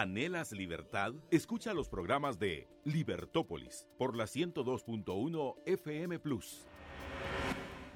¿Anhelas 0.00 0.52
libertad? 0.52 1.12
Escucha 1.32 1.74
los 1.74 1.88
programas 1.88 2.38
de 2.38 2.68
Libertópolis 2.84 3.88
por 3.98 4.16
la 4.16 4.26
102.1 4.26 5.56
FM 5.66 6.20
Plus. 6.20 6.68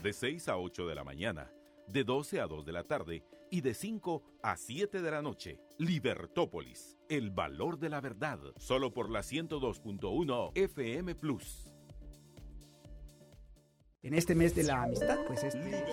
De 0.02 0.12
6 0.12 0.48
a 0.48 0.56
8 0.56 0.88
de 0.88 0.96
la 0.96 1.04
mañana, 1.04 1.52
de 1.86 2.02
12 2.02 2.40
a 2.40 2.48
2 2.48 2.66
de 2.66 2.72
la 2.72 2.82
tarde 2.82 3.24
y 3.52 3.60
de 3.60 3.72
5 3.72 4.24
a 4.42 4.56
7 4.56 5.00
de 5.00 5.10
la 5.12 5.22
noche. 5.22 5.60
Libertópolis, 5.78 6.98
el 7.08 7.30
valor 7.30 7.78
de 7.78 7.90
la 7.90 8.00
verdad, 8.00 8.40
solo 8.56 8.92
por 8.92 9.08
la 9.08 9.20
102.1 9.20 10.50
FM 10.56 11.14
Plus. 11.14 11.70
En 14.02 14.14
este 14.14 14.34
mes 14.34 14.56
de 14.56 14.64
la 14.64 14.82
amistad, 14.82 15.20
pues 15.28 15.44
este, 15.44 15.84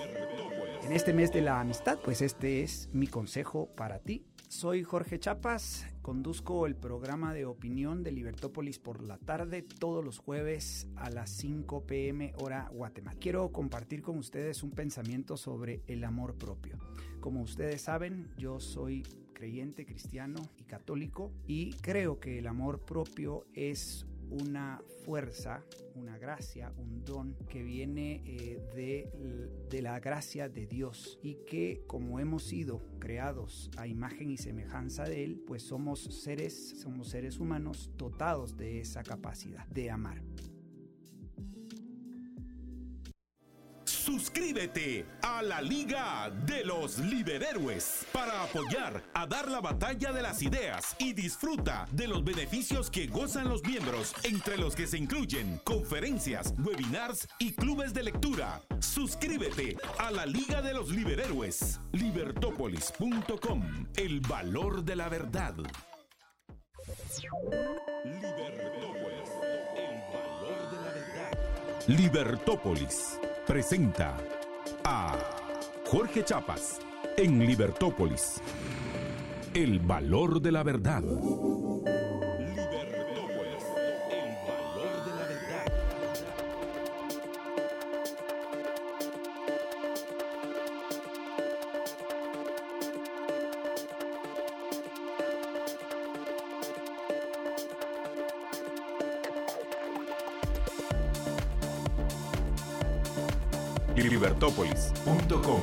en 0.83 0.91
este 0.91 1.13
mes 1.13 1.31
de 1.31 1.41
la 1.41 1.59
amistad, 1.59 1.99
pues 2.03 2.23
este 2.23 2.63
es 2.63 2.89
mi 2.93 3.05
consejo 3.05 3.69
para 3.75 3.99
ti. 3.99 4.25
Soy 4.49 4.83
Jorge 4.83 5.19
Chapas, 5.19 5.85
conduzco 6.09 6.65
el 6.65 6.75
programa 6.75 7.35
de 7.35 7.45
opinión 7.45 8.01
de 8.01 8.11
Libertópolis 8.11 8.79
por 8.79 9.03
la 9.03 9.19
tarde 9.19 9.61
todos 9.61 10.03
los 10.03 10.17
jueves 10.17 10.87
a 10.95 11.11
las 11.11 11.29
5 11.29 11.85
pm 11.85 12.33
hora 12.39 12.67
Guatemala. 12.73 13.15
Quiero 13.21 13.51
compartir 13.51 14.01
con 14.01 14.17
ustedes 14.17 14.63
un 14.63 14.71
pensamiento 14.71 15.37
sobre 15.37 15.83
el 15.85 16.03
amor 16.03 16.33
propio. 16.33 16.79
Como 17.19 17.43
ustedes 17.43 17.83
saben, 17.83 18.27
yo 18.39 18.59
soy 18.59 19.03
creyente 19.33 19.85
cristiano 19.85 20.49
y 20.57 20.63
católico 20.63 21.31
y 21.45 21.73
creo 21.73 22.19
que 22.19 22.39
el 22.39 22.47
amor 22.47 22.79
propio 22.79 23.45
es 23.53 24.07
una 24.29 24.81
fuerza, 25.03 25.63
una 25.95 26.17
gracia, 26.17 26.71
un 26.77 27.03
don 27.03 27.35
que 27.49 27.63
viene 27.63 28.21
eh, 28.25 28.61
de, 28.75 29.59
de, 29.69 29.81
la 29.81 29.99
gracia 29.99 30.49
de 30.49 30.67
Dios 30.67 31.19
y 31.21 31.35
que 31.45 31.83
como 31.87 32.19
hemos 32.19 32.43
sido 32.43 32.81
creados 32.99 33.69
a 33.77 33.87
imagen 33.87 34.31
y 34.31 34.37
semejanza 34.37 35.03
de 35.03 35.23
Él, 35.23 35.43
pues 35.45 35.63
somos 35.63 36.01
seres, 36.03 36.79
somos 36.81 37.09
seres 37.09 37.39
humanos 37.39 37.91
dotados 37.97 38.55
de 38.55 38.79
esa 38.79 39.03
capacidad 39.03 39.65
de 39.67 39.89
amar. 39.89 40.21
Suscríbete 44.09 45.05
a 45.21 45.43
la 45.43 45.61
Liga 45.61 46.31
de 46.31 46.65
los 46.65 46.97
Liberhéroes 46.97 48.07
para 48.11 48.41
apoyar 48.41 49.03
a 49.13 49.27
dar 49.27 49.47
la 49.51 49.61
batalla 49.61 50.11
de 50.11 50.23
las 50.23 50.41
ideas 50.41 50.95
y 50.97 51.13
disfruta 51.13 51.87
de 51.91 52.07
los 52.07 52.23
beneficios 52.23 52.89
que 52.89 53.05
gozan 53.05 53.47
los 53.47 53.63
miembros, 53.63 54.15
entre 54.23 54.57
los 54.57 54.75
que 54.75 54.87
se 54.87 54.97
incluyen 54.97 55.61
conferencias, 55.63 56.55
webinars 56.57 57.27
y 57.37 57.53
clubes 57.53 57.93
de 57.93 58.01
lectura. 58.01 58.63
Suscríbete 58.79 59.77
a 59.99 60.09
la 60.09 60.25
Liga 60.25 60.63
de 60.63 60.73
los 60.73 60.89
Liberhéroes. 60.89 61.79
Libertópolis.com. 61.91 63.85
El 63.95 64.21
valor 64.21 64.83
de 64.83 64.95
la 64.95 65.07
verdad. 65.07 65.53
Libertópolis. 71.85 73.19
Presenta 73.49 74.15
a 74.83 75.17
Jorge 75.87 76.23
Chapas 76.23 76.77
en 77.17 77.39
Libertópolis. 77.39 78.39
El 79.55 79.79
valor 79.79 80.39
de 80.39 80.51
la 80.51 80.61
verdad. 80.61 81.01
Libertópolis.com 104.39 105.61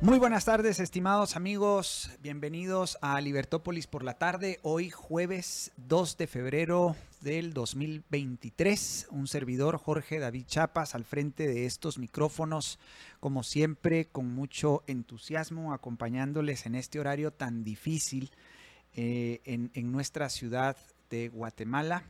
Muy 0.00 0.18
buenas 0.18 0.46
tardes, 0.46 0.80
estimados 0.80 1.36
amigos. 1.36 2.10
Bienvenidos 2.22 2.96
a 3.02 3.20
Libertópolis 3.20 3.86
por 3.86 4.04
la 4.04 4.14
tarde. 4.14 4.58
Hoy 4.62 4.88
jueves 4.88 5.72
2 5.76 6.16
de 6.16 6.26
febrero 6.28 6.96
del 7.20 7.52
2023. 7.52 9.08
Un 9.10 9.28
servidor, 9.28 9.76
Jorge 9.76 10.18
David 10.18 10.46
Chapas, 10.46 10.94
al 10.94 11.04
frente 11.04 11.46
de 11.46 11.66
estos 11.66 11.98
micrófonos, 11.98 12.78
como 13.20 13.42
siempre, 13.42 14.06
con 14.06 14.34
mucho 14.34 14.82
entusiasmo, 14.86 15.74
acompañándoles 15.74 16.64
en 16.64 16.74
este 16.74 16.98
horario 17.00 17.32
tan 17.32 17.64
difícil 17.64 18.30
eh, 18.94 19.42
en, 19.44 19.70
en 19.74 19.92
nuestra 19.92 20.30
ciudad 20.30 20.78
de 21.10 21.28
Guatemala 21.28 22.02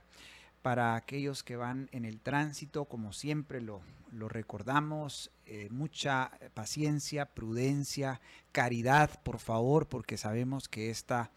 para 0.68 0.96
aquellos 0.96 1.42
que 1.42 1.56
van 1.56 1.88
en 1.92 2.04
el 2.04 2.20
tránsito, 2.20 2.84
como 2.84 3.14
siempre 3.14 3.62
lo, 3.62 3.80
recordamos, 4.12 5.30
eh, 5.46 5.68
mucha 5.70 6.30
paciencia, 6.52 7.24
prudencia, 7.24 8.20
caridad, 8.52 9.18
por 9.22 9.38
favor, 9.38 9.88
porque 9.88 10.18
sabemos 10.18 10.68
que 10.68 10.90
esta, 10.90 11.30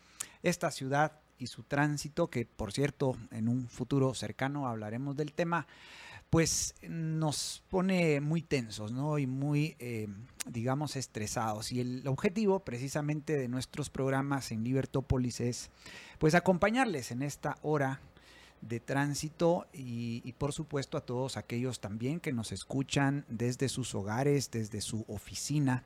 esta 0.43 0.69
ciudad 0.69 1.13
y 1.37 1.47
su 1.47 1.63
tránsito, 1.63 2.29
que 2.29 2.45
por 2.45 2.73
cierto 2.73 3.15
en 3.31 3.47
un 3.47 3.69
futuro 3.69 4.13
cercano 4.15 4.67
hablaremos 4.67 5.15
del 5.15 5.31
tema, 5.31 5.65
pues 6.29 6.75
nos 6.81 7.63
pone 7.69 8.19
muy 8.19 8.41
tensos 8.41 8.91
¿no? 8.91 9.17
y 9.17 9.27
muy, 9.27 9.77
eh, 9.79 10.09
digamos, 10.45 10.97
estresados. 10.97 11.71
Y 11.71 11.79
el 11.79 12.05
objetivo 12.05 12.65
precisamente 12.65 13.37
de 13.37 13.47
nuestros 13.47 13.89
programas 13.89 14.51
en 14.51 14.65
Libertópolis 14.65 15.39
es 15.39 15.69
pues 16.19 16.35
acompañarles 16.35 17.11
en 17.11 17.21
esta 17.21 17.57
hora 17.61 18.01
de 18.61 18.79
tránsito 18.79 19.67
y, 19.73 20.31
por 20.37 20.53
supuesto 20.53 20.97
a 20.97 21.05
todos 21.05 21.37
aquellos 21.37 21.79
también 21.79 22.19
que 22.19 22.31
nos 22.31 22.51
escuchan 22.51 23.25
desde 23.27 23.69
sus 23.69 23.95
hogares, 23.95 24.51
desde 24.51 24.81
su 24.81 25.03
oficina, 25.07 25.83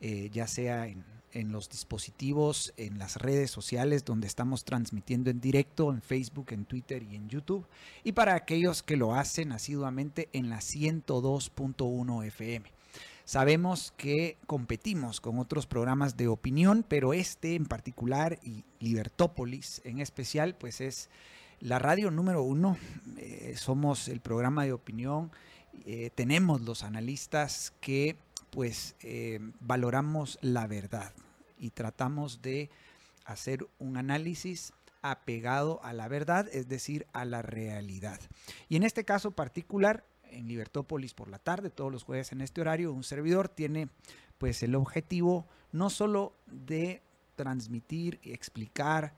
eh, 0.00 0.30
ya 0.32 0.46
sea 0.46 0.86
en, 0.86 1.04
en, 1.32 1.52
los 1.52 1.68
dispositivos, 1.68 2.72
en 2.76 2.98
las 2.98 3.16
redes 3.16 3.50
sociales 3.50 4.04
donde 4.04 4.26
estamos 4.26 4.64
transmitiendo 4.64 5.30
en 5.30 5.40
directo, 5.40 5.92
en 5.92 6.02
Facebook, 6.02 6.48
en 6.50 6.64
Twitter 6.64 7.02
y 7.02 7.16
en 7.16 7.28
YouTube, 7.28 7.66
y 8.04 8.12
para 8.12 8.34
aquellos 8.34 8.82
que 8.82 8.96
lo 8.96 9.14
hacen 9.14 9.52
asiduamente 9.52 10.28
en 10.32 10.50
la 10.50 10.58
102.1 10.58 12.26
FM. 12.26 12.78
Sabemos 13.28 13.92
que 13.98 14.38
competimos 14.46 15.20
con 15.20 15.38
otros 15.38 15.66
programas 15.66 16.16
de 16.16 16.28
opinión, 16.28 16.82
pero 16.88 17.12
este 17.12 17.56
en 17.56 17.66
particular 17.66 18.38
y 18.42 18.64
Libertópolis 18.80 19.82
en 19.84 20.00
especial, 20.00 20.54
pues 20.56 20.80
es 20.80 21.10
la 21.60 21.78
radio 21.78 22.10
número 22.10 22.42
uno, 22.42 22.76
eh, 23.16 23.54
somos 23.56 24.08
el 24.08 24.20
programa 24.20 24.64
de 24.64 24.72
opinión, 24.72 25.30
eh, 25.86 26.10
tenemos 26.14 26.60
los 26.60 26.82
analistas 26.82 27.72
que 27.80 28.16
pues 28.50 28.94
eh, 29.02 29.40
valoramos 29.60 30.38
la 30.40 30.66
verdad 30.66 31.12
y 31.58 31.70
tratamos 31.70 32.42
de 32.42 32.70
hacer 33.24 33.66
un 33.78 33.96
análisis 33.96 34.72
apegado 35.02 35.80
a 35.84 35.92
la 35.92 36.08
verdad, 36.08 36.48
es 36.52 36.68
decir, 36.68 37.06
a 37.12 37.24
la 37.24 37.42
realidad. 37.42 38.20
Y 38.68 38.76
en 38.76 38.82
este 38.82 39.04
caso 39.04 39.32
particular, 39.32 40.04
en 40.30 40.48
Libertópolis 40.48 41.14
por 41.14 41.28
la 41.28 41.38
tarde, 41.38 41.70
todos 41.70 41.92
los 41.92 42.04
jueves 42.04 42.32
en 42.32 42.40
este 42.40 42.60
horario, 42.60 42.92
un 42.92 43.04
servidor 43.04 43.48
tiene 43.48 43.88
pues 44.38 44.62
el 44.62 44.74
objetivo 44.74 45.46
no 45.72 45.90
solo 45.90 46.34
de 46.46 47.02
transmitir 47.36 48.18
y 48.22 48.32
explicar, 48.32 49.14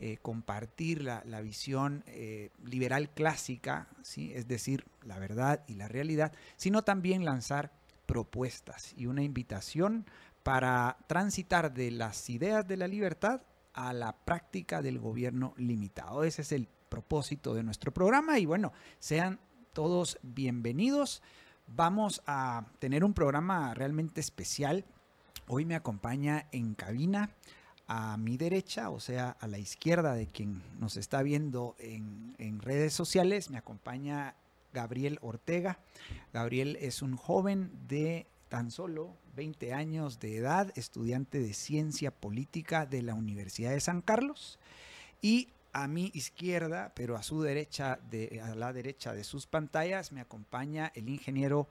eh, 0.00 0.18
compartir 0.20 1.02
la, 1.02 1.22
la 1.26 1.40
visión 1.40 2.04
eh, 2.06 2.50
liberal 2.64 3.10
clásica, 3.10 3.88
¿sí? 4.02 4.32
es 4.34 4.48
decir, 4.48 4.84
la 5.04 5.18
verdad 5.18 5.64
y 5.66 5.74
la 5.74 5.88
realidad, 5.88 6.32
sino 6.56 6.82
también 6.82 7.24
lanzar 7.24 7.72
propuestas 8.06 8.94
y 8.96 9.06
una 9.06 9.22
invitación 9.22 10.06
para 10.42 10.98
transitar 11.06 11.72
de 11.72 11.90
las 11.90 12.28
ideas 12.30 12.66
de 12.66 12.76
la 12.76 12.88
libertad 12.88 13.42
a 13.74 13.92
la 13.92 14.12
práctica 14.12 14.82
del 14.82 14.98
gobierno 14.98 15.54
limitado. 15.56 16.24
Ese 16.24 16.42
es 16.42 16.52
el 16.52 16.68
propósito 16.88 17.54
de 17.54 17.62
nuestro 17.62 17.92
programa 17.92 18.38
y 18.38 18.46
bueno, 18.46 18.72
sean 18.98 19.38
todos 19.72 20.18
bienvenidos. 20.22 21.22
Vamos 21.68 22.22
a 22.26 22.66
tener 22.80 23.04
un 23.04 23.14
programa 23.14 23.72
realmente 23.72 24.20
especial 24.20 24.84
Hoy 25.48 25.64
me 25.64 25.74
acompaña 25.74 26.46
en 26.52 26.74
cabina 26.74 27.30
a 27.86 28.16
mi 28.16 28.36
derecha, 28.36 28.90
o 28.90 29.00
sea, 29.00 29.30
a 29.30 29.46
la 29.46 29.58
izquierda 29.58 30.14
de 30.14 30.26
quien 30.26 30.62
nos 30.78 30.96
está 30.96 31.22
viendo 31.22 31.76
en, 31.78 32.34
en 32.38 32.60
redes 32.60 32.94
sociales, 32.94 33.50
me 33.50 33.58
acompaña 33.58 34.34
Gabriel 34.72 35.18
Ortega. 35.22 35.78
Gabriel 36.32 36.78
es 36.80 37.02
un 37.02 37.16
joven 37.16 37.70
de 37.88 38.26
tan 38.48 38.70
solo 38.70 39.16
20 39.34 39.72
años 39.72 40.20
de 40.20 40.36
edad, 40.36 40.72
estudiante 40.76 41.40
de 41.40 41.54
ciencia 41.54 42.10
política 42.10 42.86
de 42.86 43.02
la 43.02 43.14
Universidad 43.14 43.70
de 43.70 43.80
San 43.80 44.02
Carlos. 44.02 44.58
Y 45.20 45.48
a 45.72 45.88
mi 45.88 46.10
izquierda, 46.14 46.92
pero 46.94 47.16
a 47.16 47.22
su 47.22 47.42
derecha, 47.42 47.98
de, 48.10 48.42
a 48.44 48.54
la 48.54 48.72
derecha 48.72 49.14
de 49.14 49.24
sus 49.24 49.46
pantallas, 49.46 50.12
me 50.12 50.20
acompaña 50.20 50.92
el 50.94 51.08
ingeniero 51.08 51.68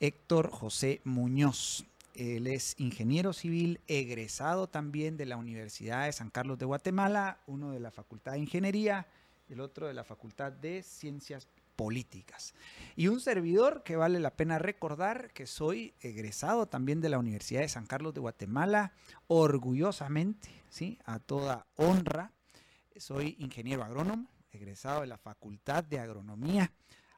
Héctor 0.00 0.50
José 0.50 1.00
Muñoz. 1.04 1.86
Él 2.14 2.46
es 2.46 2.74
ingeniero 2.78 3.32
civil, 3.32 3.80
egresado 3.86 4.68
también 4.68 5.16
de 5.16 5.26
la 5.26 5.36
Universidad 5.36 6.06
de 6.06 6.12
San 6.12 6.30
Carlos 6.30 6.58
de 6.58 6.66
Guatemala, 6.66 7.38
uno 7.46 7.70
de 7.70 7.80
la 7.80 7.90
Facultad 7.90 8.32
de 8.32 8.40
Ingeniería, 8.40 9.06
el 9.48 9.60
otro 9.60 9.86
de 9.86 9.94
la 9.94 10.04
Facultad 10.04 10.52
de 10.52 10.82
Ciencias 10.82 11.48
políticas. 11.76 12.54
Y 12.96 13.08
un 13.08 13.20
servidor 13.20 13.82
que 13.82 13.96
vale 13.96 14.20
la 14.20 14.36
pena 14.36 14.58
recordar 14.58 15.32
que 15.32 15.46
soy 15.46 15.94
egresado 16.00 16.66
también 16.66 17.00
de 17.00 17.08
la 17.08 17.18
Universidad 17.18 17.62
de 17.62 17.68
San 17.68 17.86
Carlos 17.86 18.12
de 18.14 18.20
Guatemala, 18.20 18.92
orgullosamente, 19.26 20.50
¿sí? 20.68 20.98
a 21.04 21.18
toda 21.18 21.66
honra. 21.76 22.32
Soy 22.96 23.36
ingeniero 23.38 23.82
agrónomo, 23.82 24.28
egresado 24.52 25.00
de 25.00 25.06
la 25.06 25.18
Facultad 25.18 25.82
de 25.82 25.98
Agronomía. 25.98 26.70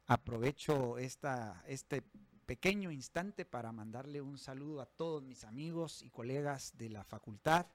Aprovecho 0.07 0.99
esta, 0.99 1.65
este 1.67 2.03
pequeño 2.45 2.91
instante 2.91 3.45
para 3.45 3.73
mandarle 3.73 4.21
un 4.21 4.39
saludo 4.39 4.81
a 4.81 4.87
todos 4.87 5.23
mis 5.23 5.45
amigos 5.45 6.03
y 6.03 6.11
colegas 6.11 6.77
de 6.77 6.91
la 6.91 7.05
facultad, 7.05 7.67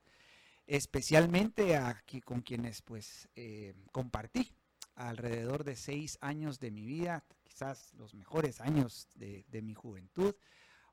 especialmente 0.67 1.75
a 1.75 2.03
con 2.23 2.41
quienes 2.41 2.81
pues 2.81 3.27
eh, 3.35 3.73
compartí 3.91 4.51
alrededor 4.95 5.63
de 5.63 5.75
seis 5.75 6.17
años 6.21 6.59
de 6.59 6.71
mi 6.71 6.85
vida, 6.85 7.23
quizás 7.43 7.93
los 7.93 8.13
mejores 8.13 8.61
años 8.61 9.07
de, 9.15 9.61
mi 9.61 9.73
juventud. 9.73 10.35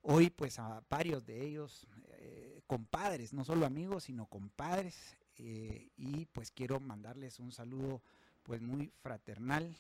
Hoy 0.03 0.31
pues 0.31 0.59
a 0.59 0.83
varios 0.89 1.27
de 1.27 1.45
ellos 1.45 1.87
eh, 2.09 2.63
compadres, 2.67 3.33
no 3.33 3.45
solo 3.45 3.67
amigos, 3.67 4.05
sino 4.05 4.27
compadres. 4.27 5.17
Eh, 5.39 5.91
y 5.97 6.27
pues 6.27 6.51
quiero 6.51 6.81
mandarles 6.81 7.41
un 7.41 7.53
saludo 7.53 8.03
pues 8.43 8.63
muy 8.63 8.91
fraternal 9.03 9.77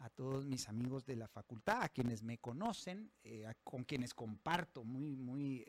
a 0.00 0.10
todos 0.10 0.46
mis 0.46 0.68
amigos 0.68 1.04
de 1.06 1.16
la 1.16 1.28
facultad, 1.28 1.82
a 1.82 1.88
quienes 1.88 2.22
me 2.22 2.38
conocen, 2.38 3.10
eh, 3.24 3.46
con 3.64 3.84
quienes 3.84 4.14
comparto 4.14 4.84
muy, 4.84 5.16
muy 5.16 5.64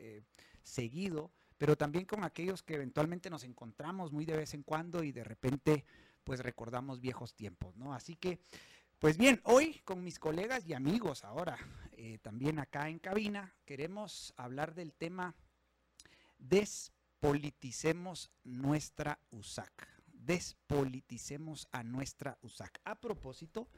seguido, 0.62 1.30
pero 1.58 1.76
también 1.76 2.04
con 2.04 2.24
aquellos 2.24 2.62
que 2.62 2.74
eventualmente 2.74 3.30
nos 3.30 3.44
encontramos 3.44 4.12
muy 4.12 4.24
de 4.24 4.36
vez 4.36 4.54
en 4.54 4.62
cuando 4.62 5.02
y 5.02 5.12
de 5.12 5.24
repente 5.24 5.84
pues 6.24 6.40
recordamos 6.40 7.00
viejos 7.00 7.34
tiempos, 7.34 7.76
¿no? 7.76 7.94
Así 7.94 8.16
que, 8.16 8.40
pues 8.98 9.16
bien, 9.16 9.40
hoy 9.44 9.80
con 9.84 10.04
mis 10.04 10.18
colegas 10.18 10.66
y 10.66 10.74
amigos 10.74 11.24
ahora, 11.24 11.58
eh, 11.92 12.18
también 12.22 12.58
acá 12.58 12.88
en 12.88 12.98
cabina, 12.98 13.54
queremos 13.64 14.32
hablar 14.36 14.74
del 14.74 14.92
tema 14.92 15.34
despoliticemos 16.40 18.30
nuestra 18.44 19.18
USAC. 19.30 19.88
Despoliticemos 20.06 21.68
a 21.72 21.82
nuestra 21.82 22.38
USAC. 22.42 22.80
A 22.84 22.98
propósito 23.00 23.68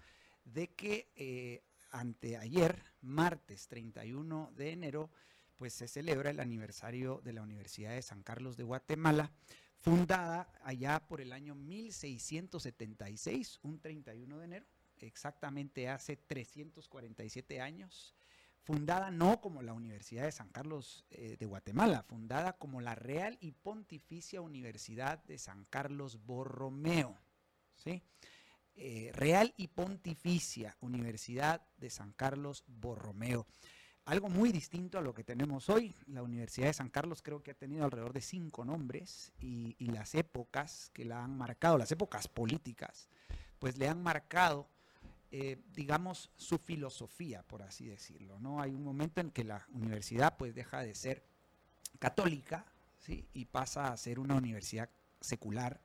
de 0.44 0.68
que 0.68 1.10
eh, 1.16 1.64
anteayer, 1.90 2.82
martes 3.00 3.68
31 3.68 4.52
de 4.56 4.72
enero, 4.72 5.10
pues 5.56 5.74
se 5.74 5.88
celebra 5.88 6.30
el 6.30 6.40
aniversario 6.40 7.20
de 7.22 7.32
la 7.32 7.42
Universidad 7.42 7.92
de 7.92 8.02
San 8.02 8.22
Carlos 8.22 8.56
de 8.56 8.64
Guatemala, 8.64 9.32
fundada 9.78 10.52
allá 10.64 11.06
por 11.06 11.20
el 11.20 11.32
año 11.32 11.54
1676, 11.54 13.60
un 13.62 13.80
31 13.80 14.38
de 14.38 14.44
enero, 14.44 14.66
exactamente 14.96 15.88
hace 15.88 16.16
347 16.16 17.60
años, 17.60 18.14
fundada 18.62 19.10
no 19.10 19.40
como 19.40 19.62
la 19.62 19.72
Universidad 19.72 20.24
de 20.24 20.32
San 20.32 20.48
Carlos 20.50 21.04
eh, 21.10 21.36
de 21.38 21.46
Guatemala, 21.46 22.02
fundada 22.02 22.54
como 22.54 22.80
la 22.80 22.94
Real 22.94 23.36
y 23.40 23.52
Pontificia 23.52 24.40
Universidad 24.40 25.22
de 25.24 25.38
San 25.38 25.64
Carlos 25.66 26.24
Borromeo. 26.24 27.18
¿sí? 27.76 28.02
Eh, 28.74 29.10
Real 29.14 29.52
y 29.56 29.68
Pontificia 29.68 30.76
Universidad 30.80 31.62
de 31.78 31.90
San 31.90 32.12
Carlos 32.12 32.64
Borromeo 32.66 33.46
algo 34.04 34.28
muy 34.28 34.50
distinto 34.50 34.98
a 34.98 35.00
lo 35.00 35.14
que 35.14 35.22
tenemos 35.22 35.68
hoy. 35.70 35.94
La 36.08 36.22
Universidad 36.22 36.66
de 36.66 36.72
San 36.72 36.88
Carlos 36.88 37.22
creo 37.22 37.42
que 37.42 37.52
ha 37.52 37.54
tenido 37.54 37.84
alrededor 37.84 38.12
de 38.12 38.20
cinco 38.20 38.64
nombres 38.64 39.32
y, 39.40 39.76
las 39.92 40.14
épocas 40.14 40.90
que 40.92 41.04
la 41.04 41.22
han 41.22 41.36
marcado, 41.36 41.76
las 41.78 41.92
épocas 41.92 42.26
políticas, 42.26 43.08
pues 43.58 43.76
le 43.76 43.88
han 43.88 44.02
marcado, 44.02 44.68
eh, 45.30 45.58
digamos, 45.74 46.30
su 46.36 46.58
filosofía, 46.58 47.42
por 47.42 47.62
así 47.62 47.86
decirlo. 47.86 48.40
¿no? 48.40 48.60
Hay 48.60 48.74
un 48.74 48.82
momento 48.82 49.20
en 49.20 49.30
que 49.30 49.44
la 49.44 49.66
universidad 49.72 50.36
pues 50.36 50.54
deja 50.54 50.80
de 50.80 50.94
ser 50.94 51.22
católica 51.98 52.64
y 53.06 53.44
pasa 53.44 53.92
a 53.92 53.96
ser 53.96 54.18
una 54.18 54.34
universidad 54.34 54.88
secular 55.20 55.80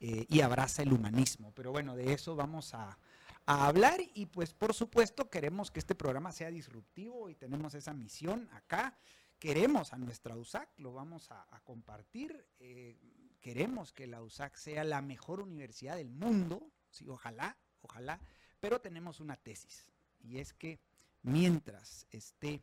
eh, 0.00 0.26
y 0.28 0.40
abraza 0.40 0.82
el 0.82 0.92
humanismo. 0.92 1.52
Pero 1.54 1.72
bueno, 1.72 1.96
de 1.96 2.12
eso 2.12 2.36
vamos 2.36 2.74
a, 2.74 2.98
hablar 3.46 3.98
y 4.12 4.26
pues 4.26 4.52
por 4.52 4.74
supuesto 4.74 5.30
queremos 5.30 5.70
que 5.70 5.78
este 5.78 5.94
programa 5.94 6.32
sea 6.32 6.50
disruptivo 6.50 7.30
y 7.30 7.34
tenemos 7.34 7.74
esa 7.74 7.94
misión 7.94 8.48
acá. 8.52 8.98
Queremos 9.38 9.94
a 9.94 9.96
nuestra 9.96 10.36
USAC, 10.36 10.68
lo 10.78 10.92
vamos 10.92 11.30
a, 11.30 11.46
compartir. 11.64 12.46
Eh, 12.58 12.98
queremos 13.40 13.92
que 13.92 14.06
la 14.06 14.22
USAC 14.22 14.54
sea 14.56 14.84
la 14.84 15.00
mejor 15.00 15.40
universidad 15.40 15.96
del 15.96 16.10
mundo, 16.10 16.70
sí, 16.90 17.08
ojalá, 17.08 17.56
ojalá, 17.80 18.20
pero 18.60 18.80
tenemos 18.80 19.20
una 19.20 19.36
tesis 19.36 19.88
y 20.20 20.38
es 20.38 20.52
que 20.52 20.78
mientras 21.22 22.06
esté 22.10 22.62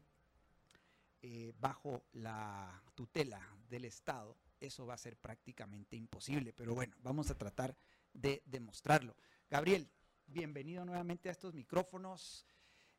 eh, 1.22 1.54
bajo 1.60 2.04
la 2.14 2.84
tutela 2.94 3.42
del 3.70 3.86
Estado, 3.86 4.38
eso 4.60 4.86
va 4.86 4.94
a 4.94 4.98
ser 4.98 5.18
prácticamente 5.18 5.96
imposible, 5.96 6.54
pero 6.54 6.74
bueno, 6.74 6.96
vamos 7.02 7.30
a 7.32 7.38
tratar 7.38 7.76
de 8.14 8.42
demostrarlo. 8.46 9.16
Gabriel, 9.50 9.90
bienvenido 10.26 10.86
nuevamente 10.86 11.30
a 11.30 11.32
estos 11.32 11.54
micrófonos. 11.54 12.46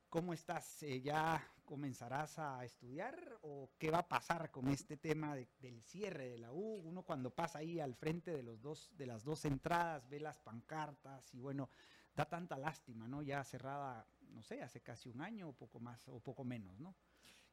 ¿Cómo 0.08 0.32
estás? 0.32 0.82
Eh, 0.82 1.00
¿Ya 1.00 1.42
comenzarás 1.64 2.38
a 2.38 2.64
estudiar 2.64 3.38
o 3.42 3.70
qué 3.76 3.90
va 3.90 3.98
a 3.98 4.08
pasar 4.08 4.50
con 4.50 4.68
este 4.68 4.96
tema 4.96 5.34
del 5.34 5.82
cierre 5.82 6.28
de 6.28 6.38
la 6.38 6.52
U? 6.52 6.80
Uno 6.84 7.02
cuando 7.02 7.34
pasa 7.34 7.58
ahí 7.58 7.80
al 7.80 7.94
frente 7.94 8.30
de, 8.30 8.42
los 8.42 8.62
dos, 8.62 8.90
de 8.96 9.06
las 9.06 9.24
dos 9.24 9.44
entradas 9.44 10.08
ve 10.08 10.20
las 10.20 10.38
pancartas 10.38 11.34
y 11.34 11.40
bueno, 11.40 11.70
da 12.14 12.24
tanta 12.24 12.56
lástima, 12.56 13.08
¿no? 13.08 13.20
Ya 13.22 13.42
cerrada, 13.44 14.06
no 14.30 14.42
sé, 14.42 14.62
hace 14.62 14.80
casi 14.80 15.08
un 15.08 15.20
año 15.20 15.48
o 15.48 15.52
poco 15.52 15.80
más 15.80 16.06
o 16.08 16.20
poco 16.20 16.44
menos, 16.44 16.78
¿no? 16.78 16.94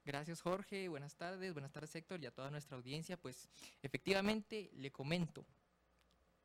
Gracias 0.05 0.41
Jorge, 0.41 0.89
buenas 0.89 1.15
tardes, 1.15 1.53
buenas 1.53 1.71
tardes 1.71 1.95
Héctor 1.95 2.21
y 2.21 2.25
a 2.25 2.31
toda 2.31 2.51
nuestra 2.51 2.75
audiencia. 2.75 3.17
Pues 3.17 3.49
efectivamente 3.81 4.69
le 4.73 4.91
comento, 4.91 5.45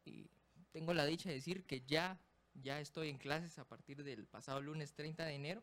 y 0.05 0.31
tengo 0.71 0.95
la 0.95 1.05
dicha 1.05 1.29
de 1.29 1.37
decir 1.37 1.65
que 1.65 1.83
ya 1.83 2.21
ya 2.63 2.81
estoy 2.81 3.09
en 3.09 3.19
clases 3.19 3.59
a 3.59 3.65
partir 3.65 4.03
del 4.03 4.27
pasado 4.27 4.61
lunes 4.61 4.93
30 4.95 5.25
de 5.25 5.35
enero, 5.35 5.63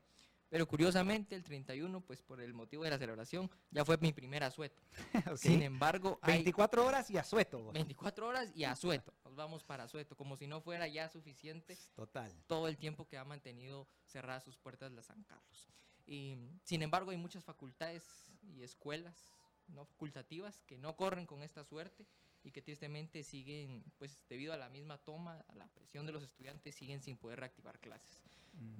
pero 0.50 0.68
curiosamente 0.68 1.36
el 1.36 1.44
31, 1.44 2.02
pues 2.02 2.22
por 2.22 2.40
el 2.40 2.54
motivo 2.54 2.84
de 2.84 2.92
la 2.92 2.98
celebración, 2.98 3.50
ya 3.72 3.84
fue 3.84 3.98
mi 3.98 4.14
primer 4.14 4.44
asueto. 4.44 4.82
Sin 5.38 5.62
embargo... 5.62 6.20
24 6.26 6.86
horas 6.86 7.10
y 7.10 7.18
asueto. 7.18 7.72
24 7.72 8.28
horas 8.28 8.52
y 8.56 8.64
asueto. 8.64 9.14
Nos 9.26 9.36
vamos 9.36 9.64
para 9.64 9.86
asueto, 9.86 10.16
como 10.16 10.38
si 10.38 10.48
no 10.48 10.62
fuera 10.62 10.88
ya 10.88 11.10
suficiente 11.10 11.78
Total. 11.96 12.32
todo 12.48 12.68
el 12.68 12.78
tiempo 12.78 13.08
que 13.08 13.18
ha 13.18 13.26
mantenido 13.26 13.88
cerradas 14.06 14.44
sus 14.44 14.58
puertas 14.58 14.92
la 14.92 15.02
San 15.02 15.24
Carlos. 15.24 15.68
Y, 16.06 16.38
sin 16.64 16.82
embargo, 16.82 17.12
hay 17.12 17.18
muchas 17.18 17.44
facultades 17.44 18.04
y 18.44 18.62
escuelas 18.62 19.36
no 19.70 19.86
facultativas 19.86 20.62
que 20.68 20.78
no 20.78 20.96
corren 20.96 21.26
con 21.26 21.42
esta 21.42 21.64
suerte 21.64 22.06
y 22.44 22.52
que 22.52 22.62
tristemente 22.62 23.24
siguen, 23.24 23.84
pues 23.98 24.24
debido 24.30 24.54
a 24.54 24.58
la 24.58 24.70
misma 24.70 24.98
toma, 25.00 25.44
a 25.48 25.56
la 25.56 25.68
presión 25.68 26.06
de 26.06 26.12
los 26.12 26.24
estudiantes, 26.24 26.76
siguen 26.76 27.02
sin 27.02 27.18
poder 27.18 27.40
reactivar 27.40 27.80
clases. 27.80 28.20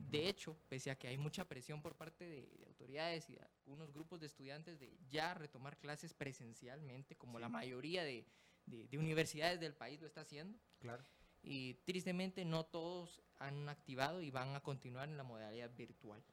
De 0.10 0.30
hecho, 0.30 0.56
pese 0.70 0.90
a 0.90 0.96
que 0.98 1.08
hay 1.08 1.18
mucha 1.18 1.46
presión 1.46 1.82
por 1.82 1.96
parte 1.96 2.24
de, 2.24 2.66
autoridades 2.68 3.30
y 3.30 3.34
de 3.34 3.42
algunos 3.42 3.92
grupos 3.92 4.22
de 4.22 4.28
estudiantes 4.28 4.80
de 4.80 4.96
ya 5.10 5.34
retomar 5.34 5.78
clases 5.78 6.14
presencialmente, 6.14 7.16
como 7.16 7.40
la 7.40 7.50
mayoría 7.50 8.04
de, 8.04 8.26
de, 8.68 8.98
universidades 8.98 9.60
del 9.60 9.74
país 9.74 10.00
lo 10.00 10.08
está 10.08 10.22
haciendo. 10.22 10.58
Claro. 10.80 11.04
Y 11.44 11.74
tristemente 11.86 12.46
no 12.46 12.66
todos 12.66 13.22
han 13.40 13.68
activado 13.68 14.22
y 14.22 14.32
van 14.32 14.56
a 14.56 14.62
continuar 14.62 15.10
en 15.10 15.18
la 15.18 15.24
modalidad 15.24 15.76
virtual. 15.76 16.24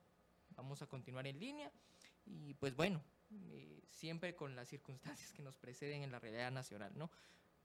Vamos 0.57 0.83
a 0.83 0.87
continuar 0.87 1.27
en 1.27 1.39
línea 1.39 1.71
y 2.25 2.55
pues 2.55 2.75
bueno, 2.77 3.03
eh, 3.31 3.83
siempre 3.91 4.35
con 4.35 4.55
las 4.55 4.69
circunstancias 4.69 5.33
que 5.33 5.43
nos 5.43 5.57
preceden 5.57 6.03
en 6.03 6.13
la 6.13 6.19
realidad 6.19 6.51
nacional, 6.53 6.93
¿no? 6.97 7.11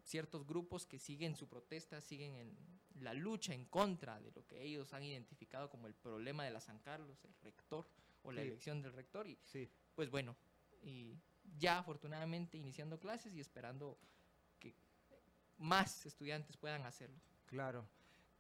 Ciertos 0.04 0.46
grupos 0.48 0.86
que 0.86 1.00
siguen 1.00 1.36
su 1.36 1.48
protesta, 1.48 2.00
siguen 2.00 2.36
en 2.36 2.58
la 3.02 3.14
lucha 3.14 3.54
en 3.54 3.66
contra 3.66 4.20
de 4.20 4.32
lo 4.32 4.46
que 4.48 4.64
ellos 4.64 4.94
han 4.94 5.04
identificado 5.04 5.70
como 5.70 5.88
el 5.88 5.94
problema 5.94 6.44
de 6.46 6.52
la 6.52 6.62
San 6.62 6.80
Carlos, 6.80 7.24
el 7.26 7.34
rector 7.42 7.88
o 8.24 8.32
la 8.32 8.42
elección 8.42 8.82
del 8.82 8.94
rector. 8.94 9.28
Y 9.28 9.38
sí. 9.44 9.70
pues 9.96 10.10
bueno, 10.10 10.36
y 10.82 11.18
ya 11.58 11.80
afortunadamente 11.80 12.58
iniciando 12.58 13.00
clases 13.00 13.36
y 13.36 13.42
esperando 13.42 14.00
que 14.60 14.76
más 15.58 16.06
estudiantes 16.06 16.58
puedan 16.58 16.86
hacerlo. 16.86 17.20
Claro, 17.46 17.88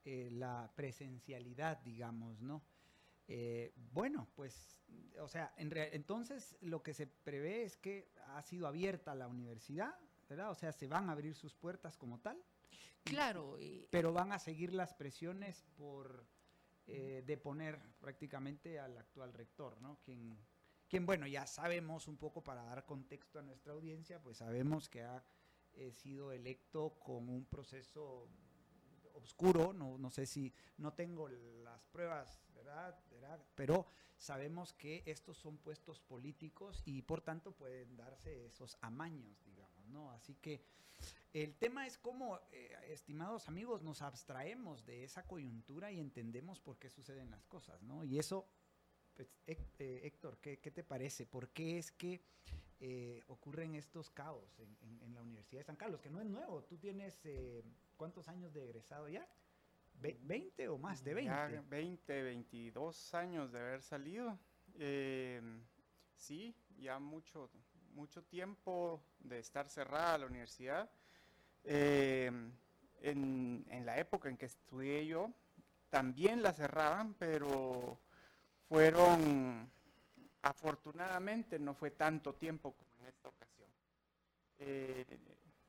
eh, 0.05 0.29
la 0.31 0.71
presencialidad, 0.75 1.79
digamos, 1.79 2.41
¿no? 2.41 2.61
Eh, 3.27 3.73
bueno, 3.75 4.27
pues, 4.35 4.79
o 5.19 5.27
sea, 5.27 5.53
en 5.57 5.75
entonces 5.75 6.57
lo 6.61 6.81
que 6.81 6.93
se 6.93 7.07
prevé 7.07 7.63
es 7.63 7.75
que 7.77 8.11
ha 8.27 8.41
sido 8.41 8.67
abierta 8.67 9.15
la 9.15 9.27
universidad, 9.27 9.93
¿verdad? 10.29 10.51
O 10.51 10.55
sea, 10.55 10.71
se 10.71 10.87
van 10.87 11.09
a 11.09 11.11
abrir 11.13 11.35
sus 11.35 11.53
puertas 11.53 11.97
como 11.97 12.19
tal. 12.19 12.41
Claro. 13.03 13.55
pero 13.89 14.11
van 14.11 14.33
a 14.33 14.39
seguir 14.39 14.73
las 14.73 14.93
presiones 14.93 15.63
por 15.77 16.27
eh, 16.87 17.23
deponer 17.25 17.79
prácticamente 17.99 18.79
al 18.79 18.97
actual 18.97 19.33
rector, 19.33 19.79
¿no? 19.81 19.99
Quien, 20.03 20.37
quien, 20.89 21.05
bueno, 21.05 21.25
ya 21.25 21.45
sabemos 21.47 22.07
un 22.07 22.17
poco 22.17 22.43
para 22.43 22.63
dar 22.63 22.85
contexto 22.85 23.39
a 23.39 23.43
nuestra 23.43 23.73
audiencia, 23.73 24.21
pues 24.21 24.37
sabemos 24.37 24.89
que 24.89 25.03
ha 25.03 25.23
eh, 25.73 25.91
sido 25.91 26.31
electo 26.31 26.97
con 26.99 27.29
un 27.29 27.45
proceso 27.45 28.29
oscuro, 29.17 29.73
no, 29.73 29.97
no 29.97 30.09
sé 30.09 30.25
si, 30.25 30.53
no 30.77 30.93
tengo 30.93 31.29
las 31.29 31.85
pruebas, 31.87 32.41
¿verdad? 32.53 32.97
Pero 33.55 33.87
sabemos 34.17 34.73
que 34.73 35.03
estos 35.05 35.37
son 35.37 35.57
puestos 35.57 35.99
políticos 35.99 36.81
y 36.85 37.01
por 37.01 37.21
tanto 37.21 37.51
pueden 37.51 37.95
darse 37.95 38.45
esos 38.45 38.77
amaños, 38.81 39.43
digamos, 39.45 39.87
¿no? 39.87 40.11
Así 40.11 40.35
que 40.35 40.61
el 41.33 41.55
tema 41.55 41.85
es 41.85 41.97
cómo, 41.97 42.39
eh, 42.51 42.75
estimados 42.89 43.47
amigos, 43.47 43.83
nos 43.83 44.01
abstraemos 44.01 44.85
de 44.85 45.03
esa 45.03 45.27
coyuntura 45.27 45.91
y 45.91 45.99
entendemos 45.99 46.59
por 46.59 46.77
qué 46.77 46.89
suceden 46.89 47.29
las 47.29 47.45
cosas, 47.45 47.81
¿no? 47.83 48.03
Y 48.03 48.17
eso, 48.17 48.47
pues, 49.13 49.29
eh, 49.45 50.01
Héctor, 50.03 50.39
¿qué, 50.39 50.57
te 50.57 50.83
parece? 50.83 51.25
¿Por 51.25 51.49
qué 51.49 51.77
es 51.77 51.91
que 51.91 52.21
eh, 52.79 53.23
ocurren 53.27 53.75
estos 53.75 54.09
caos 54.09 54.59
en, 54.59 55.13
la 55.13 55.21
Universidad 55.21 55.61
de 55.61 55.65
San 55.65 55.75
Carlos? 55.75 56.01
Que 56.01 56.09
no 56.09 56.21
es 56.21 56.27
nuevo, 56.27 56.63
tú 56.63 56.77
tienes, 56.77 57.21
¿cuántos 57.95 58.27
años 58.27 58.53
de 58.53 58.63
egresado 58.63 59.09
ya? 59.09 59.27
¿20 60.01 60.69
o 60.69 60.77
más 60.77 61.03
de 61.03 61.13
20? 61.15 61.29
Ya 61.29 61.63
20, 61.69 62.23
22 62.23 63.13
años 63.15 63.51
de 63.51 63.59
haber 63.59 63.81
salido. 63.81 64.37
sí, 66.15 66.55
ya 66.77 66.99
mucho, 66.99 67.49
mucho 67.97 68.23
tiempo 68.23 69.01
de 69.19 69.39
estar 69.39 69.67
cerrada 69.67 70.19
la 70.19 70.27
universidad. 70.27 70.89
Eh, 71.63 72.31
en, 73.01 73.85
la 73.85 73.97
época 73.97 74.29
en 74.29 74.37
que 74.37 74.45
estudié 74.45 75.05
yo, 75.05 75.31
también 75.89 76.41
la 76.41 76.53
cerraban, 76.53 77.13
pero 77.15 77.99
fueron, 78.69 79.69
afortunadamente, 80.47 81.59
no 81.59 81.73
fue 81.73 81.91
tanto 81.91 82.33
tiempo 82.33 82.73
como 82.73 82.89
en 83.01 83.07
esta 83.07 83.27
ocasión. 83.27 83.67
Eh, 84.59 85.05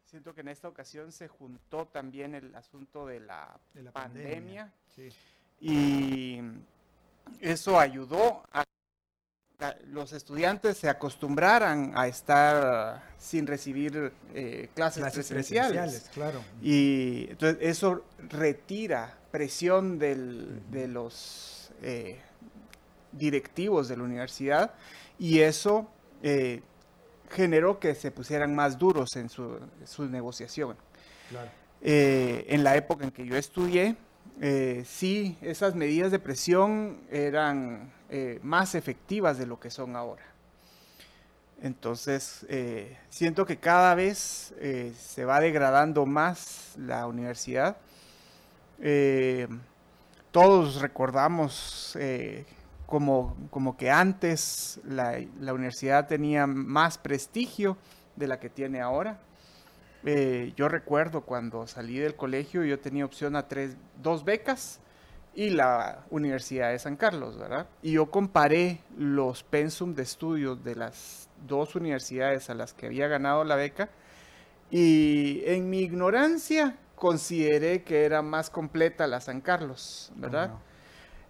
siento 0.05 0.35
que 0.35 0.41
en 0.41 0.49
esta 0.49 0.69
ocasión 0.69 1.13
se 1.13 1.29
juntó 1.29 1.87
también 1.87 2.35
el 2.35 2.55
asunto 2.55 3.07
de 3.07 3.21
la, 3.21 3.59
pandemia, 3.93 4.73
y 5.61 6.41
eso 7.41 7.79
ayudó 7.79 8.43
a 8.53 8.65
los 9.89 10.13
estudiantes 10.13 10.79
se 10.79 10.89
acostumbraran 10.89 11.93
a 11.97 12.07
estar 12.07 13.03
sin 13.19 13.45
recibir 13.45 14.13
eh, 14.33 14.69
clases, 14.73 15.13
presenciales. 15.13 16.09
claro. 16.15 16.45
Y 16.63 17.27
entonces 17.31 17.59
eso 17.63 18.05
retira 18.29 19.19
presión 19.33 19.99
de 19.99 20.87
los 20.87 21.73
eh, 21.83 22.21
directivos 23.19 23.89
de 23.89 23.97
la 23.97 24.05
universidad 24.05 24.73
y 25.19 25.41
eso 25.41 25.89
eh, 26.23 26.63
generó 27.31 27.79
que 27.79 27.95
se 27.95 28.11
pusieran 28.11 28.55
más 28.55 28.79
duros 28.79 29.17
en 29.17 29.29
su, 29.29 29.61
negociación. 30.09 30.77
en 31.81 32.65
la 32.65 32.77
época 32.77 33.05
en 33.05 33.11
que 33.11 33.27
yo 33.27 33.37
estudié, 33.37 33.97
sí, 34.85 35.37
esas 35.43 35.75
medidas 35.75 36.11
de 36.11 36.19
presión 36.19 37.01
eran 37.11 37.93
eh, 38.11 38.39
más 38.43 38.75
efectivas 38.75 39.37
de 39.37 39.45
lo 39.45 39.61
que 39.61 39.69
son 39.69 39.95
ahora. 39.95 40.23
Entonces, 41.61 42.47
eh, 42.49 42.97
siento 43.11 43.45
que 43.45 43.59
cada 43.59 43.95
vez 43.95 44.55
eh, 44.61 44.95
se 44.99 45.27
va 45.27 45.41
degradando 45.41 46.07
más 46.07 46.73
la 46.79 47.07
universidad. 47.07 47.77
todos 50.31 50.81
recordamos 50.81 51.99
como, 52.89 53.37
como, 53.51 53.77
que 53.77 53.91
antes 53.91 54.81
la, 54.83 55.21
universidad 55.53 56.07
tenía 56.07 56.47
más 56.47 56.97
prestigio 56.97 57.77
de 58.17 58.27
la 58.27 58.41
que 58.41 58.49
tiene 58.49 58.81
ahora. 58.81 59.21
yo 60.57 60.69
recuerdo 60.69 61.21
cuando 61.21 61.67
salí 61.67 61.99
del 61.99 62.17
colegio, 62.17 62.65
yo 62.65 62.81
tenía 62.81 63.05
opción 63.05 63.37
a 63.37 63.47
tres, 63.47 63.77
dos 64.03 64.25
becas 64.25 64.81
y 65.35 65.51
la 65.51 66.07
Universidad 66.11 66.71
de 66.71 66.79
San 66.79 66.97
Carlos, 66.97 67.39
¿verdad? 67.39 67.67
Y 67.83 67.93
yo 67.93 68.11
comparé 68.11 68.81
los 68.97 69.43
pensum 69.43 69.95
de 69.95 70.05
estudios 70.05 70.65
de 70.65 70.75
las 70.75 71.29
dos 71.47 71.75
universidades 71.75 72.49
a 72.49 72.55
las 72.55 72.73
que 72.73 72.87
había 72.87 73.07
ganado 73.07 73.45
la 73.45 73.57
beca 73.57 73.91
y 74.71 75.43
en 75.45 75.69
mi 75.69 75.81
ignorancia 75.81 76.79
consideré 76.95 77.83
que 77.83 78.07
era 78.07 78.23
más 78.23 78.49
completa 78.49 79.07
la 79.07 79.21
San 79.21 79.43
Carlos, 79.43 80.11
¿verdad? 80.17 80.53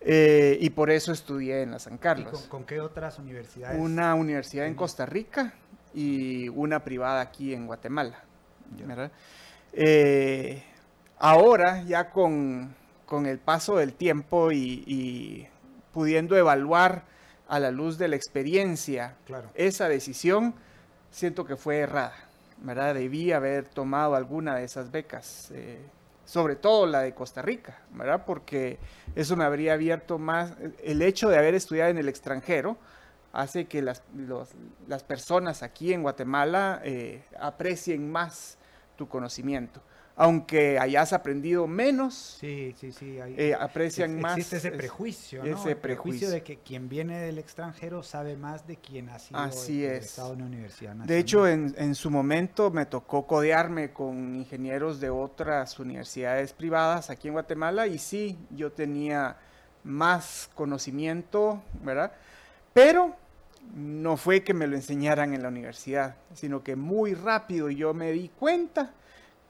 Eh, 0.01 0.59
y 0.61 0.71
por 0.71 0.91
eso 0.91 1.13
estudié 1.13 1.63
en 1.63 1.73
la 1.73 1.79
San 1.79 1.99
Carlos. 1.99 2.47
Con, 2.49 2.65
qué 2.65 2.81
otras 2.81 3.19
universidades? 3.19 3.81
Una 3.81 4.15
universidad 4.15 4.67
en 4.67 4.75
Costa 4.75 5.07
Rica 5.07 5.55
y 5.95 6.49
una 6.51 6.85
privada 6.85 7.21
aquí 7.21 7.53
en 7.53 7.67
Guatemala. 7.67 8.23
Eh, 9.73 10.63
ahora 11.19 11.83
ya 11.83 12.11
con 12.11 12.75
con 13.09 13.25
el 13.25 13.39
paso 13.39 13.79
del 13.79 13.95
tiempo 13.95 14.53
y, 14.53 15.49
pudiendo 15.93 16.37
evaluar 16.37 17.05
a 17.49 17.59
la 17.59 17.71
luz 17.71 17.97
de 17.97 18.07
la 18.07 18.17
experiencia 18.17 19.17
esa 19.55 19.89
decisión, 19.89 20.55
siento 21.11 21.47
que 21.47 21.57
fue 21.57 21.79
errada, 21.79 22.15
¿verdad? 22.59 22.95
Debí 22.95 23.33
haber 23.33 23.67
tomado 23.67 24.15
alguna 24.15 24.57
de 24.57 24.65
esas 24.65 24.91
becas, 24.91 25.51
eh, 25.55 25.81
sobre 26.29 26.57
todo 26.57 26.85
la 26.85 27.01
de 27.01 27.15
Costa 27.15 27.41
Rica, 27.41 27.79
¿verdad? 27.91 28.25
Porque 28.27 28.79
eso 29.17 29.35
me 29.35 29.45
habría 29.45 29.73
abierto 29.73 30.19
más, 30.19 30.53
el 30.83 31.01
hecho 31.01 31.31
de 31.31 31.39
haber 31.39 31.55
estudiado 31.55 31.91
en 31.91 31.97
el 31.97 32.07
extranjero 32.07 32.77
hace 33.33 33.65
que 33.65 33.81
las, 33.81 34.03
las 34.87 35.05
personas 35.05 35.63
aquí 35.63 35.95
en 35.95 36.03
Guatemala 36.03 36.83
eh, 36.85 37.25
aprecien 37.41 38.13
más 38.13 38.59
tu 38.97 39.09
conocimiento 39.09 39.81
aunque 40.21 40.81
hayas 40.81 41.13
aprendido 41.13 41.69
menos, 41.69 42.37
sí, 42.41 42.75
sí, 42.77 42.91
sí, 42.91 43.19
eh, 43.21 43.55
aprecian 43.55 44.21
más. 44.21 44.37
Existe 44.37 44.57
ese 44.57 44.73
prejuicio, 44.73 45.45
¿no? 45.45 45.57
Ese 45.57 45.77
prejuicio 45.77 46.29
de 46.29 46.43
que 46.43 46.59
quien 46.59 46.89
viene 46.89 47.21
del 47.21 47.39
extranjero 47.39 48.03
sabe 48.03 48.37
más 48.37 48.67
de 48.67 48.77
quien 48.79 49.11
ha 49.11 49.21
sido 49.21 49.39
Así 49.39 49.85
es. 49.85 50.19
en 50.19 50.25
una 50.25 50.47
universidad 50.47 50.91
nacional. 50.91 51.07
De 51.07 51.19
hecho, 51.19 51.47
en, 51.47 51.73
en, 51.79 51.95
su 51.95 52.11
momento 52.11 52.73
me 52.73 52.85
tocó 52.85 53.29
codearme 53.29 53.93
con 53.93 54.35
ingenieros 54.35 54.99
de 54.99 55.09
otras 55.09 55.79
universidades 55.79 56.53
privadas 56.53 57.11
aquí 57.11 57.29
en 57.29 57.35
Guatemala 57.35 57.87
y 57.87 57.99
sí, 57.99 58.37
yo 58.51 58.73
tenía 58.73 59.37
más 59.85 60.51
conocimiento, 60.57 61.63
¿verdad? 61.85 62.11
Pero 62.75 63.15
no 63.73 64.17
fue 64.17 64.43
que 64.43 64.53
me 64.53 64.67
lo 64.67 64.75
enseñaran 64.75 65.33
en 65.33 65.43
la 65.43 65.49
universidad, 65.49 66.17
sino 66.35 66.65
que 66.65 66.75
muy 66.75 67.15
rápido 67.15 67.71
yo 67.71 67.95
me 67.95 68.11
di 68.11 68.31
cuenta 68.31 68.95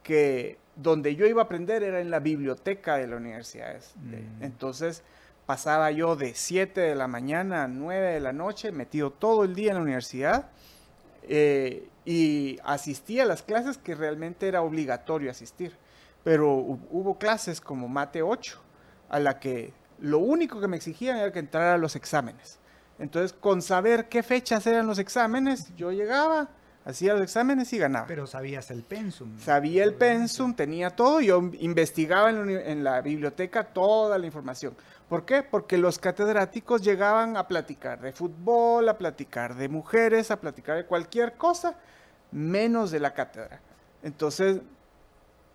que 0.09 0.57
donde 0.75 1.17
yo 1.17 1.27
iba 1.27 1.43
a 1.43 1.45
aprender 1.45 1.83
era 1.83 2.01
en 2.01 2.11
la 2.11 2.19
biblioteca 2.19 2.97
de 2.97 3.07
la 3.07 3.17
universidad. 3.17 3.79
Mm. 3.97 4.43
Entonces 4.43 5.03
pasaba 5.45 5.91
yo 5.91 6.17
de 6.17 6.33
7 6.35 6.81
de 6.81 6.95
la 6.95 7.09
mañana 7.09 7.65
a 7.65 7.69
9 7.69 8.15
de 8.15 8.21
la 8.21 8.33
noche, 8.33 8.73
metido 8.73 9.11
todo 9.11 9.45
el 9.45 9.55
día 9.55 9.73
en 9.73 9.77
la 9.77 9.83
universidad 9.83 10.49
eh, 11.25 11.87
y 12.07 12.59
asistía 12.65 13.25
a 13.25 13.27
las 13.27 13.43
clases 13.43 13.77
que 13.77 13.95
realmente 13.95 14.49
era 14.49 14.63
obligatorio 14.63 15.31
asistir. 15.31 15.77
Pero 16.25 16.55
hubo 16.55 17.19
clases 17.19 17.61
como 17.61 17.87
Mate 17.87 18.23
8, 18.23 18.59
a 19.11 19.19
la 19.19 19.39
que 19.39 19.75
lo 20.01 20.21
único 20.21 20.59
que 20.59 20.69
me 20.69 20.79
exigían 20.79 21.19
era 21.19 21.33
que 21.33 21.41
entrara 21.41 21.75
a 21.75 21.79
los 21.79 21.97
exámenes. 21.97 22.59
Entonces, 22.99 23.35
con 23.39 23.61
saber 23.61 24.09
qué 24.09 24.23
fechas 24.23 24.67
eran 24.67 24.87
los 24.87 24.99
exámenes, 24.99 25.75
yo 25.77 25.93
llegaba, 25.93 26.49
hacía 26.89 27.13
los 27.13 27.23
exámenes 27.23 27.71
y 27.75 27.79
ganaba. 27.79 28.07
Pero 28.07 28.27
sabías 28.27 28.71
el 28.71 28.83
pensum. 28.83 29.39
Sabía 29.39 29.85
el 29.85 29.95
pensum, 29.95 30.55
tenía 30.55 30.91
todo, 30.91 31.21
yo 31.21 31.51
investigaba 31.61 32.31
en 32.31 32.83
la, 32.83 33.01
biblioteca 33.03 33.65
toda 33.65 34.19
la 34.19 34.27
información. 34.27 34.75
¿Por 35.09 35.25
qué? 35.25 35.43
Porque 35.43 35.77
los 35.77 35.99
catedráticos 35.99 36.83
llegaban 36.83 37.37
a 37.37 37.47
platicar 37.47 38.01
de 38.01 38.13
fútbol, 38.13 38.89
a 38.89 38.97
platicar 38.97 39.55
de 39.55 39.69
mujeres, 39.69 40.31
a 40.31 40.41
platicar 40.41 40.77
de 40.77 40.87
cualquier 40.87 41.35
cosa, 41.35 41.77
menos 42.33 42.91
de 42.91 43.01
la 43.01 43.13
cátedra. 43.13 43.61
Entonces, 44.03 44.61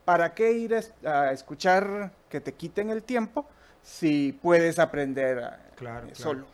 ¿para 0.05 0.33
qué 0.35 0.51
ir 0.53 0.75
a 1.03 1.31
escuchar 1.31 2.11
que 2.29 2.41
te 2.41 2.53
quiten 2.53 2.91
el 2.91 3.03
tiempo 3.03 3.47
si 3.81 4.37
puedes 4.41 4.77
aprender 4.77 5.59
claro, 5.75 6.07
solo? 6.13 6.45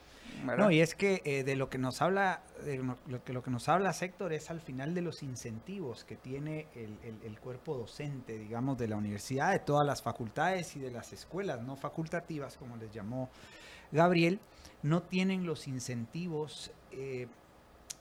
¿Verdad? 0.46 0.66
No, 0.66 0.72
y 0.72 0.82
es 0.82 0.96
que 0.96 1.22
eh, 1.26 1.44
de 1.44 1.56
lo 1.56 1.70
que 1.70 1.78
nos 1.78 2.02
habla, 2.02 2.42
de 2.66 2.78
lo 3.08 3.24
que, 3.24 3.34
lo 3.34 3.44
que 3.44 3.52
nos 3.52 3.68
habla 3.70 3.94
Sector 3.94 4.34
es 4.34 4.50
al 4.50 4.62
final 4.62 4.94
de 4.94 5.02
los 5.02 5.24
incentivos 5.24 6.04
que 6.06 6.16
tiene 6.16 6.68
el, 6.76 6.98
el- 7.04 7.20
el 7.24 7.40
cuerpo 7.40 7.76
docente, 7.78 8.38
digamos, 8.38 8.78
de 8.78 8.88
la 8.88 8.96
universidad, 8.98 9.52
de 9.52 9.60
todas 9.60 9.86
las 9.86 10.02
facultades 10.02 10.76
y 10.76 10.80
de 10.80 10.92
las 10.92 11.14
escuelas 11.14 11.62
no 11.62 11.76
facultativas, 11.76 12.58
como 12.58 12.78
les 12.78 12.92
llamó 12.94 13.30
Gabriel, 13.92 14.40
no 14.84 15.02
tienen 15.04 15.46
los 15.46 15.68
incentivos 15.68 16.72
eh, 16.92 17.28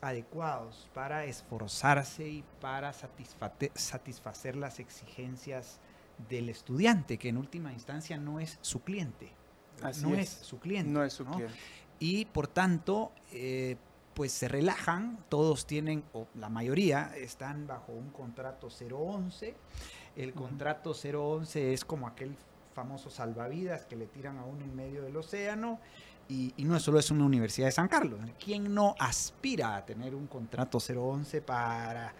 adecuados 0.01 0.89
para 0.93 1.25
esforzarse 1.25 2.27
y 2.27 2.43
para 2.61 2.93
satisfate- 2.93 3.71
satisfacer 3.75 4.55
las 4.55 4.79
exigencias 4.79 5.79
del 6.29 6.49
estudiante, 6.49 7.17
que 7.17 7.29
en 7.29 7.37
última 7.37 7.73
instancia 7.73 8.17
no 8.17 8.39
es 8.39 8.57
su 8.61 8.81
cliente. 8.81 9.31
Así 9.81 10.03
no 10.05 10.13
es. 10.15 10.19
es. 10.41 10.45
su 10.45 10.59
cliente. 10.59 10.91
no 10.91 11.03
es 11.03 11.13
su 11.13 11.23
¿no? 11.23 11.31
cliente. 11.31 11.55
Y 11.99 12.25
por 12.25 12.47
tanto, 12.47 13.11
eh, 13.31 13.77
pues 14.13 14.31
se 14.31 14.47
relajan, 14.47 15.23
todos 15.29 15.65
tienen, 15.65 16.03
o 16.13 16.27
la 16.35 16.49
mayoría 16.49 17.15
están 17.15 17.67
bajo 17.67 17.91
un 17.93 18.09
contrato 18.09 18.67
011. 18.69 19.55
El 20.15 20.31
Ujú. 20.31 20.43
contrato 20.43 20.93
011 20.93 21.73
es 21.73 21.85
como 21.85 22.07
aquel 22.07 22.35
famoso 22.73 23.09
salvavidas 23.09 23.85
que 23.85 23.95
le 23.95 24.07
tiran 24.07 24.37
a 24.37 24.45
uno 24.45 24.63
en 24.65 24.75
medio 24.75 25.03
del 25.03 25.15
océano. 25.15 25.79
Y, 26.29 26.53
y 26.57 26.63
no 26.63 26.79
solo 26.79 26.99
es 26.99 27.09
una 27.09 27.25
universidad 27.25 27.67
de 27.67 27.71
San 27.71 27.87
Carlos. 27.87 28.19
¿Quién 28.43 28.73
no 28.73 28.95
aspira 28.99 29.75
a 29.75 29.85
tener 29.85 30.13
un 30.13 30.27
contrato 30.27 30.77
011 30.77 31.41
para, 31.41 32.13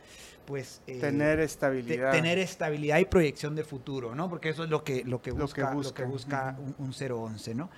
pues, 0.47 0.81
eh, 0.87 0.99
Tener 0.99 1.37
te- 1.37 1.43
estabilidad. 1.43 2.11
tener 2.11 2.39
estabilidad 2.39 2.97
y 2.97 3.05
proyección 3.05 3.55
de 3.55 3.63
futuro, 3.63 4.15
¿no? 4.15 4.27
Porque 4.27 4.49
eso 4.49 4.63
es 4.63 4.69
lo 4.71 4.83
que, 4.83 5.03
lo 5.03 5.21
que 5.21 5.29
Lo 5.29 5.35
que 5.37 5.41
busca, 5.43 5.73
lo 5.75 5.93
que 5.93 6.05
busca 6.05 6.57
un, 6.59 6.75
un 6.79 6.91
011, 6.91 7.53
¿no? 7.53 7.69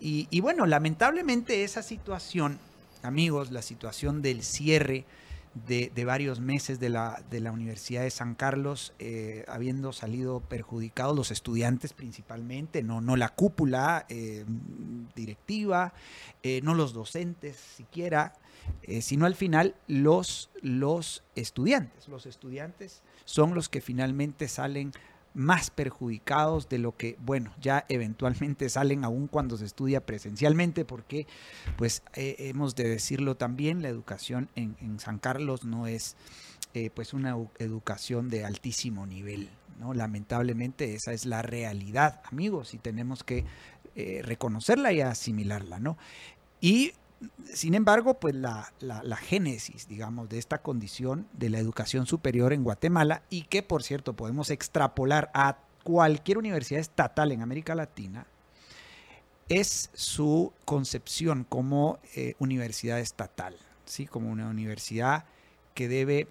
Y, 0.00 0.26
y 0.30 0.40
bueno, 0.40 0.66
lamentablemente 0.66 1.62
esa 1.62 1.82
situación, 1.82 2.58
amigos, 3.04 3.52
la 3.52 3.62
situación 3.62 4.22
del 4.22 4.42
cierre 4.42 5.04
de, 5.66 5.90
de 5.94 6.04
varios 6.04 6.40
meses 6.40 6.78
de 6.80 6.90
la, 6.90 7.22
de 7.30 7.40
la 7.40 7.52
Universidad 7.52 8.02
de 8.02 8.10
San 8.10 8.34
Carlos, 8.34 8.92
eh, 8.98 9.44
habiendo 9.48 9.92
salido 9.92 10.40
perjudicados 10.40 11.16
los 11.16 11.30
estudiantes 11.30 11.92
principalmente, 11.92 12.82
no, 12.82 13.00
no 13.00 13.16
la 13.16 13.30
cúpula 13.30 14.04
eh, 14.08 14.44
directiva, 15.14 15.94
eh, 16.42 16.60
no 16.62 16.74
los 16.74 16.92
docentes 16.92 17.56
siquiera, 17.56 18.34
sino 19.00 19.26
al 19.26 19.36
final 19.36 19.76
los, 19.86 20.50
los 20.60 21.22
estudiantes. 21.36 22.08
Los 22.08 22.26
estudiantes 22.26 23.02
son 23.24 23.54
los 23.54 23.68
que 23.68 23.80
finalmente 23.80 24.48
salen 24.48 24.90
más 25.36 25.70
perjudicados 25.70 26.68
de 26.70 26.78
lo 26.78 26.96
que, 26.96 27.16
bueno, 27.20 27.52
ya 27.60 27.84
eventualmente 27.90 28.68
salen 28.70 29.04
aún 29.04 29.28
cuando 29.28 29.56
se 29.58 29.66
estudia 29.66 30.04
presencialmente, 30.04 30.84
porque, 30.84 31.26
pues, 31.76 32.02
eh, 32.14 32.36
hemos 32.38 32.74
de 32.74 32.88
decirlo 32.88 33.36
también, 33.36 33.82
la 33.82 33.88
educación 33.88 34.48
en, 34.56 34.76
en 34.80 34.98
San 34.98 35.18
Carlos 35.18 35.64
no 35.64 35.86
es, 35.86 36.16
eh, 36.72 36.90
pues, 36.90 37.12
una 37.12 37.36
educación 37.58 38.30
de 38.30 38.46
altísimo 38.46 39.06
nivel, 39.06 39.50
¿no? 39.78 39.92
Lamentablemente 39.92 40.94
esa 40.94 41.12
es 41.12 41.26
la 41.26 41.42
realidad, 41.42 42.22
amigos, 42.30 42.72
y 42.72 42.78
tenemos 42.78 43.22
que 43.22 43.44
eh, 43.94 44.22
reconocerla 44.22 44.92
y 44.92 45.02
asimilarla, 45.02 45.78
¿no? 45.80 45.98
Y 46.62 46.92
sin 47.52 47.74
embargo, 47.74 48.20
pues 48.20 48.34
la, 48.34 48.72
la- 48.80 49.16
génesis, 49.16 49.88
digamos, 49.88 50.28
de 50.28 50.38
esta 50.38 50.58
condición 50.58 51.26
de 51.32 51.50
la 51.50 51.58
educación 51.58 52.06
superior 52.06 52.52
en 52.52 52.62
Guatemala 52.64 53.22
y 53.30 53.42
que, 53.42 53.62
por 53.62 53.82
cierto, 53.82 54.14
podemos 54.14 54.50
extrapolar 54.50 55.30
a 55.34 55.58
cualquier 55.84 56.38
universidad 56.38 56.80
estatal 56.80 57.32
en 57.32 57.42
América 57.42 57.74
Latina, 57.74 58.26
es 59.48 59.90
su 59.94 60.52
concepción 60.64 61.44
como 61.48 61.98
eh, 62.16 62.34
universidad 62.38 62.98
estatal, 62.98 63.56
¿sí? 63.84 64.06
como 64.06 64.30
una 64.30 64.48
universidad 64.48 65.24
que 65.74 65.86
debe, 65.88 66.26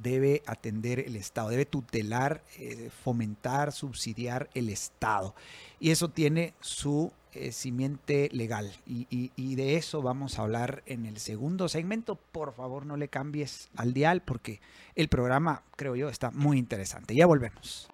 debe 0.00 0.42
atender 0.46 1.00
el 1.00 1.16
Estado, 1.16 1.50
debe 1.50 1.66
tutelar, 1.66 2.42
eh, 2.58 2.90
fomentar, 3.04 3.72
subsidiar 3.72 4.48
el 4.54 4.68
Estado. 4.68 5.34
Y 5.80 5.90
eso 5.90 6.08
tiene 6.10 6.54
su 6.60 7.12
eh, 7.32 7.52
simiente 7.52 8.28
legal. 8.32 8.72
Y, 8.86 9.54
de 9.54 9.76
eso 9.76 10.02
vamos 10.02 10.38
a 10.38 10.42
hablar 10.42 10.82
en 10.86 11.06
el 11.06 11.18
segundo 11.18 11.68
segmento. 11.68 12.16
Por 12.16 12.52
favor, 12.52 12.86
no 12.86 12.96
le 12.96 13.08
cambies 13.08 13.68
al 13.76 13.92
dial 13.92 14.22
porque 14.22 14.60
el 14.94 15.08
programa, 15.08 15.62
creo 15.76 15.94
yo, 15.94 16.08
está 16.08 16.30
muy 16.30 16.58
interesante. 16.58 17.14
Ya 17.14 17.26
volvemos. 17.26 17.88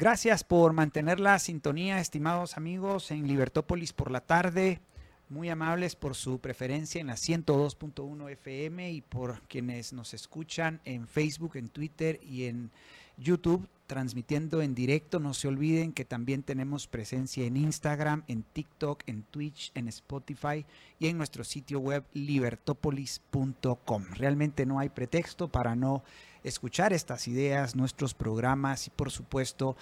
Gracias 0.00 0.44
por 0.44 0.72
mantener 0.72 1.20
la 1.20 1.38
sintonía, 1.38 2.00
estimados 2.00 2.56
amigos, 2.56 3.10
en 3.10 3.28
Libertópolis 3.28 3.92
por 3.92 4.10
la 4.10 4.22
tarde. 4.22 4.80
Muy 5.28 5.50
amables 5.50 5.94
por 5.94 6.14
su 6.14 6.38
preferencia 6.38 7.02
en 7.02 7.08
la 7.08 7.16
102.1 7.16 8.30
FM 8.30 8.92
y 8.92 9.02
por 9.02 9.42
quienes 9.42 9.92
nos 9.92 10.14
escuchan 10.14 10.80
en 10.86 11.06
Facebook, 11.06 11.56
en 11.56 11.68
Twitter 11.68 12.18
y 12.22 12.44
en 12.44 12.70
YouTube, 13.18 13.68
transmitiendo 13.86 14.62
en 14.62 14.74
directo. 14.74 15.20
No 15.20 15.34
se 15.34 15.48
olviden 15.48 15.92
que 15.92 16.06
también 16.06 16.44
tenemos 16.44 16.86
presencia 16.86 17.44
en 17.44 17.58
Instagram, 17.58 18.24
en 18.26 18.42
TikTok, 18.42 19.02
en 19.06 19.24
Twitch, 19.24 19.70
en 19.74 19.86
Spotify 19.88 20.64
y 20.98 21.08
en 21.08 21.18
nuestro 21.18 21.44
sitio 21.44 21.78
web 21.78 22.06
libertopolis.com. 22.14 24.04
Realmente 24.14 24.64
no 24.64 24.78
hay 24.78 24.88
pretexto 24.88 25.48
para 25.48 25.76
no 25.76 26.02
escuchar 26.44 26.92
estas 26.92 27.28
ideas, 27.28 27.76
nuestros 27.76 28.14
programas 28.14 28.86
y 28.86 28.90
por 28.90 29.10
supuesto 29.10 29.76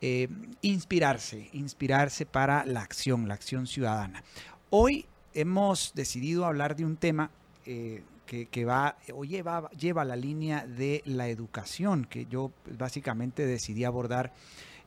eh, 0.00 0.28
inspirarse, 0.62 1.50
inspirarse 1.52 2.26
para 2.26 2.64
la 2.64 2.82
acción, 2.82 3.28
la 3.28 3.34
acción 3.34 3.66
ciudadana. 3.66 4.22
Hoy 4.70 5.06
hemos 5.34 5.92
decidido 5.94 6.44
hablar 6.44 6.76
de 6.76 6.84
un 6.84 6.96
tema 6.96 7.30
eh, 7.64 8.02
que, 8.26 8.64
va 8.64 8.96
o 9.14 9.24
lleva, 9.24 9.70
lleva 9.70 10.04
la 10.04 10.16
línea 10.16 10.66
de 10.66 11.02
la 11.04 11.28
educación, 11.28 12.04
que 12.04 12.26
yo 12.26 12.50
pues, 12.64 12.76
básicamente 12.76 13.46
decidí 13.46 13.84
abordar 13.84 14.32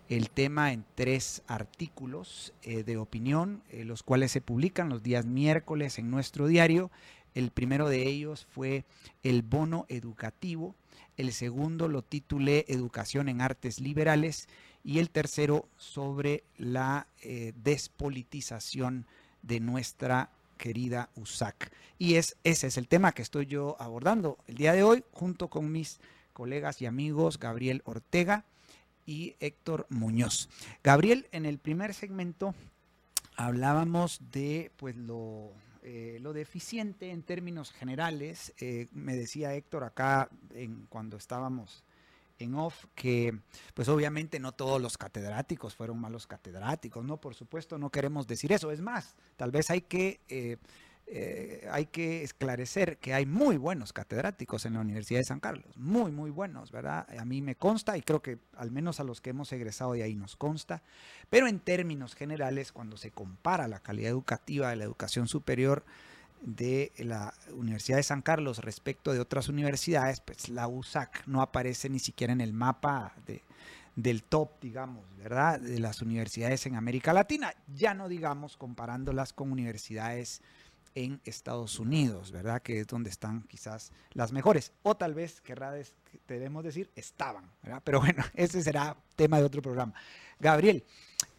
el 0.09 0.29
tema 0.29 0.73
en 0.73 0.83
tres 0.95 1.43
artículos 1.47 2.51
eh, 2.63 2.83
de 2.83 2.97
opinión, 2.97 3.61
los 3.71 4.01
cuales 4.03 4.31
se 4.31 4.41
publican 4.41 4.89
los 4.89 5.03
días 5.03 5.25
miércoles 5.25 5.99
en 5.99 6.09
nuestro 6.09 6.47
diario. 6.47 6.89
El 7.35 7.51
primero 7.51 7.87
de 7.87 8.07
ellos 8.07 8.47
fue 8.49 8.85
el 9.23 9.43
bono 9.43 9.85
educativo, 9.87 10.75
el 11.19 11.33
segundo 11.33 11.89
lo 11.89 12.01
titulé 12.01 12.63
Educación 12.69 13.27
en 13.27 13.41
Artes 13.41 13.81
Liberales 13.81 14.47
y 14.85 14.99
el 14.99 15.09
tercero 15.09 15.67
sobre 15.77 16.45
la 16.57 17.07
eh, 17.21 17.51
despolitización 17.61 19.05
de 19.41 19.59
nuestra 19.59 20.29
querida 20.57 21.09
USAC. 21.15 21.73
Y 21.97 22.15
es, 22.15 22.37
ese 22.45 22.67
es 22.67 22.77
el 22.77 22.87
tema 22.87 23.11
que 23.11 23.21
estoy 23.21 23.47
yo 23.47 23.75
abordando 23.79 24.37
el 24.47 24.55
día 24.55 24.71
de 24.71 24.83
hoy 24.83 25.03
junto 25.11 25.49
con 25.49 25.69
mis 25.69 25.99
colegas 26.31 26.81
y 26.81 26.85
amigos 26.85 27.37
Gabriel 27.37 27.81
Ortega 27.83 28.45
y 29.05 29.35
Héctor 29.41 29.87
Muñoz. 29.89 30.47
Gabriel, 30.85 31.27
en 31.33 31.45
el 31.45 31.57
primer 31.57 31.93
segmento 31.93 32.55
hablábamos 33.35 34.21
de 34.31 34.71
pues 34.77 34.95
lo, 34.95 35.51
eh, 35.83 36.17
lo 36.21 36.33
deficiente 36.33 37.11
en 37.11 37.23
términos 37.23 37.71
generales. 37.71 38.53
Eh, 38.59 38.87
me 38.91 39.15
decía 39.15 39.53
Héctor 39.53 39.83
acá 39.83 40.29
en, 40.53 40.85
cuando 40.89 41.17
estábamos 41.17 41.83
en 42.39 42.55
off 42.55 42.85
que 42.95 43.37
pues 43.73 43.89
obviamente 43.89 44.39
no 44.39 44.53
todos 44.53 44.81
los 44.81 44.97
catedráticos 44.97 45.75
fueron 45.75 45.99
malos 45.99 46.25
catedráticos, 46.25 47.03
no, 47.03 47.17
por 47.17 47.35
supuesto 47.35 47.77
no 47.77 47.89
queremos 47.89 48.27
decir 48.27 48.51
eso, 48.53 48.71
es 48.71 48.81
más, 48.81 49.15
tal 49.35 49.51
vez 49.51 49.69
hay 49.69 49.81
que 49.81 50.21
eh, 50.29 50.57
eh, 51.11 51.67
hay 51.71 51.87
que 51.87 52.21
esclarecer 52.23 52.97
que 52.97 53.15
hay 53.15 53.25
muy 53.25 53.57
buenos 53.57 53.93
catedráticos 53.93 54.65
en 54.65 54.75
la 54.75 54.81
Universidad 54.81 55.19
de 55.19 55.23
San 55.23 55.39
Carlos, 55.39 55.75
muy, 55.75 56.11
muy 56.11 56.29
buenos, 56.29 56.71
¿verdad? 56.71 57.07
A 57.17 57.25
mí 57.25 57.41
me 57.41 57.55
consta 57.55 57.97
y 57.97 58.03
creo 58.03 58.21
que 58.21 58.37
al 58.55 58.69
menos 58.69 58.99
a 58.99 59.03
los 59.03 59.19
que 59.19 59.31
hemos 59.31 59.51
egresado 59.51 59.93
de 59.93 60.03
ahí 60.03 60.13
nos 60.13 60.35
consta, 60.35 60.83
pero 61.31 61.47
en 61.47 61.59
términos 61.59 62.13
generales, 62.13 62.71
cuando 62.71 62.95
se 62.95 63.09
compara 63.09 63.67
la 63.67 63.79
calidad 63.79 64.11
educativa 64.11 64.69
de 64.69 64.75
la 64.75 64.83
educación 64.83 65.27
superior 65.27 65.83
de 66.41 66.91
la 66.97 67.33
Universidad 67.55 67.97
de 67.97 68.03
San 68.03 68.21
Carlos 68.21 68.59
respecto 68.59 69.11
de 69.11 69.19
otras 69.19 69.49
universidades, 69.49 70.19
pues 70.21 70.47
la 70.49 70.67
USAC 70.67 71.25
no 71.25 71.41
aparece 71.41 71.89
ni 71.89 71.97
siquiera 71.97 72.33
en 72.33 72.41
el 72.41 72.53
mapa 72.53 73.15
de, 73.25 73.41
del 73.95 74.21
top, 74.21 74.51
digamos, 74.61 75.05
¿verdad? 75.17 75.59
De 75.59 75.79
las 75.79 76.03
universidades 76.03 76.67
en 76.67 76.75
América 76.75 77.13
Latina, 77.13 77.53
ya 77.75 77.95
no 77.95 78.07
digamos 78.09 78.57
comparándolas 78.57 79.33
con 79.33 79.51
universidades 79.51 80.41
en 80.95 81.21
Estados 81.25 81.79
Unidos, 81.79 82.31
¿verdad? 82.31 82.61
Que 82.61 82.81
es 82.81 82.87
donde 82.87 83.09
están 83.09 83.43
quizás 83.43 83.91
las 84.13 84.31
mejores. 84.31 84.71
O 84.83 84.95
tal 84.95 85.13
vez, 85.13 85.41
querrá 85.41 85.73
debemos 86.27 86.63
decir, 86.63 86.89
estaban, 86.95 87.49
¿verdad? 87.63 87.81
Pero 87.83 87.99
bueno, 87.99 88.23
ese 88.33 88.61
será 88.61 88.95
tema 89.15 89.37
de 89.37 89.43
otro 89.43 89.61
programa. 89.61 89.93
Gabriel, 90.39 90.83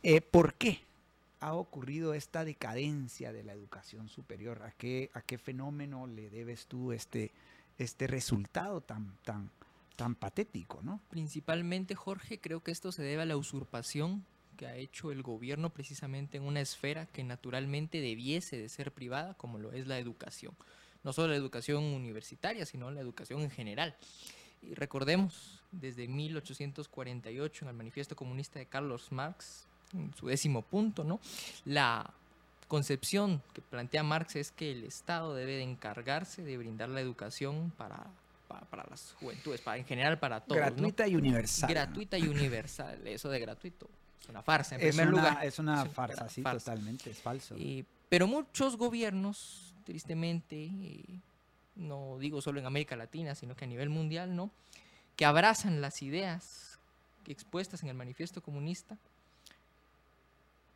eh, 0.02 0.20
¿por 0.20 0.54
qué? 0.54 0.82
ha 1.40 1.54
ocurrido 1.54 2.14
esta 2.14 2.44
decadencia 2.44 3.32
de 3.32 3.42
la 3.42 3.52
educación 3.52 4.08
superior? 4.08 4.62
¿A 4.62 4.72
qué, 4.72 5.10
a 5.14 5.22
qué 5.22 5.38
fenómeno 5.38 6.06
le 6.06 6.30
debes 6.30 6.66
tú 6.66 6.92
este, 6.92 7.32
este 7.78 8.06
resultado 8.06 8.82
tan, 8.82 9.16
tan, 9.24 9.50
tan 9.96 10.14
patético, 10.14 10.80
¿no? 10.82 11.00
Principalmente, 11.08 11.94
Jorge, 11.94 12.38
creo 12.38 12.62
que 12.62 12.70
esto 12.70 12.92
se 12.92 13.02
debe 13.02 13.22
a 13.22 13.26
la 13.26 13.36
usurpación 13.36 14.24
que 14.60 14.66
ha 14.66 14.76
hecho 14.76 15.10
el 15.10 15.22
gobierno 15.22 15.70
precisamente 15.70 16.36
en 16.36 16.42
una 16.42 16.60
esfera 16.60 17.06
que 17.06 17.24
naturalmente 17.24 18.02
debiese 18.02 18.58
de 18.58 18.68
ser 18.68 18.92
privada, 18.92 19.32
como 19.38 19.58
lo 19.58 19.72
es 19.72 19.86
la 19.86 19.98
educación. 19.98 20.54
No 21.02 21.14
solo 21.14 21.28
la 21.28 21.36
educación 21.36 21.82
universitaria, 21.82 22.66
sino 22.66 22.90
la 22.90 23.00
educación 23.00 23.40
en 23.40 23.50
general. 23.50 23.96
Y 24.60 24.74
recordemos, 24.74 25.62
desde 25.72 26.08
1848, 26.08 27.64
en 27.64 27.68
el 27.70 27.74
Manifiesto 27.74 28.14
Comunista 28.14 28.58
de 28.58 28.66
Carlos 28.66 29.10
Marx, 29.12 29.64
en 29.94 30.12
su 30.12 30.26
décimo 30.26 30.60
punto, 30.60 31.04
¿no? 31.04 31.20
La 31.64 32.12
concepción 32.68 33.42
que 33.54 33.62
plantea 33.62 34.02
Marx 34.02 34.36
es 34.36 34.52
que 34.52 34.72
el 34.72 34.84
Estado 34.84 35.34
debe 35.34 35.52
de 35.52 35.62
encargarse 35.62 36.42
de 36.42 36.58
brindar 36.58 36.90
la 36.90 37.00
educación 37.00 37.72
para, 37.78 38.08
para, 38.46 38.66
para 38.66 38.84
las 38.90 39.14
juventudes, 39.18 39.62
para, 39.62 39.78
en 39.78 39.86
general 39.86 40.18
para 40.18 40.42
todos. 40.42 40.60
¿no? 40.60 40.66
Gratuita 40.66 41.08
y 41.08 41.16
universal. 41.16 41.66
¿no? 41.66 41.74
Gratuita 41.74 42.18
y 42.18 42.28
universal. 42.28 43.06
Eso 43.06 43.30
de 43.30 43.40
gratuito 43.40 43.88
es 44.20 44.28
una 44.28 44.42
farsa, 44.42 44.74
en 44.76 44.80
Es 44.82 44.88
primer 44.96 45.12
una, 45.12 45.22
lugar. 45.30 45.44
es 45.44 45.58
una 45.58 45.82
es 45.82 45.92
farsa, 45.92 46.28
sí, 46.28 46.42
farsa. 46.42 46.72
totalmente, 46.72 47.10
es 47.10 47.18
falso. 47.20 47.56
Pero 48.08 48.26
muchos 48.26 48.76
gobiernos, 48.76 49.74
tristemente, 49.84 50.70
no 51.76 52.18
digo 52.18 52.40
solo 52.40 52.60
en 52.60 52.66
América 52.66 52.96
Latina, 52.96 53.34
sino 53.34 53.54
que 53.54 53.64
a 53.64 53.68
nivel 53.68 53.88
mundial, 53.88 54.34
¿no? 54.34 54.50
Que 55.16 55.24
abrazan 55.24 55.80
las 55.80 56.02
ideas 56.02 56.78
expuestas 57.26 57.82
en 57.82 57.88
el 57.90 57.94
manifiesto 57.94 58.42
comunista, 58.42 58.96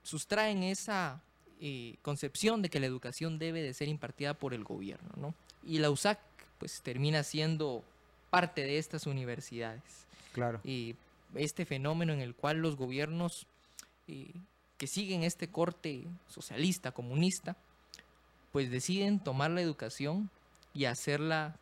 sustraen 0.02 0.62
esa 0.62 1.20
eh, 1.60 1.96
concepción 2.02 2.62
de 2.62 2.68
que 2.68 2.80
la 2.80 2.86
educación 2.86 3.38
debe 3.38 3.62
de 3.62 3.74
ser 3.74 3.88
impartida 3.88 4.34
por 4.34 4.54
el 4.54 4.64
gobierno, 4.64 5.10
¿no? 5.16 5.34
Y 5.66 5.78
la 5.78 5.90
USAC, 5.90 6.18
pues, 6.58 6.80
termina 6.82 7.22
siendo 7.22 7.82
parte 8.30 8.62
de 8.62 8.78
estas 8.78 9.06
universidades 9.06 9.82
claro. 10.32 10.60
y 10.64 10.94
este 11.36 11.64
fenómeno 11.64 12.12
en 12.12 12.20
el 12.20 12.34
cual 12.34 12.58
los 12.58 12.76
gobiernos 12.76 13.46
eh, 14.08 14.32
que 14.78 14.86
siguen 14.86 15.22
este 15.22 15.48
corte 15.48 16.06
socialista, 16.28 16.92
comunista, 16.92 17.56
pues 18.52 18.70
deciden 18.70 19.18
tomar 19.18 19.50
la 19.50 19.60
educación 19.60 20.30
y 20.74 20.84
hacerla, 20.84 21.56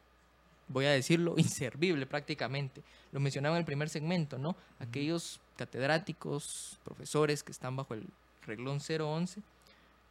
voy 0.69 0.87
a 0.87 0.91
decirlo, 0.91 1.35
inservible 1.39 2.07
prácticamente. 2.07 2.83
Lo 3.13 3.21
mencionaba 3.21 3.57
en 3.57 3.61
el 3.61 3.67
primer 3.67 3.89
segmento, 3.89 4.39
¿no? 4.39 4.57
Aquellos 4.81 5.41
catedráticos, 5.57 6.79
profesores 6.85 7.43
que 7.43 7.53
están 7.53 7.77
bajo 7.77 7.95
el 7.95 8.07
reglón 8.47 8.81
011, 8.81 9.43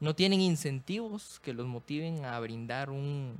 no 0.01 0.13
tienen 0.15 0.41
incentivos 0.41 1.39
que 1.43 1.53
los 1.53 1.65
motiven 1.67 2.25
a 2.25 2.37
brindar 2.41 2.89
un, 2.89 3.35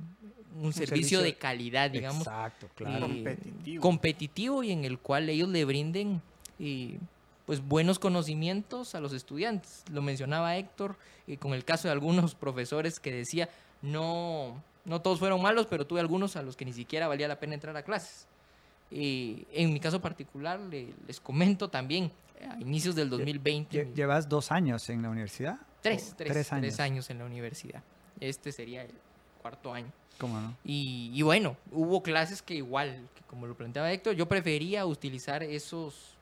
un 0.56 0.72
servicio, 0.72 0.86
servicio 0.86 1.20
de 1.22 1.34
calidad, 1.34 1.90
digamos, 1.90 2.22
Exacto, 2.26 2.68
claro. 2.74 3.06
Competitivo. 3.08 3.82
competitivo 3.82 4.62
y 4.62 4.70
en 4.72 4.84
el 4.84 4.98
cual 4.98 5.28
ellos 5.28 5.48
le 5.50 5.64
brinden 5.66 6.22
eh, 6.58 6.98
pues 7.46 7.60
buenos 7.66 7.98
conocimientos 7.98 8.94
a 8.94 9.00
los 9.00 9.12
estudiantes. 9.12 9.82
Lo 9.92 10.00
mencionaba 10.02 10.56
Héctor 10.56 10.96
eh, 11.26 11.36
con 11.36 11.52
el 11.52 11.64
caso 11.64 11.88
de 11.88 11.92
algunos 11.92 12.34
profesores 12.36 12.98
que 13.00 13.12
decía 13.12 13.48
no 13.82 14.62
no 14.84 15.00
todos 15.00 15.18
fueron 15.20 15.40
malos, 15.42 15.66
pero 15.68 15.86
tuve 15.86 16.00
algunos 16.00 16.34
a 16.36 16.42
los 16.42 16.56
que 16.56 16.64
ni 16.64 16.72
siquiera 16.72 17.06
valía 17.06 17.28
la 17.28 17.38
pena 17.38 17.54
entrar 17.54 17.76
a 17.76 17.82
clases. 17.82 18.26
Eh, 18.90 19.44
en 19.52 19.72
mi 19.72 19.80
caso 19.80 20.00
particular 20.00 20.58
le- 20.60 20.92
les 21.06 21.18
comento 21.20 21.68
también 21.70 22.10
a 22.48 22.60
inicios 22.60 22.94
del 22.94 23.08
2020 23.08 23.86
Lle- 23.86 23.94
¿Llevas 23.94 24.28
dos 24.28 24.50
años 24.52 24.88
en 24.90 25.02
la 25.02 25.08
universidad? 25.10 25.58
Tres, 25.82 26.10
¿O 26.12 26.16
tres, 26.16 26.32
tres 26.32 26.52
años. 26.52 26.62
tres 26.62 26.80
años 26.80 27.10
en 27.10 27.18
la 27.18 27.24
universidad. 27.26 27.82
Este 28.20 28.52
sería 28.52 28.82
el 28.82 28.90
cuarto 29.40 29.72
año. 29.74 29.90
¿Cómo 30.18 30.40
no? 30.40 30.56
Y, 30.64 31.10
y 31.14 31.22
bueno, 31.22 31.56
hubo 31.72 32.02
clases 32.02 32.42
que 32.42 32.54
igual, 32.54 33.08
que 33.14 33.22
como 33.24 33.46
lo 33.46 33.56
planteaba 33.56 33.90
Héctor, 33.92 34.14
yo 34.14 34.26
prefería 34.28 34.86
utilizar 34.86 35.42
esos, 35.42 36.14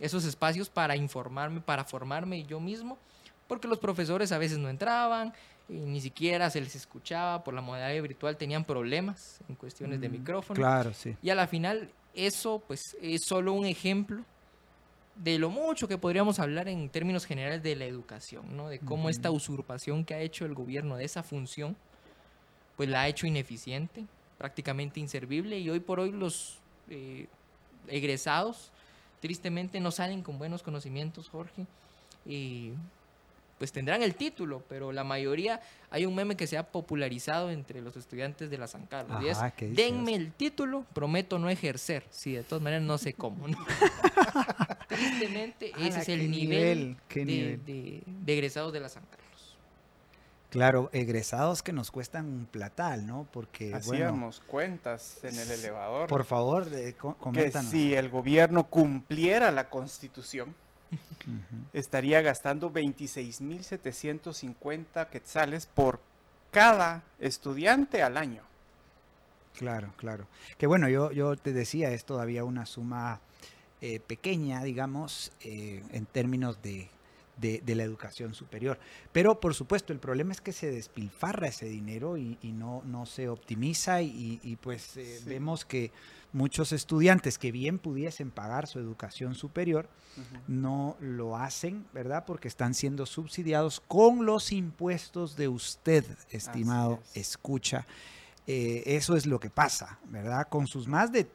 esos 0.00 0.24
espacios 0.24 0.68
para 0.68 0.96
informarme, 0.96 1.60
para 1.60 1.84
formarme 1.84 2.42
yo 2.44 2.58
mismo, 2.60 2.98
porque 3.46 3.68
los 3.68 3.78
profesores 3.78 4.32
a 4.32 4.38
veces 4.38 4.58
no 4.58 4.68
entraban, 4.68 5.32
y 5.68 5.74
ni 5.74 6.00
siquiera 6.00 6.48
se 6.50 6.60
les 6.60 6.74
escuchaba, 6.74 7.44
por 7.44 7.52
la 7.54 7.60
modalidad 7.60 8.02
virtual 8.02 8.36
tenían 8.36 8.64
problemas 8.64 9.38
en 9.48 9.54
cuestiones 9.56 10.00
de 10.00 10.08
Mm, 10.08 10.12
micrófono. 10.12 10.56
Claro, 10.56 10.92
sí. 10.94 11.16
Y 11.22 11.30
a 11.30 11.34
la 11.34 11.46
final, 11.46 11.90
eso 12.14 12.62
pues 12.66 12.96
es 13.02 13.22
solo 13.24 13.52
un 13.52 13.66
ejemplo 13.66 14.24
de 15.16 15.38
lo 15.38 15.50
mucho 15.50 15.88
que 15.88 15.98
podríamos 15.98 16.38
hablar 16.38 16.68
en 16.68 16.88
términos 16.88 17.24
generales 17.24 17.62
de 17.62 17.74
la 17.76 17.86
educación, 17.86 18.56
¿no? 18.56 18.68
De 18.68 18.78
cómo 18.78 19.08
esta 19.08 19.30
usurpación 19.30 20.04
que 20.04 20.14
ha 20.14 20.20
hecho 20.20 20.44
el 20.44 20.54
gobierno 20.54 20.96
de 20.96 21.04
esa 21.04 21.22
función, 21.22 21.76
pues 22.76 22.88
la 22.88 23.02
ha 23.02 23.08
hecho 23.08 23.26
ineficiente, 23.26 24.04
prácticamente 24.36 25.00
inservible, 25.00 25.58
y 25.58 25.70
hoy 25.70 25.80
por 25.80 26.00
hoy 26.00 26.12
los 26.12 26.58
eh, 26.90 27.26
egresados 27.88 28.70
tristemente 29.20 29.80
no 29.80 29.90
salen 29.90 30.22
con 30.22 30.38
buenos 30.38 30.62
conocimientos, 30.62 31.30
Jorge, 31.30 31.66
y 32.26 32.72
pues 33.58 33.72
tendrán 33.72 34.02
el 34.02 34.14
título, 34.14 34.62
pero 34.68 34.92
la 34.92 35.02
mayoría, 35.02 35.62
hay 35.90 36.04
un 36.04 36.14
meme 36.14 36.36
que 36.36 36.46
se 36.46 36.58
ha 36.58 36.66
popularizado 36.70 37.50
entre 37.50 37.80
los 37.80 37.96
estudiantes 37.96 38.50
de 38.50 38.58
la 38.58 38.66
San 38.66 38.84
Carlos, 38.84 39.22
y 39.22 39.28
es, 39.28 39.38
Ajá, 39.38 39.52
¿qué 39.52 39.68
dice 39.68 39.82
denme 39.82 40.14
el 40.14 40.32
título, 40.32 40.84
prometo 40.92 41.38
no 41.38 41.48
ejercer, 41.48 42.04
sí, 42.10 42.32
de 42.32 42.42
todas 42.42 42.62
maneras 42.62 42.84
no 42.84 42.98
sé 42.98 43.14
cómo, 43.14 43.48
¿no? 43.48 43.56
Tristemente, 44.88 45.70
ese 45.70 45.78
Ala, 45.94 46.02
es 46.02 46.08
el 46.08 46.30
nivel, 46.30 46.96
de, 47.12 47.24
nivel. 47.24 47.64
de- 47.64 48.02
de 48.06 48.32
egresados 48.32 48.72
de 48.72 48.80
la 48.80 48.88
San 48.88 49.02
Carlos. 49.04 49.56
Claro, 50.50 50.88
egresados 50.92 51.62
que 51.62 51.72
nos 51.72 51.90
cuestan 51.90 52.26
un 52.26 52.46
platal, 52.46 53.06
¿no? 53.06 53.26
Porque, 53.32 53.70
bueno, 53.70 53.78
Hacíamos 53.78 54.40
cuentas 54.46 55.18
en 55.24 55.36
el 55.38 55.50
elevador. 55.50 56.08
por 56.08 56.24
favor, 56.24 56.70
de- 56.70 56.94
co- 56.94 57.14
que 57.14 57.20
coméntanos. 57.20 57.70
si 57.70 57.94
el 57.94 58.08
gobierno 58.08 58.64
cumpliera 58.68 59.50
la 59.50 59.68
constitución, 59.68 60.54
estaría 61.72 62.22
gastando 62.22 62.70
26.750 62.70 65.08
quetzales 65.10 65.66
por 65.66 66.00
cada 66.52 67.02
estudiante 67.18 68.02
al 68.02 68.16
año. 68.16 68.42
Claro, 69.58 69.92
claro. 69.96 70.26
Que 70.58 70.66
bueno, 70.66 70.88
yo, 70.88 71.10
yo 71.12 71.36
te 71.36 71.52
decía, 71.52 71.90
es 71.90 72.04
todavía 72.04 72.44
una 72.44 72.66
suma 72.66 73.20
eh, 73.80 74.00
pequeña, 74.00 74.62
digamos, 74.64 75.32
eh, 75.40 75.82
en 75.92 76.06
términos 76.06 76.60
de, 76.62 76.88
de- 77.36 77.60
de 77.64 77.74
la 77.74 77.82
educación 77.82 78.32
superior. 78.32 78.78
Pero 79.12 79.38
por 79.40 79.54
supuesto, 79.54 79.92
el 79.92 79.98
problema 79.98 80.32
es 80.32 80.40
que 80.40 80.52
se 80.52 80.70
despilfarra 80.70 81.48
ese 81.48 81.66
dinero 81.66 82.16
y, 82.16 82.38
y 82.42 82.52
no, 82.52 82.82
no 82.86 83.04
se 83.06 83.28
optimiza 83.28 84.00
y, 84.02 84.40
y, 84.42 84.56
pues 84.56 84.96
eh, 84.96 85.18
Sí. 85.18 85.28
vemos 85.28 85.64
que 85.66 85.90
muchos 86.32 86.72
estudiantes 86.72 87.38
que 87.38 87.52
bien 87.52 87.78
pudiesen 87.78 88.30
pagar 88.30 88.66
su 88.66 88.78
educación 88.78 89.34
superior, 89.34 89.88
no 90.48 90.96
lo 91.00 91.36
hacen, 91.36 91.86
¿verdad? 91.92 92.24
Porque 92.26 92.48
están 92.48 92.72
siendo 92.74 93.04
subsidiados 93.06 93.80
con 93.80 94.24
los 94.26 94.52
impuestos 94.52 95.36
de 95.36 95.48
usted, 95.48 96.04
estimado 96.30 97.00
es. 97.14 97.16
escucha. 97.28 97.86
Eh, 98.46 98.82
eso 98.86 99.16
es 99.16 99.26
lo 99.26 99.40
que 99.40 99.50
pasa, 99.50 99.98
¿verdad? 100.08 100.46
Con 100.48 100.66
sus 100.66 100.86
más 100.88 101.10
de 101.12 101.26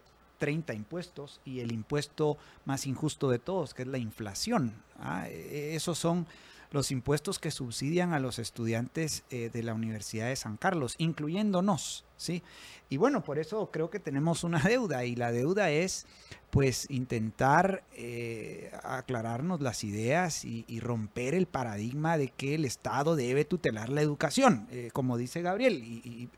30 0.41 0.73
impuestos 0.73 1.39
y 1.45 1.59
el 1.59 1.71
impuesto 1.71 2.35
más 2.65 2.87
injusto 2.87 3.29
de 3.29 3.37
todos, 3.37 3.75
que 3.75 3.83
es 3.83 3.87
la 3.87 3.99
inflación. 3.99 4.73
¿ah? 4.99 5.27
Eh, 5.29 5.73
Esos 5.75 5.99
son 5.99 6.25
los 6.71 6.91
impuestos 6.91 7.37
que 7.37 7.51
subsidian 7.51 8.13
a 8.13 8.19
los 8.19 8.39
estudiantes 8.39 9.23
eh, 9.29 9.49
de 9.51 9.61
la 9.63 9.73
Universidad 9.73 10.27
de 10.27 10.35
San 10.35 10.57
Carlos, 10.57 10.95
incluyéndonos, 10.97 12.05
¿sí? 12.15 12.43
Y 12.89 12.97
bueno, 12.97 13.23
por 13.23 13.39
eso 13.39 13.69
creo 13.71 13.89
que 13.89 13.99
tenemos 13.99 14.43
una 14.43 14.59
deuda 14.67 15.05
y 15.05 15.15
la 15.15 15.31
deuda 15.31 15.69
es 15.69 16.05
pues 16.49 16.89
intentar 16.89 17.83
eh, 17.93 18.71
aclararnos 18.83 19.61
las 19.61 19.85
ideas 19.85 20.43
y, 20.43 20.79
romper 20.81 21.33
el 21.33 21.45
paradigma 21.45 22.17
de 22.17 22.27
que 22.27 22.55
el 22.55 22.65
Estado 22.65 23.15
debe 23.15 23.45
tutelar 23.45 23.87
la 23.87 24.01
educación, 24.01 24.67
eh, 24.69 24.89
como 24.91 25.17
dice 25.17 25.41
Gabriel, 25.41 25.81
y, 25.81 26.29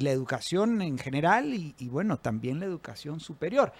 la 0.00 0.10
educación 0.10 0.80
en 0.80 0.96
general 0.96 1.52
y, 1.52 1.88
bueno, 1.88 2.16
también 2.16 2.60
la 2.60 2.66
educación 2.66 3.20
superior. 3.20 3.72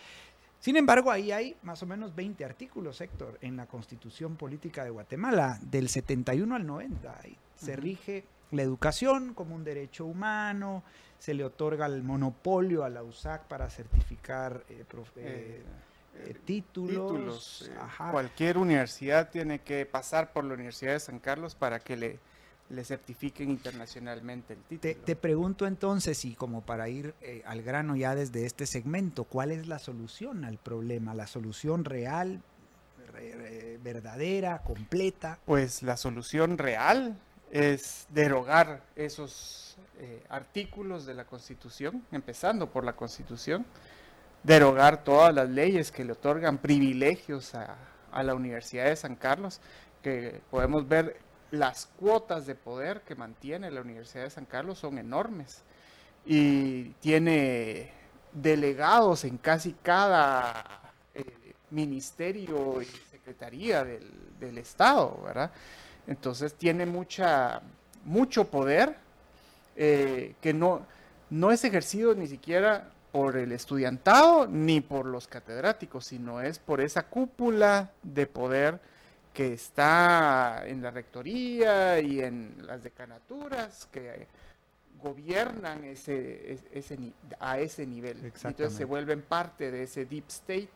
Sin 0.61 0.77
embargo, 0.77 1.11
ahí 1.11 1.31
hay 1.31 1.57
más 1.63 1.83
o 1.83 1.87
menos 1.87 2.15
20 2.15 2.45
artículos, 2.45 3.01
Héctor, 3.01 3.39
en 3.43 3.57
la 3.57 3.67
Constitución 3.67 4.37
Política 4.37 4.83
de 4.85 4.91
Guatemala, 4.91 5.59
del 5.63 5.89
71 5.89 6.55
al 6.57 6.67
90. 6.67 7.21
Ahí 7.23 7.37
se 7.55 7.77
rige 7.77 8.25
la 8.51 8.63
educación 8.63 9.35
como 9.35 9.55
un 9.55 9.63
derecho 9.63 10.05
humano, 10.05 10.83
se 11.19 11.35
le 11.35 11.45
otorga 11.45 11.87
el 11.87 12.03
monopolio 12.03 12.83
a 12.85 12.89
la 12.89 13.03
USAC 13.03 13.45
para 13.45 13.69
certificar 13.71 14.65
eh, 14.69 14.85
prof- 14.89 15.17
eh, 15.17 15.63
Eh, 16.15 16.31
eh, 16.31 16.35
títulos. 16.45 17.13
títulos. 17.13 17.71
eh, 17.71 17.79
ajá. 17.81 18.11
Cualquier 18.11 18.59
universidad 18.59 19.31
tiene 19.31 19.61
que 19.61 19.87
pasar 19.87 20.33
por 20.33 20.43
la 20.45 20.55
Universidad 20.55 20.95
de 20.95 21.01
San 21.01 21.21
Carlos 21.21 21.55
para 21.55 21.79
que 21.79 21.97
le, 21.97 22.19
le 22.71 22.85
certifiquen 22.85 23.51
internacionalmente 23.51 24.53
el 24.55 24.61
Te, 24.61 24.77
título. 24.79 25.05
te 25.07 25.17
pregunto 25.17 25.67
entonces, 25.67 26.25
y 26.25 26.35
como 26.35 26.61
para 26.63 26.89
ir 26.89 27.15
eh, 27.23 27.43
al 27.47 27.63
grano 27.63 27.97
ya 27.97 28.15
desde 28.15 28.45
este 28.45 28.67
segmento, 28.67 29.25
¿cuál 29.25 29.53
es 29.53 29.67
la 29.69 29.79
solución 29.79 30.45
al 30.45 30.59
problema? 30.59 31.15
¿La 31.15 31.27
solución 31.27 31.85
real, 31.85 32.43
re- 33.13 33.35
re- 33.35 33.79
verdadera, 33.83 34.63
completa? 34.63 35.39
Pues 35.47 35.83
la 35.83 35.97
solución 35.97 36.59
real 36.59 37.19
es 37.51 38.07
derogar 38.11 38.83
esos 38.97 39.79
eh, 39.99 40.23
artículos 40.29 41.07
de 41.07 41.15
la 41.15 41.25
Constitución, 41.25 42.05
empezando 42.13 42.71
por 42.71 42.85
la 42.85 42.93
Constitución, 42.95 43.65
derogar 44.43 45.03
todas 45.05 45.35
las 45.35 45.49
leyes 45.49 45.91
que 45.91 46.05
le 46.05 46.13
otorgan 46.13 46.59
privilegios 46.59 47.55
a, 47.55 47.77
a 48.13 48.23
la 48.23 48.35
Universidad 48.35 48.85
de 48.85 48.97
San 48.97 49.17
Carlos, 49.17 49.61
que 50.03 50.41
podemos 50.51 50.87
ver 50.87 51.17
las 51.51 51.87
cuotas 51.99 52.47
de 52.47 52.55
poder 52.55 53.03
que 53.03 53.15
mantiene 53.15 53.71
la 53.71 53.81
Universidad 53.81 54.25
de 54.25 54.31
San 54.31 54.45
Carlos 54.45 54.79
son 54.79 54.99
enormes 54.99 55.63
y 56.27 56.91
tiene 57.01 57.91
delegados 58.33 59.25
en 59.25 59.39
casi 59.39 59.73
cada 59.83 60.93
eh, 61.15 61.55
ministerio 61.71 62.83
y 62.83 62.87
secretaría 62.87 63.85
del, 63.85 64.59
Estado, 64.59 65.21
¿verdad? 65.25 65.51
Entonces 66.07 66.55
tiene 66.55 66.87
mucha, 66.87 67.61
mucho 68.05 68.45
poder 68.49 68.97
eh, 69.77 70.35
que 70.41 70.55
no, 70.55 70.87
no 71.31 71.51
es 71.51 71.65
ejercido 71.65 72.15
ni 72.15 72.27
siquiera 72.27 72.91
por 73.13 73.37
el 73.37 73.53
estudiantado 73.53 74.47
ni 74.47 74.81
por 74.81 75.07
los 75.07 75.27
catedráticos, 75.27 76.07
sino 76.07 76.41
es 76.41 76.59
por 76.59 76.81
esa 76.81 77.05
cúpula 77.05 77.91
de 78.03 78.27
poder 78.27 78.81
que 79.39 79.53
está 79.53 80.65
en 80.67 80.83
la 80.83 80.91
rectoría 80.91 82.01
y 82.01 82.19
en 82.19 82.57
las 82.67 82.83
decanaturas 82.83 83.87
que 83.93 84.27
gobiernan 85.01 85.85
ese, 85.85 86.59
ese, 86.73 86.99
a 87.39 87.61
ese 87.61 87.87
nivel. 87.87 88.17
Entonces 88.25 88.73
se 88.73 88.85
vuelven 88.85 89.23
parte 89.23 89.71
de 89.71 89.85
ese 89.85 90.07
deep 90.07 90.25
state 90.27 90.69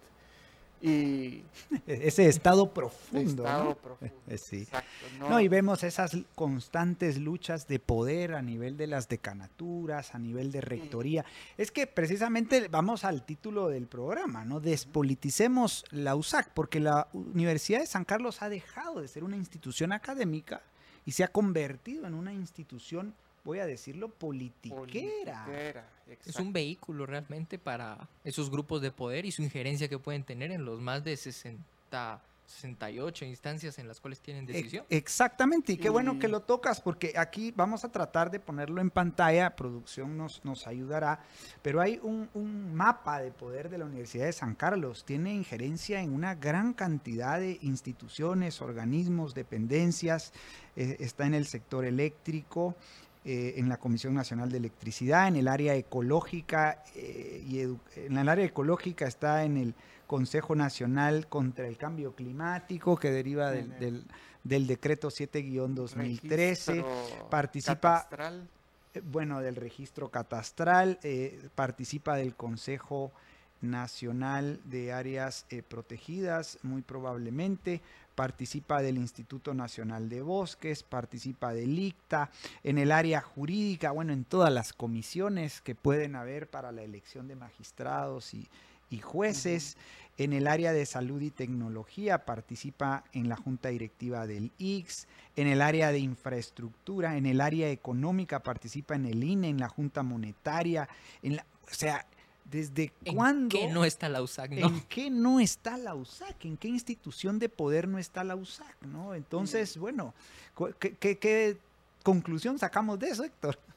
y 0.82 1.44
ese 1.86 2.26
estado 2.26 2.74
profundo. 2.74 3.44
Estado 3.44 3.64
¿no? 3.64 3.74
profundo. 3.76 4.14
Sí. 4.36 4.62
Exacto, 4.62 4.88
No, 5.18 5.28
no, 5.28 5.40
y 5.40 5.48
vemos 5.48 5.84
esas 5.84 6.16
constantes 6.34 7.18
luchas 7.18 7.68
de 7.68 7.78
poder 7.78 8.34
a 8.34 8.42
nivel 8.42 8.76
de 8.76 8.86
las 8.86 9.08
decanaturas, 9.08 10.14
a 10.14 10.18
nivel 10.18 10.50
de 10.50 10.60
rectoría. 10.60 11.24
Es 11.56 11.70
que 11.70 11.86
precisamente 11.86 12.66
vamos 12.68 13.04
al 13.04 13.24
título 13.24 13.68
del 13.68 13.86
programa, 13.86 14.44
¿no? 14.44 14.58
Despoliticemos 14.58 15.84
la 15.90 16.16
USAC, 16.16 16.50
porque 16.54 16.80
la 16.80 17.08
Universidad 17.12 17.80
de 17.80 17.86
San 17.86 18.04
Carlos 18.04 18.42
ha 18.42 18.48
dejado 18.48 19.00
de 19.00 19.08
ser 19.08 19.22
una 19.22 19.36
institución 19.36 19.92
académica 19.92 20.62
y 21.04 21.12
se 21.12 21.24
ha 21.24 21.28
convertido 21.28 22.06
en 22.06 22.14
una 22.14 22.32
institución, 22.32 23.14
voy 23.44 23.58
a 23.58 23.66
decirlo, 23.66 24.08
politiquera. 24.08 25.44
politiquera, 25.44 25.88
Es 26.24 26.36
un 26.36 26.52
vehículo 26.52 27.06
realmente 27.06 27.58
para 27.58 28.08
esos 28.24 28.50
grupos 28.50 28.82
de 28.82 28.90
poder 28.90 29.24
y 29.24 29.32
su 29.32 29.42
injerencia 29.42 29.88
que 29.88 29.98
pueden 29.98 30.24
tener 30.24 30.52
en 30.52 30.64
los 30.64 30.80
más 30.80 31.02
de 31.04 31.16
60, 31.16 32.20
68 32.46 33.24
instancias 33.24 33.78
en 33.78 33.88
las 33.88 34.00
cuales 34.00 34.20
tienen 34.20 34.46
decisión. 34.46 34.84
Exactamente, 34.90 35.72
y 35.72 35.76
qué 35.76 35.88
bueno 35.88 36.18
que 36.18 36.28
lo 36.28 36.40
tocas, 36.40 36.80
porque 36.80 37.14
aquí 37.16 37.52
vamos 37.56 37.84
a 37.84 37.90
tratar 37.90 38.30
de 38.30 38.40
ponerlo 38.40 38.80
en 38.80 38.90
pantalla, 38.90 39.56
producción 39.56 40.16
nos, 40.16 40.44
nos 40.44 40.66
ayudará, 40.66 41.20
pero 41.62 41.80
hay 41.80 41.98
un, 42.02 42.28
un 42.34 42.74
mapa 42.74 43.20
de 43.20 43.30
poder 43.30 43.70
de 43.70 43.78
la 43.78 43.86
Universidad 43.86 44.26
de 44.26 44.32
San 44.32 44.54
Carlos, 44.54 45.04
tiene 45.04 45.34
injerencia 45.34 46.00
en 46.00 46.12
una 46.12 46.34
gran 46.34 46.74
cantidad 46.74 47.40
de 47.40 47.58
instituciones, 47.62 48.60
organismos, 48.60 49.34
dependencias, 49.34 50.32
eh, 50.76 50.96
está 51.00 51.26
en 51.26 51.34
el 51.34 51.46
sector 51.46 51.84
eléctrico, 51.84 52.76
eh, 53.24 53.54
en 53.56 53.68
la 53.68 53.76
Comisión 53.76 54.14
Nacional 54.14 54.50
de 54.50 54.58
Electricidad, 54.58 55.28
en 55.28 55.36
el 55.36 55.48
área 55.48 55.74
ecológica, 55.74 56.82
eh, 56.96 57.44
y 57.46 57.60
en 57.60 58.16
el 58.18 58.28
área 58.28 58.44
ecológica 58.44 59.06
está 59.06 59.44
en 59.44 59.56
el 59.56 59.74
Consejo 60.06 60.54
Nacional 60.54 61.26
contra 61.28 61.66
el 61.68 61.76
Cambio 61.76 62.14
Climático, 62.14 62.96
que 62.96 63.10
deriva 63.10 63.50
del, 63.50 63.78
del- 63.78 64.04
del 64.44 64.66
decreto 64.66 65.08
7-2013, 65.08 66.74
Registro 66.74 67.28
participa- 67.30 68.02
catastral. 68.02 68.48
eh, 68.94 69.00
bueno, 69.04 69.40
del 69.40 69.54
registro 69.56 70.10
catastral, 70.10 70.98
eh, 71.04 71.48
participa 71.54 72.16
del 72.16 72.34
Consejo 72.34 73.12
Nacional 73.60 74.60
de 74.64 74.92
Áreas 74.92 75.46
Protegidas, 75.68 76.58
muy 76.64 76.82
probablemente, 76.82 77.80
participa 78.14 78.82
del 78.82 78.96
Instituto 78.96 79.54
Nacional 79.54 80.08
de 80.08 80.22
Bosques, 80.22 80.82
participa 80.82 81.52
del 81.52 81.78
ICTA, 81.78 82.30
en 82.64 82.78
el 82.78 82.92
área 82.92 83.20
jurídica, 83.20 83.90
bueno, 83.90 84.12
en 84.12 84.24
todas 84.24 84.52
las 84.52 84.72
comisiones 84.72 85.60
que 85.60 85.74
pueden 85.74 86.16
haber 86.16 86.48
para 86.48 86.72
la 86.72 86.82
elección 86.82 87.28
de 87.28 87.36
magistrados 87.36 88.34
y, 88.34 88.48
y 88.90 88.98
jueces, 88.98 89.76
en 90.18 90.34
el 90.34 90.46
área 90.46 90.72
de 90.72 90.84
salud 90.84 91.20
y 91.22 91.30
tecnología 91.30 92.26
participa 92.26 93.04
en 93.12 93.28
la 93.28 93.36
junta 93.36 93.70
directiva 93.70 94.26
del 94.26 94.52
IX, 94.58 95.06
en 95.36 95.46
el 95.46 95.62
área 95.62 95.90
de 95.90 95.98
infraestructura, 96.00 97.16
en 97.16 97.24
el 97.24 97.40
área 97.40 97.70
económica 97.70 98.40
participa 98.40 98.94
en 98.94 99.06
el 99.06 99.24
INE, 99.24 99.48
en 99.48 99.58
la 99.58 99.68
junta 99.68 100.02
monetaria, 100.02 100.88
en 101.22 101.36
la, 101.36 101.46
o 101.64 101.74
sea, 101.74 102.04
¿desde 102.52 102.92
¿En 103.04 103.16
cuándo? 103.16 103.48
qué 103.58 103.66
no 103.68 103.84
está 103.84 104.08
la 104.08 104.22
USAC? 104.22 104.50
No? 104.52 104.68
¿En 104.68 104.80
qué 104.82 105.10
no 105.10 105.40
está 105.40 105.76
la 105.76 105.94
USAC? 105.96 106.44
¿En 106.44 106.56
qué 106.56 106.68
institución 106.68 107.38
de 107.40 107.48
poder 107.48 107.88
no 107.88 107.98
está 107.98 108.22
la 108.22 108.36
USAC? 108.36 108.76
¿no? 108.82 109.14
Entonces, 109.14 109.76
bueno, 109.78 110.14
cu- 110.54 110.72
¿qué, 110.78 110.92
qué- 110.94 111.18
qué 111.18 111.56
conclusión 112.04 112.58
sacamos 112.58 112.98
de 113.00 113.08
eso, 113.08 113.24
Héctor? 113.24 113.58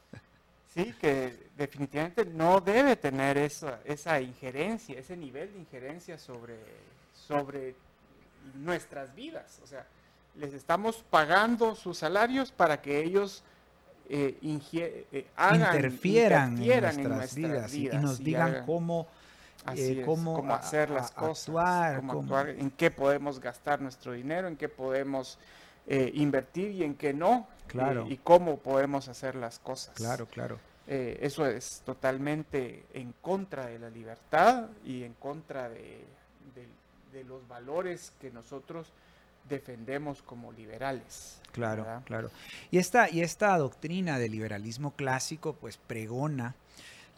Sí, 0.74 0.94
que 1.00 1.48
definitivamente 1.56 2.26
no 2.26 2.60
debe 2.60 2.96
tener 2.96 3.38
esa, 3.38 3.80
esa 3.86 4.20
injerencia, 4.20 4.98
ese 4.98 5.16
nivel 5.16 5.50
de 5.54 5.60
injerencia 5.60 6.18
sobre, 6.18 6.58
sobre 7.26 7.74
nuestras 8.56 9.14
vidas. 9.14 9.58
O 9.64 9.66
sea, 9.66 9.86
les 10.34 10.52
estamos 10.52 11.02
pagando 11.08 11.74
sus 11.74 11.96
salarios 11.96 12.52
para 12.52 12.82
que 12.82 13.02
ellos 13.02 13.42
eh, 14.08 14.38
eh, 15.12 15.26
hagan, 15.36 15.60
interfieran, 15.76 16.50
interfieran 16.52 16.98
en, 17.00 17.08
nuestras 17.08 17.34
vidas, 17.34 17.74
y- 17.74 17.88
y, 17.88 17.98
nos 17.98 18.20
y 18.20 18.24
digan 18.24 18.48
hagan- 18.50 18.66
cómo, 18.66 19.06
Así 19.64 19.80
eh, 19.82 20.00
es, 20.00 20.06
cómo 20.06 20.34
cómo 20.34 20.52
a- 20.54 20.58
hacer 20.58 20.90
las 20.90 21.10
a 21.10 21.14
cosas, 21.14 21.48
actuar, 21.48 21.96
cómo 21.96 22.12
cómo- 22.14 22.36
actuar, 22.36 22.48
en 22.50 22.70
qué 22.70 22.90
podemos 22.90 23.40
gastar 23.40 23.80
nuestro 23.80 24.12
dinero, 24.12 24.48
en 24.48 24.56
qué 24.56 24.68
podemos 24.68 25.38
eh, 25.88 26.10
invertir 26.14 26.72
y 26.72 26.82
en 26.82 26.94
qué 26.96 27.12
no, 27.14 27.46
Claro. 27.68 28.06
y 28.08 28.16
cómo 28.16 28.58
podemos 28.58 29.06
hacer 29.08 29.36
las 29.36 29.58
cosas. 29.60 29.94
Claro, 29.94 30.26
claro. 30.26 30.58
Eso 30.88 31.44
es 31.46 31.82
totalmente 31.84 32.84
en 32.94 33.12
contra 33.20 33.66
de 33.66 33.78
la 33.80 33.90
libertad 33.90 34.66
y 34.84 35.02
en 35.02 35.14
contra 35.14 35.68
de, 35.68 36.04
de- 36.54 36.68
de 37.18 37.24
los 37.24 37.46
valores 37.48 38.12
que 38.20 38.30
nosotros 38.30 38.88
defendemos 39.48 40.22
como 40.22 40.52
liberales. 40.52 41.40
Claro, 41.52 41.84
¿verdad? 41.84 42.02
claro. 42.04 42.30
Y 42.70 42.78
esta, 42.78 43.08
y 43.10 43.20
esta 43.22 43.56
doctrina 43.58 44.18
del 44.18 44.32
liberalismo 44.32 44.92
clásico, 44.92 45.54
pues 45.54 45.76
pregona 45.78 46.54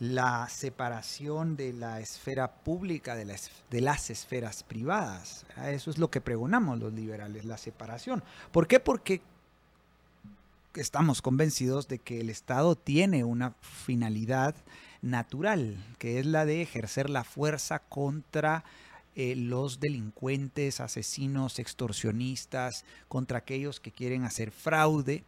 la 0.01 0.49
separación 0.49 1.57
de 1.57 1.73
la 1.73 1.99
esfera 1.99 2.53
pública 2.53 3.17
de, 3.17 3.25
la 3.25 3.35
es- 3.35 3.51
de 3.71 3.81
las 3.81 4.11
esferas 4.11 4.63
privadas. 4.63 5.45
¿verdad? 5.49 5.73
Eso 5.73 5.91
es 5.91 5.99
lo 5.99 6.09
que 6.11 6.21
pregonamos 6.21 6.79
los 6.79 6.93
liberales, 6.93 7.45
la 7.45 7.59
separación. 7.59 8.23
¿Por 8.53 8.69
qué? 8.69 8.79
Porque 8.79 9.21
estamos 10.75 11.23
convencidos 11.23 11.89
de 11.89 11.99
que 11.99 12.21
el 12.21 12.31
Estado 12.31 12.77
tiene 12.77 13.25
una 13.25 13.55
finalidad 13.61 14.55
natural, 15.03 15.77
que 15.99 16.21
es 16.21 16.27
la 16.27 16.45
de 16.45 16.63
ejercer 16.63 17.11
la 17.11 17.25
fuerza 17.25 17.81
contra 17.81 18.65
eh, 19.21 19.35
los 19.35 19.81
delincuentes, 19.81 20.79
asesinos, 20.79 21.59
extorsionistas, 21.59 22.85
contra 23.09 23.39
aquellos 23.39 23.81
que 23.81 23.91
quieren 23.91 24.23
hacer 24.23 24.53
fraude, 24.53 25.25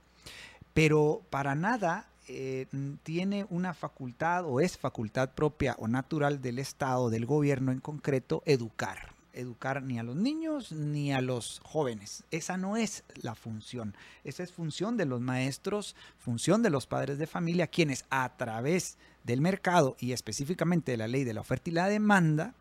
pero 0.74 1.22
para 1.28 1.56
nada 1.56 2.06
eh, 2.28 2.68
tiene 3.02 3.48
una 3.50 3.74
facultad 3.74 4.44
o 4.44 4.60
es 4.60 4.78
facultad 4.78 5.30
propia 5.30 5.74
o 5.76 5.88
natural 5.88 6.40
del 6.40 6.60
Estado, 6.60 7.10
del 7.10 7.26
gobierno 7.26 7.72
en 7.72 7.80
concreto, 7.80 8.44
educar. 8.46 9.12
Educar 9.32 9.82
ni 9.82 9.98
a 9.98 10.04
los 10.04 10.14
niños 10.14 10.70
ni 10.70 11.12
a 11.12 11.20
los 11.20 11.60
jóvenes. 11.64 12.22
Esa 12.30 12.56
no 12.56 12.76
es 12.76 13.02
la 13.20 13.34
función. 13.34 13.96
Esa 14.22 14.44
es 14.44 14.52
función 14.52 14.96
de 14.96 15.06
los 15.06 15.20
maestros, 15.20 15.96
función 16.16 16.62
de 16.62 16.70
los 16.70 16.86
padres 16.86 17.18
de 17.18 17.26
familia, 17.26 17.66
quienes 17.66 18.04
a 18.08 18.36
través 18.36 18.98
del 19.24 19.40
mercado 19.40 19.96
y 19.98 20.12
específicamente 20.12 20.92
de 20.92 20.98
la 20.98 21.08
ley 21.08 21.24
de 21.24 21.34
la 21.34 21.40
oferta 21.40 21.70
y 21.70 21.72
la 21.72 21.88
demanda, 21.88 22.54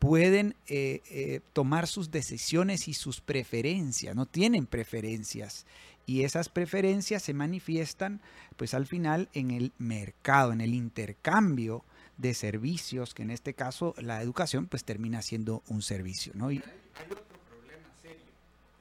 pueden 0.00 0.56
eh, 0.66 1.02
eh, 1.10 1.40
tomar 1.52 1.86
sus 1.86 2.10
decisiones 2.10 2.88
y 2.88 2.94
sus 2.94 3.20
preferencias, 3.20 4.16
no 4.16 4.26
tienen 4.26 4.66
preferencias. 4.66 5.66
Y 6.06 6.24
esas 6.24 6.48
preferencias 6.48 7.22
se 7.22 7.34
manifiestan, 7.34 8.20
pues 8.56 8.72
al 8.74 8.86
final, 8.86 9.28
en 9.34 9.50
el 9.52 9.72
mercado, 9.78 10.52
en 10.52 10.62
el 10.62 10.74
intercambio 10.74 11.84
de 12.16 12.32
servicios, 12.32 13.12
que 13.14 13.22
en 13.22 13.30
este 13.30 13.52
caso 13.52 13.94
la 13.98 14.22
educación, 14.22 14.66
pues 14.66 14.84
termina 14.84 15.20
siendo 15.20 15.62
un 15.68 15.82
servicio, 15.82 16.32
¿no? 16.34 16.50
Y, 16.50 16.56
Hay 16.56 17.04
otro 17.10 17.38
problema 17.48 17.88
serio 18.00 18.24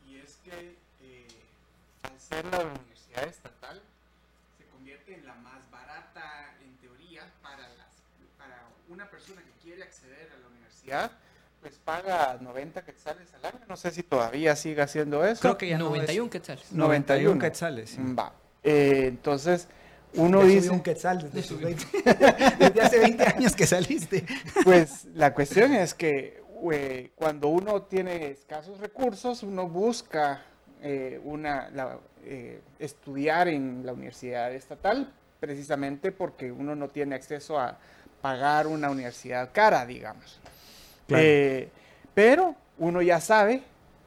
y 0.09 0.15
es 0.15 0.39
que 0.43 0.77
eh, 1.03 1.27
al 2.03 2.19
ser 2.19 2.45
la 2.45 2.65
universidad 2.65 3.27
estatal 3.27 3.81
se 4.57 4.65
convierte 4.71 5.15
en 5.15 5.25
la 5.25 5.35
más 5.35 5.69
barata 5.69 6.55
en 6.63 6.75
teoría 6.77 7.29
para, 7.43 7.57
para 7.57 7.88
una 8.89 9.09
persona 9.09 9.41
que 9.41 9.51
quiere 9.63 9.83
acceder 9.83 10.29
a 10.35 10.39
la 10.41 10.47
universidad 10.47 11.11
pues 11.61 11.75
paga 11.83 12.37
90 12.39 12.85
quetzales 12.85 13.33
al 13.33 13.45
año. 13.45 13.59
No 13.67 13.75
sé 13.75 13.91
si 13.91 14.01
todavía 14.01 14.55
sigue 14.55 14.81
haciendo 14.81 15.25
eso. 15.25 15.41
Creo 15.41 15.57
que 15.57 15.67
ya 15.67 15.77
no 15.77 15.87
es- 15.87 16.01
91 16.01 16.29
quetzales. 16.29 16.71
91 16.71 17.39
quetzales. 17.39 17.89
sí. 17.89 17.97
Va. 18.17 18.33
Eh, 18.63 19.05
entonces, 19.07 19.67
uno 20.13 20.41
dice, 20.43 20.69
un 20.69 20.79
quetzal 20.81 21.21
desde, 21.21 21.43
sus 21.43 21.59
20 21.61 21.85
desde 22.59 22.81
hace 22.81 22.99
20 22.99 23.23
años 23.25 23.55
que 23.57 23.67
saliste. 23.67 24.25
pues 24.63 25.05
la 25.13 25.33
cuestión 25.33 25.73
es 25.73 25.93
que 25.93 26.41
eh, 26.71 27.11
cuando 27.15 27.49
uno 27.49 27.81
tiene 27.83 28.27
escasos 28.31 28.79
recursos, 28.79 29.43
uno 29.43 29.67
busca 29.67 30.41
eh, 30.81 31.19
una, 31.25 31.69
la- 31.71 31.99
eh, 32.23 32.61
estudiar 32.79 33.49
en 33.49 33.85
la 33.85 33.91
universidad 33.93 34.53
estatal, 34.53 35.11
precisamente 35.41 36.11
porque 36.13 36.51
uno 36.53 36.73
no 36.75 36.87
tiene 36.87 37.15
acceso 37.15 37.59
a 37.59 37.77
pagar 38.21 38.67
una 38.67 38.89
universidad 38.89 39.49
cara, 39.51 39.85
digamos. 39.85 40.39
Claro. 41.07 41.23
Eh, 41.25 41.69
pero 42.13 42.55
uno 42.77 43.01
ya 43.01 43.19
sabe 43.19 43.63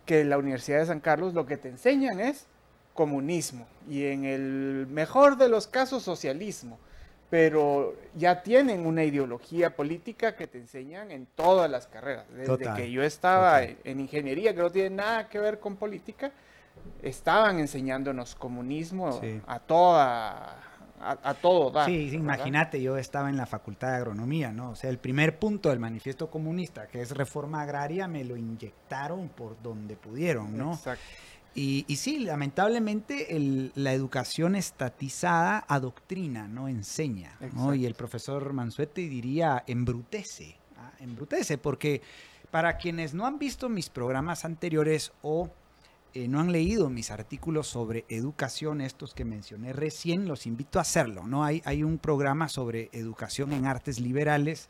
que 0.07 0.21
en 0.21 0.31
la 0.31 0.39
Universidad 0.39 0.79
de 0.81 0.87
San 0.87 1.01
Carlos 1.01 1.35
lo 1.35 1.47
que 1.47 1.57
te 1.57 1.69
enseñan 1.69 2.21
es 2.21 2.47
comunismo 2.95 3.67
y 3.89 4.07
en 4.07 4.25
el 4.25 4.87
mejor 4.91 5.37
de 5.37 5.49
los 5.49 5.67
casos 5.67 6.03
socialismo, 6.03 6.79
pero 7.31 7.95
ya 8.15 8.43
tienen 8.43 8.85
una 8.87 9.05
ideología 9.05 9.75
política 9.75 10.37
que 10.37 10.47
te 10.47 10.59
enseñan 10.59 11.11
en 11.11 11.27
todas 11.35 11.71
las 11.71 11.87
carreras. 11.87 12.27
Desde 12.31 12.47
Total, 12.47 12.77
que 12.77 12.91
yo 12.91 13.03
estaba 13.03 13.61
total. 13.61 13.77
en 13.85 14.01
ingeniería, 14.01 14.55
que 14.55 14.61
no 14.61 14.71
tiene 14.71 14.91
nada 14.91 15.29
que 15.29 15.39
ver 15.39 15.59
con 15.59 15.77
política, 15.77 16.31
estaban 17.03 17.59
enseñándonos 17.59 18.35
comunismo 18.35 19.19
Sí. 19.21 19.41
a 19.47 19.59
toda 19.59 20.57
a, 21.03 21.31
a 21.31 21.35
todo 21.35 21.71
dar. 21.71 21.87
Sí, 21.89 22.11
imagínate, 22.15 22.81
yo 22.81 22.97
estaba 22.97 23.29
en 23.29 23.37
la 23.37 23.47
Facultad 23.47 23.89
de 23.91 23.97
Agronomía, 23.97 24.53
¿no? 24.53 24.71
O 24.71 24.75
sea, 24.77 24.89
el 24.91 24.99
primer 24.99 25.39
punto 25.39 25.69
del 25.71 25.79
manifiesto 25.79 26.31
comunista, 26.31 26.87
que 26.87 27.03
es 27.03 27.11
reforma 27.11 27.63
agraria, 27.63 28.07
me 28.09 28.25
lo 28.25 28.37
inyectaron 28.37 29.29
por 29.29 29.61
donde 29.63 29.97
pudieron, 29.97 30.57
¿no? 30.57 30.75
Exacto. 30.75 31.03
Y, 31.55 31.85
y 31.87 31.97
sí, 31.97 32.21
lamentablemente 32.21 33.37
el- 33.37 33.73
la 33.75 33.93
educación 33.93 34.57
estatizada 34.57 35.65
adoctrina, 35.69 36.49
no 36.49 36.67
enseña. 36.69 37.37
¿no? 37.55 37.75
Y 37.75 37.85
el 37.85 37.95
profesor 37.95 38.53
Mansuete 38.55 39.03
diría 39.03 39.63
embrutece, 39.67 40.57
¿ah? 40.79 40.93
embrutece, 41.01 41.59
porque 41.59 42.01
para 42.51 42.77
quienes 42.79 43.13
no 43.13 43.27
han 43.27 43.39
visto 43.39 43.69
mis 43.69 43.91
programas 43.91 44.45
anteriores 44.47 45.13
o 45.23 45.51
eh, 46.15 46.29
no 46.29 46.41
han 46.41 46.53
leído 46.53 46.91
mis 46.91 47.11
artículos 47.11 47.67
sobre 47.67 48.05
educación, 48.09 48.81
estos 48.81 49.15
que 49.15 49.25
mencioné 49.25 49.73
recién, 49.73 50.27
los 50.27 50.47
invito 50.47 50.79
a 50.79 50.83
hacerlo. 50.83 51.27
¿no? 51.27 51.45
Hay, 51.45 51.63
hay 51.65 51.83
un 51.83 51.99
programa 51.99 52.49
sobre 52.49 52.91
educación 52.93 53.53
en 53.53 53.67
artes 53.67 53.99
liberales 53.99 54.69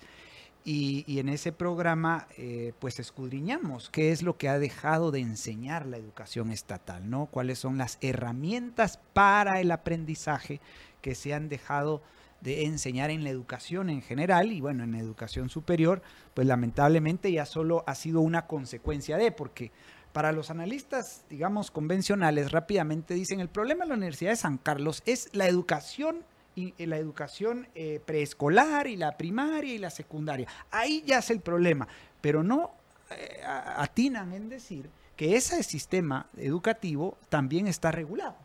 y, 0.64 1.18
en 1.18 1.28
ese 1.28 1.52
programa 1.52 2.28
eh, 2.36 2.72
pues 2.78 3.00
escudriñamos 3.00 3.90
qué 3.90 4.12
es 4.12 4.22
lo 4.22 4.36
que 4.36 4.48
ha 4.48 4.58
dejado 4.58 5.10
de 5.10 5.20
enseñar 5.20 5.86
la 5.86 5.96
educación 5.96 6.50
estatal, 6.50 7.10
¿no? 7.10 7.26
Cuáles 7.26 7.58
son 7.58 7.78
las 7.78 7.98
herramientas 8.00 9.00
para 9.12 9.60
el 9.60 9.72
aprendizaje 9.72 10.60
que 11.00 11.14
se 11.16 11.34
han 11.34 11.48
dejado 11.48 12.02
de 12.40 12.64
enseñar 12.64 13.10
en 13.10 13.24
la 13.24 13.30
educación 13.30 13.88
en 13.88 14.02
general 14.02 14.52
y 14.52 14.60
bueno, 14.60 14.84
en 14.84 14.92
la 14.92 14.98
educación 14.98 15.48
superior, 15.48 16.02
pues 16.34 16.46
lamentablemente 16.46 17.30
ya 17.30 17.46
solo 17.46 17.84
ha 17.86 17.94
sido 17.94 18.20
una 18.20 18.46
consecuencia 18.46 19.16
de, 19.16 19.30
porque 19.30 19.70
para 20.12 20.32
los 20.32 20.50
analistas, 20.50 21.24
digamos, 21.30 21.70
convencionales, 21.70 22.52
rápidamente 22.52 23.14
dicen, 23.14 23.40
el 23.40 23.48
problema 23.48 23.84
de 23.84 23.88
la 23.90 23.94
Universidad 23.96 24.30
de 24.32 24.36
San 24.36 24.58
Carlos 24.58 25.02
es 25.06 25.28
la 25.32 25.46
educación 25.46 26.16
y 26.54 26.74
y 26.76 26.84
la 26.84 26.98
educación 26.98 27.66
eh, 27.74 27.98
preescolar 28.04 28.86
y 28.86 28.96
la 28.96 29.16
primaria 29.16 29.72
y 29.72 29.78
la 29.78 29.88
secundaria. 29.88 30.46
Ahí 30.70 31.02
ya 31.06 31.18
es 31.20 31.30
el 31.30 31.40
problema, 31.40 31.88
pero 32.20 32.42
no 32.42 32.72
eh, 33.10 33.40
atinan 33.44 34.34
en 34.34 34.50
decir 34.50 34.90
que 35.16 35.34
ese 35.36 35.62
sistema 35.62 36.26
educativo 36.36 37.16
también 37.30 37.66
está 37.68 37.90
regulado 37.90 38.36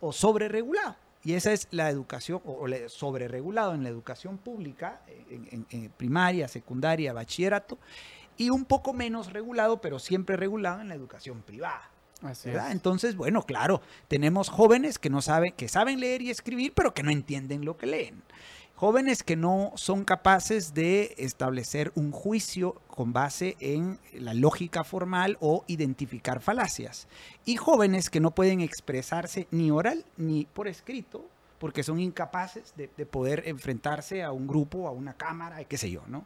o 0.00 0.12
sobreregulado. 0.12 0.96
Y 1.24 1.34
esa 1.34 1.52
es 1.52 1.68
la 1.70 1.90
educación, 1.90 2.40
o, 2.46 2.52
o 2.52 2.66
la- 2.66 2.88
sobreregulado 2.88 3.74
en 3.74 3.82
la 3.82 3.90
educación 3.90 4.38
pública, 4.38 5.02
en 5.28 5.90
primaria, 5.90 6.48
secundaria, 6.48 7.12
bachillerato, 7.12 7.78
y 8.42 8.50
un 8.50 8.64
poco 8.64 8.92
menos 8.92 9.32
regulado, 9.32 9.80
pero 9.80 10.00
siempre 10.00 10.36
regulado 10.36 10.80
en 10.80 10.88
la 10.88 10.96
educación 10.96 11.42
privada. 11.42 11.88
Así 12.22 12.50
¿verdad? 12.50 12.68
es. 12.68 12.72
Entonces, 12.72 13.14
bueno, 13.14 13.44
claro, 13.44 13.80
tenemos 14.08 14.48
jóvenes 14.48 14.98
que 14.98 15.10
no 15.10 15.22
saben, 15.22 15.52
que 15.52 15.68
saben 15.68 16.00
leer 16.00 16.22
y 16.22 16.30
escribir, 16.30 16.72
pero 16.74 16.92
que 16.92 17.04
no 17.04 17.12
entienden 17.12 17.64
lo 17.64 17.76
que 17.76 17.86
leen. 17.86 18.22
Jóvenes 18.74 19.22
que 19.22 19.36
no 19.36 19.70
son 19.76 20.04
capaces 20.04 20.74
de 20.74 21.14
establecer 21.18 21.92
un 21.94 22.10
juicio 22.10 22.82
con 22.88 23.12
base 23.12 23.56
en 23.60 24.00
la 24.12 24.34
lógica 24.34 24.82
formal 24.82 25.36
o 25.40 25.62
identificar 25.68 26.40
falacias. 26.40 27.06
Y 27.44 27.54
jóvenes 27.54 28.10
que 28.10 28.18
no 28.18 28.32
pueden 28.32 28.60
expresarse 28.60 29.46
ni 29.52 29.70
oral 29.70 30.04
ni 30.16 30.46
por 30.46 30.66
escrito 30.66 31.24
porque 31.60 31.84
son 31.84 32.00
incapaces 32.00 32.74
de, 32.76 32.90
de 32.96 33.06
poder 33.06 33.44
enfrentarse 33.46 34.24
a 34.24 34.32
un 34.32 34.48
grupo, 34.48 34.88
a 34.88 34.90
una 34.90 35.14
cámara, 35.14 35.62
qué 35.62 35.78
sé 35.78 35.92
yo, 35.92 36.02
¿no? 36.08 36.24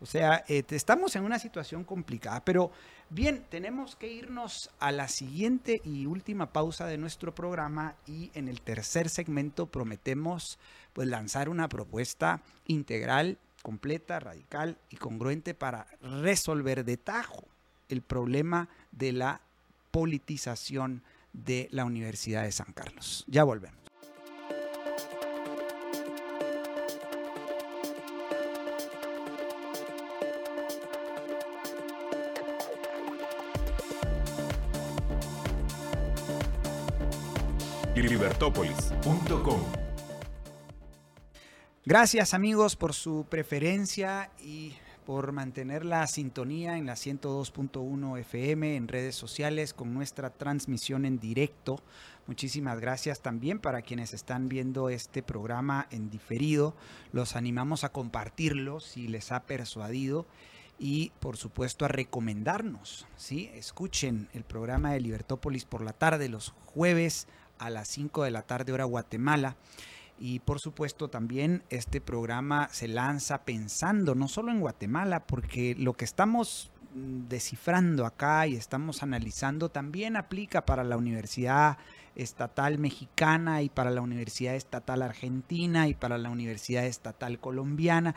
O 0.00 0.06
sea, 0.06 0.44
eh, 0.48 0.64
estamos 0.70 1.14
en 1.16 1.24
una 1.24 1.38
situación 1.38 1.84
complicada, 1.84 2.42
pero 2.44 2.70
bien, 3.10 3.44
tenemos 3.50 3.96
que 3.96 4.10
irnos 4.10 4.70
a 4.78 4.92
la 4.92 5.08
siguiente 5.08 5.82
y 5.84 6.06
última 6.06 6.52
pausa 6.52 6.86
de 6.86 6.96
nuestro 6.96 7.34
programa 7.34 7.96
y 8.06 8.30
en 8.34 8.48
el 8.48 8.62
tercer 8.62 9.10
segmento 9.10 9.66
prometemos 9.66 10.58
pues 10.94 11.06
lanzar 11.06 11.48
una 11.48 11.68
propuesta 11.68 12.40
integral, 12.66 13.36
completa, 13.62 14.20
radical 14.20 14.78
y 14.88 14.96
congruente 14.96 15.54
para 15.54 15.86
resolver 16.00 16.84
de 16.84 16.96
tajo 16.96 17.44
el 17.90 18.00
problema 18.00 18.68
de 18.92 19.12
la 19.12 19.40
politización 19.90 21.02
de 21.32 21.68
la 21.72 21.84
Universidad 21.84 22.44
de 22.44 22.52
San 22.52 22.72
Carlos. 22.72 23.24
Ya 23.28 23.44
volvemos. 23.44 23.79
Libertópolis.com 38.08 39.60
Gracias 41.84 42.34
amigos 42.34 42.76
por 42.76 42.92
su 42.94 43.26
preferencia 43.28 44.30
y 44.38 44.74
por 45.06 45.32
mantener 45.32 45.84
la 45.84 46.06
sintonía 46.06 46.76
en 46.76 46.86
la 46.86 46.92
102.1 46.92 48.18
FM 48.20 48.76
en 48.76 48.86
redes 48.86 49.16
sociales 49.16 49.74
con 49.74 49.92
nuestra 49.92 50.30
transmisión 50.30 51.04
en 51.04 51.18
directo. 51.18 51.82
Muchísimas 52.26 52.78
gracias 52.78 53.22
también 53.22 53.58
para 53.58 53.82
quienes 53.82 54.14
están 54.14 54.48
viendo 54.48 54.88
este 54.88 55.22
programa 55.22 55.88
en 55.90 56.10
diferido. 56.10 56.76
Los 57.12 57.34
animamos 57.34 57.82
a 57.82 57.92
compartirlo 57.92 58.78
si 58.78 59.08
les 59.08 59.32
ha 59.32 59.44
persuadido 59.44 60.26
y 60.78 61.10
por 61.18 61.36
supuesto 61.36 61.84
a 61.84 61.88
recomendarnos, 61.88 63.06
¿sí? 63.16 63.50
Escuchen 63.54 64.28
el 64.32 64.44
programa 64.44 64.92
de 64.92 65.00
Libertópolis 65.00 65.64
por 65.64 65.82
la 65.82 65.92
tarde 65.92 66.28
los 66.28 66.54
jueves 66.66 67.26
a 67.60 67.70
las 67.70 67.88
5 67.88 68.24
de 68.24 68.30
la 68.32 68.42
tarde 68.42 68.72
hora 68.72 68.84
Guatemala. 68.84 69.56
Y 70.18 70.40
por 70.40 70.60
supuesto 70.60 71.08
también 71.08 71.62
este 71.70 72.00
programa 72.00 72.68
se 72.70 72.88
lanza 72.88 73.44
pensando 73.44 74.14
no 74.14 74.28
solo 74.28 74.50
en 74.50 74.60
Guatemala, 74.60 75.26
porque 75.26 75.74
lo 75.78 75.94
que 75.94 76.04
estamos 76.04 76.70
mm, 76.94 77.28
descifrando 77.28 78.04
acá 78.04 78.46
y 78.46 78.54
estamos 78.54 79.02
analizando 79.02 79.70
también 79.70 80.16
aplica 80.16 80.66
para 80.66 80.84
la 80.84 80.98
Universidad 80.98 81.78
Estatal 82.16 82.78
Mexicana 82.78 83.62
y 83.62 83.70
para 83.70 83.90
la 83.90 84.02
Universidad 84.02 84.56
Estatal 84.56 85.00
Argentina 85.00 85.88
y 85.88 85.94
para 85.94 86.18
la 86.18 86.28
Universidad 86.28 86.84
Estatal 86.84 87.38
Colombiana. 87.38 88.14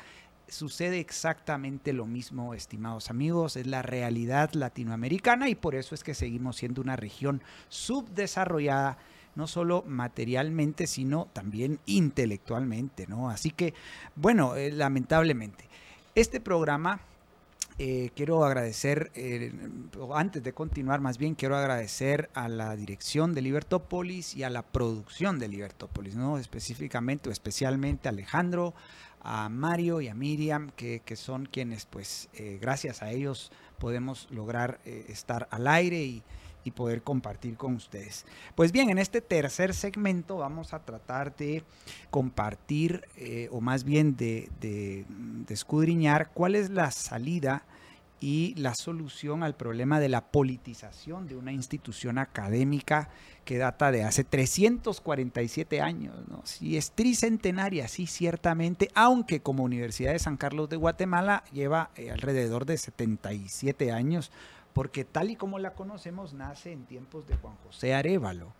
Sucede 0.49 0.99
exactamente 0.99 1.93
lo 1.93 2.05
mismo, 2.05 2.53
estimados 2.53 3.09
amigos, 3.09 3.55
es 3.55 3.65
la 3.65 3.81
realidad 3.81 4.51
latinoamericana 4.53 5.47
y 5.47 5.55
por 5.55 5.73
eso 5.73 5.95
es 5.95 6.03
que 6.03 6.13
seguimos 6.13 6.57
siendo 6.57 6.81
una 6.81 6.97
región 6.97 7.41
subdesarrollada 7.69 8.97
no 9.35 9.47
solo 9.47 9.83
materialmente, 9.87 10.87
sino 10.87 11.27
también 11.33 11.79
intelectualmente, 11.85 13.07
¿no? 13.07 13.29
Así 13.29 13.51
que, 13.51 13.73
bueno, 14.15 14.55
eh, 14.55 14.71
lamentablemente, 14.71 15.65
este 16.15 16.39
programa 16.39 17.01
eh, 17.79 18.11
quiero 18.15 18.45
agradecer, 18.45 19.11
eh, 19.15 19.51
antes 20.13 20.43
de 20.43 20.53
continuar 20.53 21.01
más 21.01 21.17
bien, 21.17 21.33
quiero 21.33 21.57
agradecer 21.57 22.29
a 22.35 22.47
la 22.47 22.75
dirección 22.75 23.33
de 23.33 23.41
Libertópolis 23.41 24.35
y 24.35 24.43
a 24.43 24.51
la 24.51 24.61
producción 24.61 25.39
de 25.39 25.47
Libertópolis, 25.47 26.15
¿no? 26.15 26.37
Específicamente 26.37 27.29
o 27.29 27.31
especialmente 27.31 28.07
a 28.07 28.11
Alejandro, 28.11 28.75
a 29.21 29.49
Mario 29.49 30.01
y 30.01 30.07
a 30.07 30.13
Miriam, 30.13 30.69
que, 30.75 31.01
que 31.03 31.15
son 31.15 31.47
quienes, 31.47 31.87
pues, 31.87 32.29
eh, 32.35 32.59
gracias 32.61 33.01
a 33.01 33.11
ellos 33.11 33.51
podemos 33.79 34.27
lograr 34.29 34.79
estar 34.85 35.47
al 35.49 35.67
aire 35.67 36.03
y, 36.03 36.23
y 36.63 36.71
poder 36.71 37.03
compartir 37.03 37.57
con 37.57 37.75
ustedes. 37.75 38.25
Pues 38.55 38.71
bien, 38.71 38.89
en 38.89 38.97
este 38.97 39.21
tercer 39.21 39.73
segmento 39.73 40.37
vamos 40.37 40.73
a 40.73 40.79
tratar 40.79 41.35
de 41.35 41.63
compartir, 42.09 43.05
eh, 43.17 43.49
o 43.51 43.61
más 43.61 43.83
bien 43.83 44.15
de, 44.15 45.05
escudriñar 45.49 46.31
cuál 46.33 46.55
es 46.55 46.69
la 46.69 46.91
salida 46.91 47.63
y 48.19 48.55
la 48.55 48.73
solución 48.73 49.43
al 49.43 49.55
problema 49.55 49.99
de 49.99 50.07
la 50.07 50.21
politización 50.21 51.27
de 51.27 51.35
una 51.35 51.51
institución 51.51 52.17
académica 52.17 53.09
que 53.43 53.57
data 53.57 53.91
de 53.91 54.03
hace 54.05 54.23
347 54.23 55.81
años. 55.81 56.15
¿no? 56.29 56.41
Sí, 56.45 56.77
es 56.77 56.91
tricentenaria, 56.91 57.89
sí, 57.89 58.07
ciertamente, 58.07 58.89
aunque 58.95 59.41
como 59.41 59.65
Universidad 59.65 60.13
de 60.13 60.19
San 60.19 60.37
Carlos 60.37 60.69
de 60.69 60.77
Guatemala 60.77 61.43
lleva 61.51 61.89
eh, 61.97 62.11
alrededor 62.11 62.65
de 62.65 62.77
77 62.77 63.91
años, 63.91 64.31
porque 64.73 65.05
tal 65.05 65.31
y 65.31 65.35
como 65.35 65.59
la 65.59 65.73
conocemos 65.73 66.33
nace 66.33 66.71
en 66.71 66.85
tiempos 66.85 67.27
de 67.27 67.35
Juan 67.37 67.55
José 67.63 67.93
Arevalo. 67.93 68.53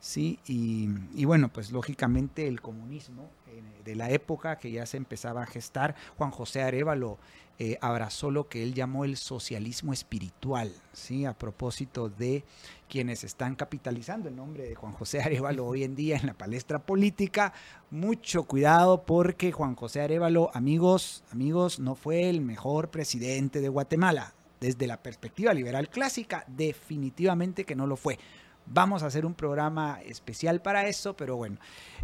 Sí, 0.00 0.38
y, 0.46 1.24
bueno, 1.24 1.48
pues 1.48 1.72
lógicamente 1.72 2.46
el 2.46 2.60
comunismo 2.60 3.30
eh, 3.48 3.62
de 3.84 3.96
la 3.96 4.10
época 4.10 4.56
que 4.56 4.70
ya 4.70 4.86
se 4.86 4.96
empezaba 4.96 5.42
a 5.42 5.46
gestar, 5.46 5.96
Juan 6.16 6.30
José 6.30 6.62
Arevalo 6.62 7.18
eh, 7.58 7.76
abrazó 7.80 8.30
lo 8.30 8.48
que 8.48 8.62
él 8.62 8.74
llamó 8.74 9.04
el 9.04 9.16
socialismo 9.16 9.92
espiritual, 9.92 10.72
¿sí? 10.92 11.24
a 11.24 11.36
propósito 11.36 12.08
de 12.08 12.44
quienes 12.88 13.24
están 13.24 13.56
capitalizando 13.56 14.28
el 14.28 14.36
nombre 14.36 14.68
de 14.68 14.76
Juan 14.76 14.92
José 14.92 15.20
Arevalo 15.20 15.66
hoy 15.66 15.82
en 15.82 15.96
día 15.96 16.16
en 16.16 16.28
la 16.28 16.34
palestra 16.34 16.78
política. 16.78 17.52
Mucho 17.90 18.44
cuidado 18.44 19.02
porque 19.02 19.50
Juan 19.50 19.74
José 19.74 20.00
Arevalo, 20.00 20.52
amigos, 20.54 21.24
amigos, 21.32 21.80
no 21.80 21.96
fue 21.96 22.30
el 22.30 22.40
mejor 22.40 22.90
presidente 22.90 23.60
de 23.60 23.68
Guatemala. 23.68 24.34
Desde 24.60 24.86
la 24.86 25.02
perspectiva 25.02 25.54
liberal 25.54 25.88
clásica, 25.88 26.44
definitivamente 26.48 27.64
que 27.64 27.76
no 27.76 27.86
lo 27.86 27.96
fue. 27.96 28.18
Vamos 28.66 29.02
a 29.02 29.06
hacer 29.06 29.24
un 29.24 29.34
programa 29.34 30.00
especial 30.04 30.60
para 30.60 30.86
eso, 30.88 31.16
pero 31.16 31.36
bueno, 31.36 31.58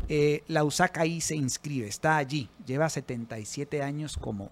eh, 0.08 0.42
la 0.48 0.64
USAC 0.64 0.98
ahí 0.98 1.20
se 1.20 1.36
inscribe, 1.36 1.86
está 1.86 2.16
allí, 2.16 2.48
lleva 2.64 2.88
77 2.88 3.82
años 3.82 4.16
como 4.16 4.50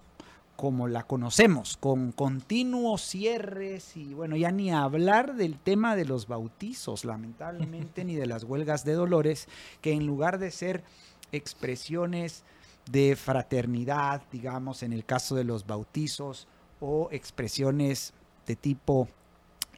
como 0.55 0.87
la 0.87 1.03
conocemos, 1.03 1.77
con 1.77 2.11
continuos 2.11 3.01
cierres 3.01 3.97
y 3.97 4.13
bueno, 4.13 4.35
ya 4.35 4.51
ni 4.51 4.71
hablar 4.71 5.35
del 5.35 5.57
tema 5.57 5.95
de 5.95 6.05
los 6.05 6.27
bautizos, 6.27 7.05
lamentablemente, 7.05 8.05
ni 8.05 8.15
de 8.15 8.27
las 8.27 8.43
huelgas 8.43 8.85
de 8.85 8.93
dolores, 8.93 9.47
que 9.81 9.93
en 9.93 10.05
lugar 10.05 10.37
de 10.37 10.51
ser 10.51 10.83
expresiones 11.31 12.43
de 12.89 13.15
fraternidad, 13.15 14.21
digamos, 14.31 14.83
en 14.83 14.93
el 14.93 15.05
caso 15.05 15.35
de 15.35 15.43
los 15.43 15.65
bautizos, 15.65 16.47
o 16.85 17.07
expresiones 17.11 18.13
de 18.45 18.57
tipo 18.57 19.07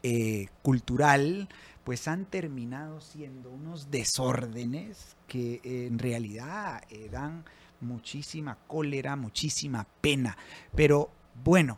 eh, 0.02 0.48
cultural, 0.64 1.48
pues 1.84 2.08
han 2.08 2.26
terminado 2.26 3.00
siendo 3.00 3.52
unos 3.52 3.92
desórdenes 3.92 5.16
que 5.28 5.62
en 5.64 6.00
realidad 6.00 6.82
eh, 6.90 7.08
dan 7.12 7.46
muchísima 7.80 8.58
cólera, 8.66 9.16
muchísima 9.16 9.86
pena. 10.02 10.36
Pero 10.76 11.12
bueno, 11.44 11.78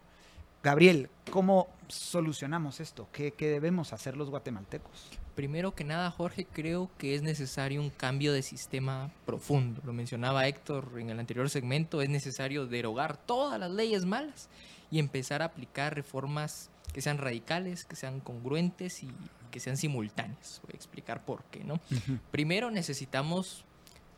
Gabriel, 0.64 1.10
¿cómo 1.30 1.68
solucionamos 1.90 2.80
esto? 2.80 3.10
¿Qué, 3.12 3.34
debemos 3.38 3.92
hacer 3.92 4.16
los 4.16 4.30
guatemaltecos? 4.30 5.10
Primero 5.36 5.76
que 5.76 5.84
nada, 5.84 6.10
Jorge, 6.10 6.46
creo 6.46 6.90
que 6.98 7.16
es 7.16 7.22
necesario 7.22 7.82
un 7.82 7.90
cambio 7.90 8.32
de 8.32 8.44
sistema 8.44 9.12
profundo. 9.26 9.82
Lo 9.84 9.92
mencionaba 9.92 10.48
Héctor 10.48 10.94
en 10.98 11.10
el 11.10 11.20
anterior 11.20 11.50
segmento, 11.50 12.02
es 12.02 12.10
necesario 12.10 12.66
derogar 12.66 13.18
todas 13.18 13.60
las 13.60 13.72
leyes 13.72 14.06
malas 14.06 14.50
y 14.92 15.00
empezar 15.00 15.42
a 15.42 15.46
aplicar 15.46 15.96
reformas 15.96 16.70
que 16.94 17.02
sean 17.02 17.18
radicales, 17.18 17.86
que 17.86 17.96
sean 17.96 18.20
congruentes 18.20 19.04
y 19.04 19.10
que 19.52 19.60
sean 19.60 19.78
simultáneas. 19.78 20.62
Voy 20.64 20.72
a 20.74 20.76
explicar 20.76 21.26
por 21.26 21.44
qué, 21.46 21.64
¿no? 21.64 21.80
Primero 22.32 22.72
necesitamos 22.72 23.66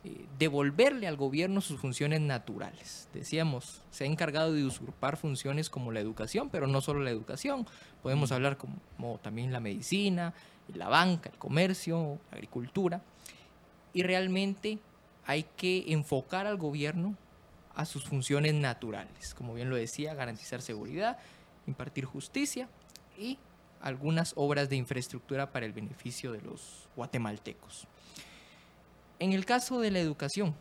eh, 0.02 0.24
devolverle 0.38 1.06
al 1.06 1.16
gobierno 1.16 1.60
sus 1.60 1.78
funciones 1.78 2.22
naturales. 2.22 3.08
Decíamos, 3.12 3.82
se 3.90 4.04
ha 4.04 4.06
encargado 4.06 4.54
de 4.54 4.64
usurpar 4.64 5.18
funciones 5.18 5.68
como 5.68 5.92
la 5.92 6.00
educación, 6.00 6.48
pero 6.48 6.66
no 6.66 6.80
solo 6.80 7.00
la 7.00 7.10
educación. 7.10 7.66
Podemos 8.02 8.32
hablar 8.32 8.56
como, 8.56 9.18
también 9.18 9.52
la 9.52 9.60
medicina, 9.60 10.32
la 10.72 10.88
banca, 10.88 11.28
el 11.30 11.38
comercio, 11.38 12.18
la 12.30 12.36
agricultura. 12.36 13.02
Y 13.92 14.02
realmente 14.02 14.78
hay 15.26 15.44
que 15.58 15.92
enfocar 15.92 16.46
al 16.46 16.56
gobierno 16.56 17.14
a 17.74 17.84
sus 17.84 18.04
funciones 18.04 18.54
naturales. 18.54 19.34
Como 19.34 19.54
bien 19.54 19.70
lo 19.70 19.76
decía, 19.76 20.14
garantizar 20.14 20.62
seguridad, 20.62 21.18
impartir 21.66 22.04
justicia 22.04 22.68
y 23.18 23.38
algunas 23.80 24.32
obras 24.36 24.68
de 24.68 24.76
infraestructura 24.76 25.50
para 25.52 25.66
el 25.66 25.72
beneficio 25.72 26.32
de 26.32 26.42
los 26.42 26.88
guatemaltecos. 26.96 27.86
En 29.18 29.32
el 29.32 29.44
caso 29.44 29.80
de 29.80 29.90
la 29.90 29.98
educación, 29.98 30.54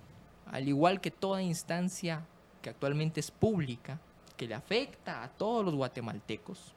al 0.46 0.68
igual 0.68 1.02
que 1.02 1.12
toda 1.12 1.42
instancia 1.42 2.26
que 2.62 2.70
actualmente 2.70 3.20
es 3.20 3.32
pública, 3.32 4.00
que 4.38 4.48
le 4.48 4.56
afecta 4.56 5.24
a 5.24 5.30
todos 5.30 5.66
los 5.66 5.76
guatemaltecos, 5.76 6.74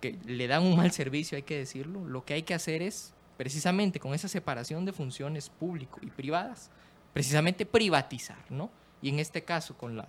que 0.00 0.18
le 0.24 0.46
dan 0.46 0.62
un 0.62 0.76
mal 0.76 0.90
servicio, 0.90 1.36
hay 1.36 1.42
que 1.42 1.58
decirlo, 1.58 2.04
lo 2.06 2.24
que 2.24 2.34
hay 2.34 2.42
que 2.42 2.54
hacer 2.54 2.82
es, 2.82 3.12
precisamente 3.36 4.00
con 4.00 4.14
esa 4.14 4.28
separación 4.28 4.84
de 4.84 4.92
funciones 4.92 5.50
público 5.50 5.98
y 6.02 6.06
privadas, 6.06 6.70
precisamente 7.12 7.66
privatizar, 7.66 8.38
¿no? 8.50 8.70
Y 9.04 9.10
en 9.10 9.20
este 9.20 9.44
caso, 9.44 9.76
con 9.76 9.98
la 9.98 10.06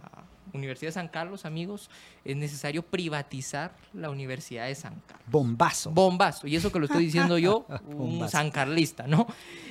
Universidad 0.53 0.87
de 0.87 0.93
San 0.93 1.09
Carlos, 1.09 1.43
amigos, 1.43 1.89
es 2.23 2.37
necesario 2.37 2.81
privatizar 2.81 3.75
la 3.91 4.09
Universidad 4.09 4.67
de 4.67 4.75
San 4.75 5.01
Carlos. 5.05 5.27
Bombazo. 5.27 5.91
Bombazo. 5.91 6.47
Y 6.47 6.55
eso 6.55 6.71
que 6.71 6.79
lo 6.79 6.85
estoy 6.85 7.03
diciendo 7.03 7.37
yo, 7.37 7.65
un 7.87 8.29
sancarlista, 8.29 9.05
¿no? 9.05 9.27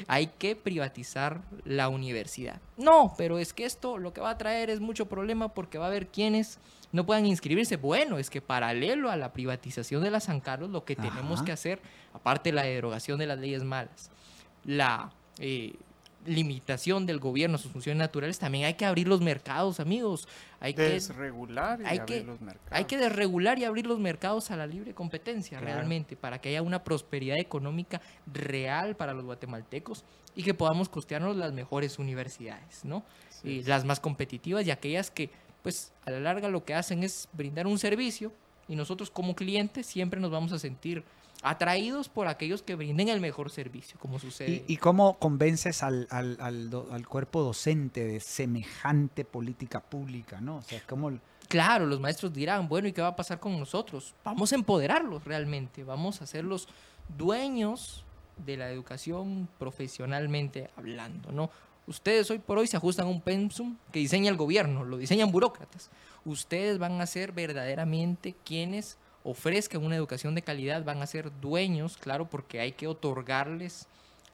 Hay 0.09 0.27
que 0.27 0.57
privatizar 0.57 1.41
la 1.65 1.89
universidad. 1.89 2.61
No, 2.77 3.15
pero 3.17 3.39
es 3.39 3.55
que 3.55 3.65
esto 3.65 3.97
lo 3.97 4.13
que 4.13 4.21
va 4.21 4.29
a 4.29 4.37
traer 4.37 4.69
es 4.69 4.81
mucho 4.81 5.07
problema 5.07 5.49
porque 5.49 5.79
va 5.79 5.87
a 5.87 5.89
haber 5.89 6.09
quienes 6.09 6.59
no 6.93 7.07
puedan 7.07 7.25
inscribirse. 7.25 7.79
Bueno, 7.79 8.19
es 8.19 8.29
que 8.29 8.43
paralelo 8.43 9.11
a 9.11 9.17
la 9.17 9.33
privatización 9.33 10.03
de 10.03 10.11
la 10.11 10.21
San 10.21 10.41
Carlos, 10.41 10.69
lo 10.69 10.85
que 10.85 10.97
tenemos 10.97 11.43
que 11.43 11.53
hacer, 11.53 11.81
aparte 12.13 12.51
de 12.51 12.57
la 12.57 12.65
derogación 12.65 13.19
de 13.19 13.27
las 13.27 13.39
leyes 13.39 13.65
malas, 13.65 14.11
la... 14.67 15.11
Eh, 15.39 15.73
limitación 16.27 17.07
del 17.07 17.19
gobierno 17.19 17.57
a 17.57 17.59
sus 17.59 17.73
funciones 17.73 17.99
naturales, 17.99 18.39
también 18.39 18.65
hay 18.65 18.75
que 18.75 18.85
abrir 18.85 19.09
los 19.09 19.21
mercados, 19.21 19.81
amigos. 19.81 20.29
Hay 20.61 20.73
desregular 20.73 21.81
y 21.81 21.85
hay 21.85 21.99
abrir 21.99 22.21
que, 22.21 22.25
los 22.25 22.41
mercados. 22.41 22.73
Hay 22.73 22.85
que 22.85 22.97
desregular 22.97 23.59
y 23.59 23.65
abrir 23.65 23.87
los 23.87 23.99
mercados 23.99 24.51
a 24.51 24.57
la 24.57 24.67
libre 24.67 24.95
competencia, 24.95 25.61
realmente, 25.61 26.17
para 26.17 26.41
que 26.41 26.51
haya 26.51 26.63
una 26.63 26.83
prosperidad 26.83 27.39
económica 27.39 28.01
real 28.33 28.97
para 28.97 29.13
los 29.13 29.25
guatemaltecos 29.25 30.05
y 30.35 30.43
que 30.43 30.55
podamos 30.55 30.89
costearnos 30.89 31.37
las 31.37 31.53
mejores 31.53 31.99
universidades, 31.99 32.85
¿no? 32.85 33.05
y 33.45 33.63
las 33.63 33.85
más 33.85 34.01
competitivas 34.01 34.67
y 34.67 34.71
aquellas 34.71 35.11
que, 35.11 35.31
pues, 35.63 35.93
a 36.07 36.11
la 36.11 36.21
larga 36.21 36.49
lo 36.49 36.65
que 36.65 36.75
hacen 36.75 37.05
es 37.05 37.29
brindar 37.33 37.67
un 37.67 37.79
servicio 37.79 38.33
y 38.69 38.75
nosotros 38.75 39.11
como 39.11 39.37
clientes 39.37 39.87
siempre 39.87 40.19
nos 40.19 40.31
vamos 40.31 40.53
a 40.53 40.59
sentir 40.59 41.05
atraídos 41.45 42.09
por 42.09 42.27
aquellos 42.27 42.63
que 42.63 42.75
brinden 42.75 43.09
el 43.09 43.21
mejor 43.21 43.51
servicio, 43.51 43.99
como 44.01 44.19
sucede. 44.19 44.65
¿Y, 44.67 44.77
cómo 44.79 45.19
convences 45.19 45.83
al, 45.83 46.09
al, 46.11 46.39
al, 46.41 47.07
cuerpo 47.07 47.43
docente 47.43 48.05
de 48.05 48.19
semejante 48.19 49.27
política 49.27 49.81
pública? 49.81 50.41
¿no? 50.41 50.57
O 50.57 50.63
sea, 50.63 50.81
¿cómo... 50.89 51.13
Claro, 51.49 51.85
los 51.85 52.01
maestros 52.01 52.33
dirán, 52.33 52.67
bueno, 52.67 52.89
¿y 52.89 52.93
qué 52.93 53.03
va 53.03 53.09
a 53.09 53.17
pasar 53.17 53.39
con 53.39 53.59
nosotros? 53.59 54.15
Vamos 54.25 54.53
a 54.53 54.55
empoderarlos 54.55 55.25
realmente, 55.25 55.85
vamos 55.85 56.23
a 56.23 56.25
hacerlos 56.25 56.67
dueños 57.17 58.05
de 58.39 58.57
la 58.57 58.71
educación 58.71 59.47
profesionalmente 59.59 60.71
hablando, 60.77 61.31
¿no? 61.31 61.51
Ustedes 61.87 62.31
hoy 62.31 62.39
por 62.39 62.57
hoy 62.57 62.67
se 62.67 62.79
ajustan 62.79 63.07
a 63.07 63.11
un 63.11 63.21
pensum 63.21 63.77
que 63.93 63.99
diseña 63.99 64.31
el 64.31 64.39
gobierno, 64.39 64.85
lo 64.85 64.97
diseñan 64.97 65.31
burócratas. 65.31 65.91
Ustedes 66.25 66.79
van 66.79 66.99
a 67.03 67.07
ser 67.07 67.33
verdaderamente 67.33 68.35
quienes 68.45 68.97
ofrezcan 69.25 69.83
una 69.83 69.97
educación 69.97 70.35
de 70.35 70.43
calidad 70.43 70.85
van 70.85 71.03
a 71.03 71.07
ser 71.07 71.33
dueños, 71.41 71.97
claro, 71.97 72.27
porque 72.27 72.61
hay 72.61 72.73
que 72.73 72.87
otorgarles 72.87 73.89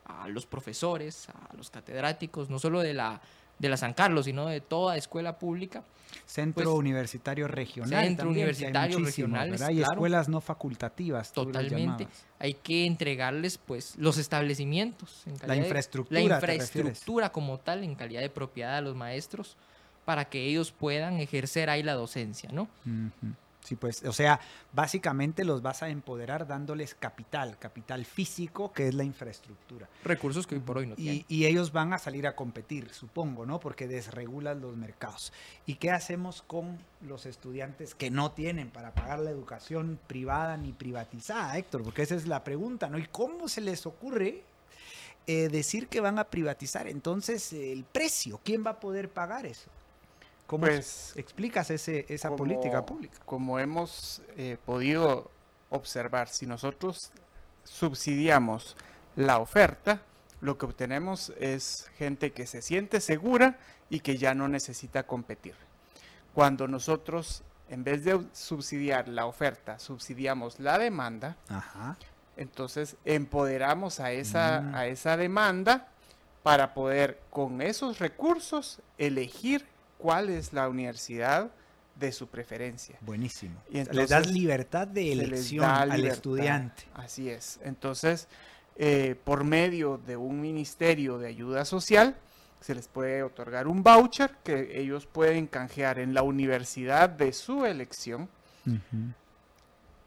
a 0.04 0.28
los 0.28 0.44
profesores, 0.44 1.28
a 1.28 1.56
los 1.56 1.70
catedráticos, 1.70 2.50
no 2.50 2.58
solo 2.58 2.80
de 2.80 2.92
la, 2.92 3.20
de 3.58 3.68
la 3.68 3.76
San 3.76 3.94
Carlos, 3.94 4.24
sino 4.24 4.46
de 4.46 4.60
toda 4.60 4.96
escuela 4.96 5.38
pública. 5.38 5.84
Centro 6.26 6.64
pues, 6.64 6.76
universitario 6.76 7.46
regional. 7.46 8.04
Centro 8.04 8.28
universitario 8.28 8.98
regional. 8.98 9.62
Hay 9.62 9.80
escuelas 9.80 10.28
no 10.28 10.40
facultativas. 10.40 11.32
Totalmente. 11.32 12.08
Hay 12.40 12.54
que 12.54 12.84
entregarles 12.84 13.58
pues 13.58 13.94
los 13.96 14.18
establecimientos. 14.18 15.22
la 15.46 15.54
infraestructura. 15.54 16.20
la 16.20 16.34
infraestructura 16.34 17.30
como 17.30 17.58
tal, 17.58 17.84
en 17.84 17.94
calidad 17.94 18.22
de 18.22 18.30
propiedad 18.30 18.78
a 18.78 18.80
los 18.80 18.96
maestros, 18.96 19.56
para 20.04 20.24
que 20.24 20.46
ellos 20.46 20.72
puedan 20.72 21.20
ejercer 21.20 21.70
ahí 21.70 21.84
la 21.84 21.94
docencia, 21.94 22.50
¿no? 22.52 22.68
Sí, 23.62 23.76
pues, 23.76 24.02
o 24.04 24.12
sea, 24.12 24.40
básicamente 24.72 25.44
los 25.44 25.60
vas 25.60 25.82
a 25.82 25.90
empoderar 25.90 26.46
dándoles 26.46 26.94
capital, 26.94 27.58
capital 27.58 28.04
físico, 28.04 28.72
que 28.72 28.88
es 28.88 28.94
la 28.94 29.04
infraestructura. 29.04 29.88
Recursos 30.02 30.46
que 30.46 30.54
hoy 30.54 30.60
por 30.60 30.78
hoy 30.78 30.86
no 30.86 30.96
tienen. 30.96 31.24
Y 31.28 31.46
ellos 31.46 31.70
van 31.72 31.92
a 31.92 31.98
salir 31.98 32.26
a 32.26 32.34
competir, 32.34 32.88
supongo, 32.92 33.44
¿no? 33.44 33.60
Porque 33.60 33.86
desregulan 33.86 34.60
los 34.60 34.76
mercados. 34.76 35.32
¿Y 35.66 35.74
qué 35.74 35.90
hacemos 35.90 36.42
con 36.42 36.78
los 37.02 37.26
estudiantes 37.26 37.94
que 37.94 38.10
no 38.10 38.32
tienen 38.32 38.70
para 38.70 38.94
pagar 38.94 39.20
la 39.20 39.30
educación 39.30 39.98
privada 40.06 40.56
ni 40.56 40.72
privatizada, 40.72 41.56
Héctor? 41.58 41.82
Porque 41.82 42.02
esa 42.02 42.14
es 42.14 42.26
la 42.26 42.42
pregunta, 42.42 42.88
¿no? 42.88 42.98
¿Y 42.98 43.06
cómo 43.06 43.48
se 43.48 43.60
les 43.60 43.84
ocurre 43.84 44.42
eh, 45.26 45.48
decir 45.48 45.88
que 45.88 46.00
van 46.00 46.18
a 46.18 46.24
privatizar 46.24 46.88
entonces 46.88 47.52
el 47.52 47.84
precio? 47.84 48.40
¿Quién 48.42 48.64
va 48.64 48.70
a 48.70 48.80
poder 48.80 49.10
pagar 49.10 49.44
eso? 49.44 49.70
¿Cómo 50.50 50.66
Pues, 50.66 51.12
explicas 51.14 51.70
ese, 51.70 52.06
esa 52.08 52.26
como- 52.28 52.38
política 52.38 52.84
pública? 52.84 53.16
Como 53.24 53.60
hemos 53.60 54.20
eh, 54.36 54.56
podido 54.66 55.30
observar, 55.70 56.26
si 56.28 56.44
nosotros 56.44 57.12
subsidiamos 57.62 58.76
la 59.14 59.38
oferta, 59.38 60.02
lo 60.40 60.58
que 60.58 60.66
obtenemos 60.66 61.32
es 61.38 61.88
gente 61.96 62.32
que 62.32 62.48
se 62.48 62.62
siente 62.62 63.00
segura 63.00 63.58
y 63.90 64.00
que 64.00 64.16
ya 64.16 64.34
no 64.34 64.48
necesita 64.48 65.04
competir. 65.06 65.54
Cuando 66.34 66.66
nosotros, 66.66 67.44
en 67.68 67.84
vez 67.84 68.02
de 68.04 68.20
subsidiar 68.32 69.06
la 69.06 69.26
oferta, 69.26 69.78
subsidiamos 69.78 70.58
la 70.58 70.78
demanda, 70.78 71.36
Ajá. 71.48 71.96
entonces 72.36 72.96
empoderamos 73.04 74.00
a 74.00 74.10
esa, 74.10 74.62
Mm. 74.62 74.74
a 74.74 74.86
esa 74.86 75.16
demanda 75.16 75.86
para 76.42 76.74
poder 76.74 77.20
con 77.30 77.62
esos 77.62 78.00
recursos 78.00 78.80
elegir 78.98 79.64
cuál 80.00 80.30
es 80.30 80.52
la 80.52 80.68
universidad 80.68 81.50
de 81.94 82.12
su 82.12 82.28
preferencia. 82.28 82.96
Buenísimo. 83.00 83.62
Y 83.68 83.78
les 83.78 83.86
das 83.86 84.00
entonces 84.00 84.32
libertad 84.32 84.88
de 84.88 85.12
elección 85.12 85.64
al 85.64 86.04
estudiante. 86.04 86.84
Así 86.94 87.28
es. 87.28 87.60
Entonces, 87.62 88.26
eh, 88.76 89.16
por 89.24 89.44
medio 89.44 90.00
de 90.06 90.16
un 90.16 90.40
ministerio 90.40 91.18
de 91.18 91.28
ayuda 91.28 91.64
social, 91.64 92.16
se 92.60 92.74
les 92.74 92.88
puede 92.88 93.22
otorgar 93.22 93.66
un 93.68 93.82
voucher 93.82 94.36
que 94.42 94.80
ellos 94.80 95.06
pueden 95.06 95.46
canjear 95.46 95.98
en 95.98 96.14
la 96.14 96.22
universidad 96.22 97.08
de 97.08 97.32
su 97.32 97.64
elección 97.64 98.28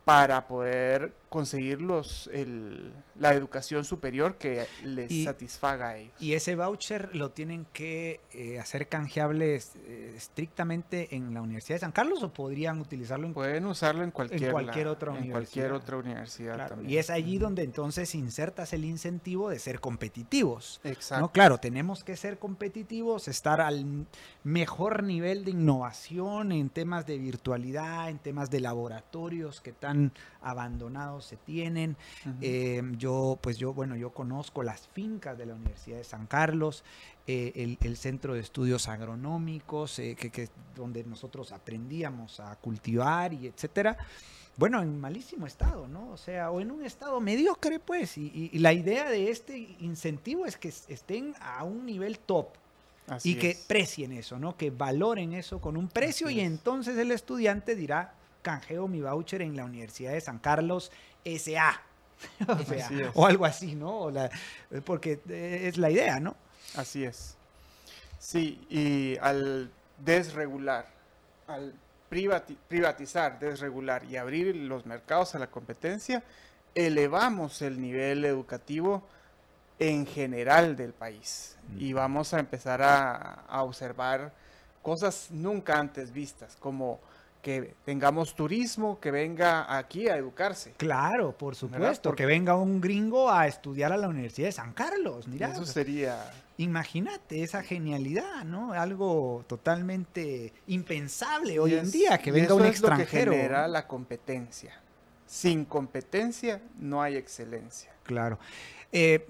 para 0.06 0.48
poder 0.48 1.14
conseguir 1.34 1.82
los, 1.82 2.30
el- 2.32 2.94
la 3.20 3.34
educación 3.34 3.84
superior 3.86 4.36
que 4.38 4.68
les 4.84 5.10
Y- 5.12 5.24
satisfaga 5.26 5.88
a 5.90 5.98
ellos. 5.98 6.14
Y 6.20 6.34
ese 6.34 6.56
voucher 6.56 7.10
lo 7.16 7.32
tienen 7.32 7.66
que 7.74 8.20
eh, 8.34 8.60
hacer 8.60 8.88
canjeable 8.88 9.56
eh, 9.56 10.14
estrictamente 10.16 11.16
en 11.16 11.34
la 11.34 11.42
Universidad 11.42 11.78
de 11.78 11.80
San 11.80 11.92
Carlos 11.92 12.22
o 12.22 12.32
podrían 12.32 12.80
utilizarlo 12.80 13.26
en 13.26 13.34
Pueden 13.34 13.66
usarlo 13.66 14.04
en 14.04 14.12
cualquier, 14.12 14.52
cualquier 14.52 14.86
la- 14.86 14.92
otra 14.92 15.18
en 15.18 15.32
cualquier 15.32 15.66
universidad. 15.72 15.76
otra 15.76 15.98
universidad 15.98 16.54
Claro, 16.56 16.70
también. 16.76 16.92
Y 16.92 16.98
es 16.98 17.10
allí 17.10 17.40
donde 17.40 17.64
entonces 17.64 18.14
insertas 18.14 18.72
el 18.74 18.86
incentivo 18.86 19.50
de 19.50 19.58
ser 19.58 19.80
competitivos. 19.80 20.80
Exacto. 20.84 21.22
No, 21.22 21.32
claro, 21.32 21.58
tenemos 21.58 22.04
que 22.04 22.16
ser 22.16 22.38
competitivos, 22.38 23.28
estar 23.28 23.60
al 23.60 24.06
mejor 24.44 25.02
nivel 25.02 25.46
de 25.46 25.52
innovación 25.52 26.52
en 26.52 26.70
temas 26.70 27.08
de 27.08 27.18
virtualidad, 27.18 28.10
en 28.10 28.20
temas 28.20 28.52
de 28.52 28.60
laboratorios 28.60 29.62
que 29.62 29.72
tan 29.72 30.12
abandonados 30.44 31.26
se 31.26 31.38
tienen. 31.38 31.96
Eh, 32.42 32.82
yo, 32.98 33.38
pues 33.42 33.58
yo, 33.58 33.74
bueno, 33.74 33.96
yo 33.96 34.12
conozco 34.12 34.64
las 34.64 34.88
fincas 34.88 35.38
de 35.38 35.46
la 35.46 35.54
Universidad 35.56 35.98
de 35.98 36.04
San 36.04 36.28
Carlos, 36.28 36.84
eh, 37.28 37.52
el, 37.56 37.78
el 37.82 37.98
centro 37.98 38.34
de 38.34 38.42
estudios 38.42 38.88
agronómicos, 38.88 39.98
eh, 40.00 40.16
que, 40.20 40.30
que- 40.30 40.50
donde 40.76 41.04
nosotros 41.04 41.52
aprendíamos 41.52 42.40
a 42.40 42.56
cultivar 42.58 43.34
y 43.34 43.48
etcétera. 43.48 43.98
Bueno, 44.56 44.82
en 44.84 45.00
malísimo 45.00 45.48
estado, 45.48 45.88
¿no? 45.88 46.12
O 46.12 46.18
sea, 46.18 46.52
o 46.52 46.62
en 46.62 46.70
un 46.70 46.86
estado 46.86 47.20
mediocre, 47.20 47.80
pues. 47.80 48.18
Y, 48.18 48.26
y- 48.28 48.50
y 48.54 48.60
la 48.60 48.72
idea 48.74 49.10
de 49.10 49.32
este 49.32 49.58
incentivo 49.80 50.46
es 50.46 50.58
que 50.58 50.68
es- 50.68 50.86
estén 50.90 51.34
a 51.42 51.64
un 51.64 51.86
nivel 51.88 52.20
top 52.20 52.50
Así 53.08 53.32
y 53.32 53.36
que 53.36 53.52
es. 53.52 53.58
precien 53.66 54.12
eso, 54.12 54.38
¿no? 54.38 54.56
Que 54.56 54.70
valoren 54.70 55.34
eso 55.34 55.60
con 55.60 55.76
un 55.76 55.88
precio 55.88 56.28
Así 56.28 56.36
y 56.36 56.40
es. 56.42 56.46
entonces 56.48 56.98
el 56.98 57.12
estudiante 57.12 57.76
dirá, 57.76 58.14
canjeo 58.44 58.88
mi 58.88 59.02
voucher 59.02 59.42
en 59.42 59.56
la 59.58 59.66
Universidad 59.66 60.12
de 60.12 60.22
San 60.22 60.38
Carlos 60.38 60.92
SA. 61.26 61.82
o, 62.48 62.58
sea, 62.64 62.90
o 63.16 63.26
algo 63.26 63.46
así, 63.46 63.74
¿no? 63.76 63.98
O 64.02 64.12
la- 64.12 64.30
porque 64.86 65.20
eh, 65.30 65.64
es 65.68 65.78
la 65.78 65.90
idea, 65.90 66.20
¿no? 66.20 66.36
Así 66.76 67.04
es. 67.04 67.36
Sí, 68.20 68.66
y 68.70 69.18
al 69.18 69.70
desregular, 70.06 70.86
al 71.48 71.74
privati- 72.10 72.56
privatizar, 72.68 73.40
desregular 73.40 74.06
y 74.06 74.16
abrir 74.18 74.56
los 74.56 74.86
mercados 74.86 75.36
a 75.36 75.40
la 75.40 75.48
competencia, 75.48 76.24
elevamos 76.76 77.62
el 77.62 77.82
nivel 77.82 78.24
educativo 78.26 79.04
en 79.80 80.06
general 80.06 80.76
del 80.78 80.94
país. 80.94 81.58
Y 81.78 81.92
vamos 81.94 82.34
a 82.34 82.40
empezar 82.40 82.82
a, 82.82 83.44
a 83.48 83.64
observar 83.64 84.32
cosas 84.82 85.28
nunca 85.32 85.78
antes 85.80 86.12
vistas, 86.14 86.56
como 86.60 87.00
que 87.44 87.76
tengamos 87.86 88.34
turismo 88.34 89.00
que 89.00 89.12
venga 89.12 89.78
aquí 89.78 90.08
a 90.08 90.16
educarse. 90.18 90.72
Claro, 90.78 91.38
por 91.38 91.56
supuesto. 91.56 92.10
Porque- 92.10 92.24
Que 92.24 92.28
venga 92.28 92.56
un 92.56 92.80
gringo 92.82 93.30
a 93.30 93.46
estudiar 93.48 93.92
a 93.92 93.98
la 93.98 94.08
Universidad 94.08 94.48
de 94.48 94.52
San 94.54 94.74
Carlos. 94.74 95.28
Mira, 95.28 95.50
Eso 95.52 95.66
sería 95.66 96.32
imagínate 96.58 97.44
esa 97.44 97.62
genialidad, 97.62 98.46
¿no? 98.46 98.72
Algo 98.74 99.44
totalmente 99.48 100.54
impensable 100.68 101.60
hoy 101.60 101.74
en 101.76 101.92
día, 101.92 102.18
que 102.18 102.32
venga 102.32 102.46
eso 102.46 102.56
un 102.56 102.66
es 102.66 102.80
lo 102.82 102.88
que 102.90 103.02
extranjero. 103.04 103.34
genera 103.34 103.68
la 103.68 103.88
competencia. 103.88 104.80
Sin 105.28 105.66
competencia 105.66 106.62
no 106.80 107.02
hay 107.02 107.18
excelencia. 107.18 107.92
Claro. 108.04 108.40
Eh, 108.96 109.26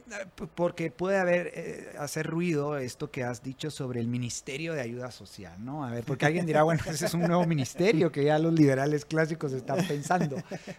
porque 0.55 0.91
puede 0.91 1.18
haber, 1.18 1.51
eh, 1.55 1.93
hacer 1.97 2.28
ruido 2.28 2.78
esto 2.78 3.09
que 3.09 3.24
has 3.24 3.41
dicho 3.41 3.72
sobre 3.72 4.01
el 4.01 4.07
Ministerio 4.09 4.74
de 4.74 4.82
Ayuda 4.82 5.09
Social, 5.09 5.55
¿no? 5.64 5.86
A 5.86 5.89
ver, 5.91 6.03
porque 6.03 6.26
alguien 6.26 6.45
dirá, 6.45 6.64
bueno, 6.64 6.82
ese 6.89 7.05
es 7.05 7.14
un 7.14 7.22
nuevo 7.22 7.45
ministerio 7.45 8.11
que 8.11 8.26
ya 8.26 8.38
los 8.39 8.51
liberales 8.53 9.05
clásicos 9.05 9.53
están 9.53 9.88
pensando. 9.88 10.36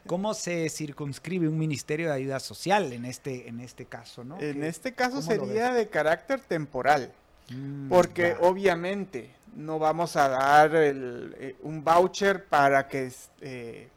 ¿Cómo 0.07 0.35
se 0.35 0.69
circunscribe 0.69 1.49
un 1.49 1.57
Ministerio 1.59 2.09
de 2.09 2.13
Ayuda 2.13 2.41
Social 2.41 2.93
en 2.93 3.07
este, 3.07 3.49
en 3.49 3.61
este 3.61 3.87
caso, 3.87 4.23
no? 4.23 4.39
En 4.39 4.61
¿Qué- 4.61 4.69
este 4.69 4.93
caso 4.93 5.23
sería 5.23 5.73
de 5.73 5.89
carácter 5.89 6.41
temporal, 6.41 7.11
Mm, 7.51 7.89
porque 7.91 8.37
obviamente 8.41 9.31
no 9.57 9.79
vamos 9.79 10.17
a 10.17 10.29
dar 10.31 10.75
el, 10.75 11.35
eh, 11.39 11.57
un 11.63 11.85
voucher 11.85 12.45
para 12.47 12.89
que 12.89 13.13
eh, 13.43 13.89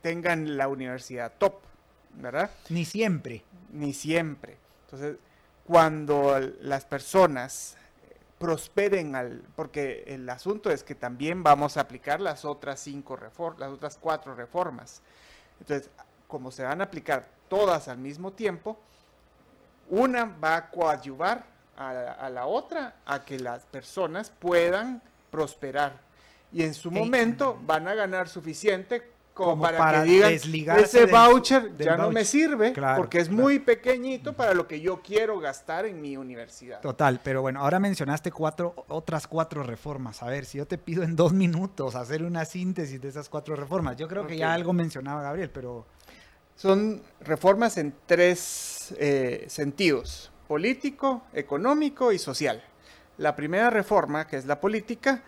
tengan 0.00 0.56
la 0.56 0.68
universidad 0.68 1.32
top, 1.38 1.54
¿verdad? 2.16 2.50
Ni 2.68 2.84
siempre. 2.84 3.42
Ni 3.72 3.92
siempre. 3.92 4.56
Entonces, 4.86 5.16
cuando 5.66 6.38
las 6.60 6.84
personas 6.84 7.76
eh, 8.10 8.16
prosperen 8.38 9.14
al, 9.16 9.42
porque 9.56 10.04
el 10.06 10.28
asunto 10.28 10.70
es 10.70 10.84
que 10.84 10.94
también 10.94 11.42
vamos 11.42 11.76
a 11.76 11.80
aplicar 11.82 12.20
las 12.20 12.44
otras 12.44 12.80
cinco 12.80 13.16
reformas, 13.16 13.60
las 13.60 13.70
otras 13.70 13.98
cuatro 14.00 14.34
reformas. 14.34 15.00
Entonces, 15.60 15.90
como 16.28 16.50
se 16.50 16.62
van 16.64 16.80
a 16.80 16.84
aplicar 16.84 17.26
todas 17.48 17.88
al 17.88 17.98
mismo 17.98 18.32
tiempo, 18.32 18.78
una 19.88 20.24
va 20.24 20.56
a 20.56 20.70
coadyuvar 20.70 21.44
a, 21.76 21.92
la- 21.92 22.12
a 22.12 22.30
la 22.30 22.46
otra 22.46 22.96
a 23.06 23.24
que 23.24 23.38
las 23.38 23.64
personas 23.66 24.30
puedan 24.30 25.02
prosperar. 25.30 26.00
Y 26.52 26.62
en 26.62 26.74
su 26.74 26.90
momento 26.90 27.58
van 27.62 27.88
a 27.88 27.94
ganar 27.94 28.28
suficiente 28.28 29.10
como, 29.34 29.50
Como 29.50 29.62
para, 29.64 29.78
para 29.78 30.04
que 30.04 30.08
digan, 30.10 30.32
ese 30.78 31.00
del- 31.00 31.10
voucher 31.10 31.72
del 31.72 31.86
ya 31.86 31.96
no 31.96 32.04
me 32.04 32.20
voucher". 32.20 32.26
sirve 32.26 32.72
Claro, 32.72 32.96
porque 32.98 33.18
es 33.18 33.28
claro. 33.28 33.42
muy 33.42 33.58
pequeñito 33.58 34.32
para 34.34 34.54
lo 34.54 34.68
que 34.68 34.80
yo 34.80 35.02
quiero 35.02 35.40
gastar 35.40 35.86
en 35.86 36.00
mi 36.00 36.16
universidad. 36.16 36.80
Total, 36.80 37.20
pero 37.22 37.42
bueno, 37.42 37.60
ahora 37.60 37.80
mencionaste 37.80 38.30
cuatro, 38.30 38.74
otras 38.88 39.26
cuatro 39.26 39.64
reformas. 39.64 40.22
A 40.22 40.26
ver, 40.26 40.44
si 40.44 40.58
yo 40.58 40.66
te 40.66 40.78
pido 40.78 41.02
en 41.02 41.16
dos 41.16 41.32
minutos 41.32 41.96
hacer 41.96 42.22
una 42.22 42.44
síntesis 42.44 43.00
de 43.00 43.08
esas 43.08 43.28
cuatro 43.28 43.56
reformas, 43.56 43.96
yo 43.96 44.06
creo 44.06 44.24
que 44.26 44.36
ya 44.36 44.54
algo 44.54 44.72
mencionaba 44.72 45.20
Gabriel, 45.22 45.50
pero 45.50 45.84
Son 46.56 47.02
reformas 47.20 47.76
en 47.78 47.92
tres 48.06 48.94
eh, 48.98 49.44
sentidos, 49.48 50.30
político, 50.46 51.24
económico 51.32 52.12
y 52.12 52.20
social. 52.20 52.62
La 53.18 53.34
primera 53.34 53.68
reforma, 53.70 54.28
que 54.28 54.36
es 54.36 54.44
la 54.46 54.60
política, 54.60 55.24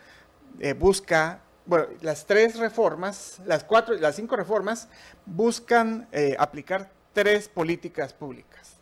eh, 0.60 0.74
busca, 0.74 1.40
bueno, 1.66 1.86
las 2.00 2.26
tres 2.26 2.58
reformas, 2.58 3.38
las 3.44 3.64
cuatro, 3.64 3.94
las 3.96 4.16
cinco 4.16 4.36
reformas, 4.36 4.88
buscan 5.24 6.08
eh, 6.12 6.36
aplicar 6.38 6.90
tres 7.12 7.48
políticas 7.48 8.12
públicas. 8.12 8.74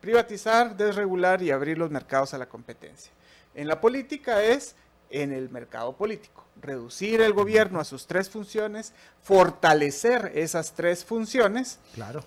Privatizar, 0.00 0.76
desregular 0.76 1.42
y 1.42 1.50
abrir 1.50 1.78
los 1.78 1.90
mercados 1.90 2.34
a 2.34 2.38
la 2.38 2.46
competencia. 2.46 3.12
En 3.54 3.68
la 3.68 3.80
política 3.80 4.42
es 4.42 4.74
en 5.10 5.32
el 5.32 5.48
mercado 5.48 5.96
político, 5.96 6.44
reducir 6.60 7.20
el 7.20 7.32
gobierno 7.32 7.78
a 7.78 7.84
sus 7.84 8.06
tres 8.06 8.28
funciones, 8.28 8.92
fortalecer 9.22 10.32
esas 10.34 10.72
tres 10.72 11.04
funciones, 11.04 11.78
claro. 11.94 12.24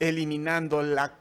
eliminando 0.00 0.82
la 0.82 1.12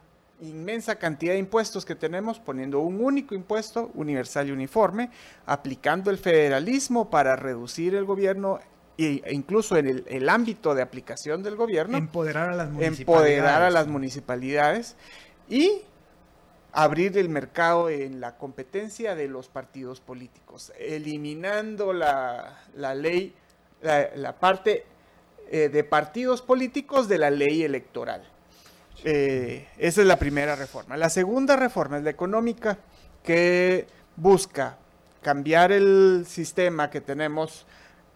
inmensa 0.43 0.95
cantidad 0.95 1.33
de 1.33 1.39
impuestos 1.39 1.85
que 1.85 1.95
tenemos, 1.95 2.39
poniendo 2.39 2.79
un 2.79 3.03
único 3.03 3.33
impuesto 3.35 3.91
universal 3.95 4.49
y 4.49 4.51
uniforme, 4.51 5.09
aplicando 5.45 6.11
el 6.11 6.17
federalismo 6.17 7.09
para 7.09 7.35
reducir 7.35 7.95
el 7.95 8.05
gobierno 8.05 8.59
e 8.97 9.23
incluso 9.31 9.75
en 9.75 9.87
el, 9.87 10.05
el 10.07 10.29
ámbito 10.29 10.75
de 10.75 10.83
aplicación 10.83 11.41
del 11.41 11.55
gobierno, 11.55 11.97
Empoderar 11.97 12.49
a 12.49 12.55
las 12.55 12.69
municipalidades. 12.69 12.99
empoderar 12.99 13.61
a 13.63 13.69
las 13.71 13.87
municipalidades 13.87 14.95
y 15.49 15.81
abrir 16.71 17.17
el 17.17 17.29
mercado 17.29 17.89
en 17.89 18.19
la 18.19 18.37
competencia 18.37 19.15
de 19.15 19.27
los 19.27 19.47
partidos 19.47 19.99
políticos, 19.99 20.71
eliminando 20.77 21.91
la, 21.93 22.61
la 22.75 22.93
ley, 22.93 23.33
la, 23.81 24.09
la 24.15 24.39
parte 24.39 24.85
eh, 25.49 25.69
de 25.69 25.83
partidos 25.83 26.41
políticos 26.41 27.07
de 27.07 27.17
la 27.17 27.29
ley 27.29 27.63
electoral. 27.63 28.23
Eh, 29.03 29.67
esa 29.77 30.01
es 30.01 30.07
la 30.07 30.17
primera 30.17 30.55
reforma. 30.55 30.97
La 30.97 31.09
segunda 31.09 31.55
reforma 31.55 31.97
es 31.97 32.03
la 32.03 32.09
económica, 32.09 32.77
que 33.23 33.87
busca 34.15 34.77
cambiar 35.21 35.71
el 35.71 36.25
sistema 36.27 36.89
que 36.89 37.01
tenemos 37.01 37.65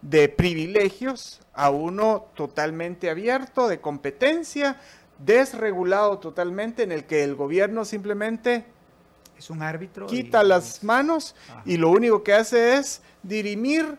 de 0.02 0.28
privilegios 0.28 1.40
a 1.54 1.70
uno 1.70 2.26
totalmente 2.34 3.10
abierto, 3.10 3.68
de 3.68 3.80
competencia, 3.80 4.76
desregulado 5.18 6.18
totalmente, 6.18 6.84
en 6.84 6.92
el 6.92 7.04
que 7.04 7.24
el 7.24 7.34
gobierno 7.34 7.84
simplemente 7.84 8.64
es 9.36 9.50
un 9.50 9.62
árbitro. 9.62 10.06
Quita 10.06 10.42
las 10.42 10.84
manos 10.84 11.34
y 11.64 11.76
lo 11.76 11.90
único 11.90 12.22
que 12.22 12.34
hace 12.34 12.76
es 12.76 13.02
dirimir 13.22 13.98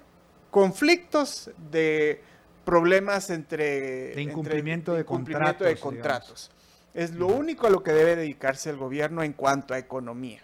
conflictos 0.51 1.51
de 1.71 2.21
problemas 2.63 3.29
entre... 3.29 4.15
De 4.15 4.21
incumplimiento, 4.21 4.93
de, 4.93 5.03
contratos, 5.03 5.67
de 5.67 5.75
contratos. 5.77 6.51
Es 6.99 7.15
lo 7.15 7.27
único 7.27 7.65
a 7.65 7.69
lo 7.69 7.81
que 7.81 7.93
debe 7.93 8.17
dedicarse 8.17 8.69
el 8.69 8.75
gobierno 8.75 9.23
en 9.23 9.31
cuanto 9.31 9.73
a 9.73 9.77
economía. 9.77 10.41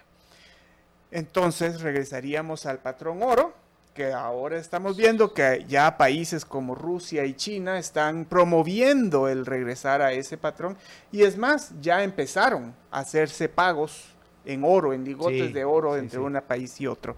Entonces 1.11 1.81
regresaríamos 1.81 2.65
al 2.65 2.79
patrón 2.79 3.23
oro, 3.23 3.53
que 3.93 4.13
ahora 4.13 4.57
estamos 4.57 4.95
viendo 4.95 5.33
que 5.33 5.65
ya 5.67 5.97
países 5.97 6.45
como 6.45 6.73
Rusia 6.73 7.25
y 7.25 7.33
China 7.33 7.77
están 7.77 8.23
promoviendo 8.23 9.27
el 9.27 9.45
regresar 9.45 10.01
a 10.01 10.13
ese 10.13 10.37
patrón. 10.37 10.77
Y 11.11 11.23
es 11.23 11.37
más, 11.37 11.73
ya 11.81 12.05
empezaron 12.05 12.73
a 12.89 12.99
hacerse 12.99 13.49
pagos 13.49 14.05
en 14.45 14.63
oro, 14.63 14.93
en 14.93 15.03
ligotes 15.03 15.53
de 15.53 15.65
oro 15.65 15.97
entre 15.97 16.19
un 16.19 16.41
país 16.47 16.79
y 16.79 16.87
otro. 16.87 17.17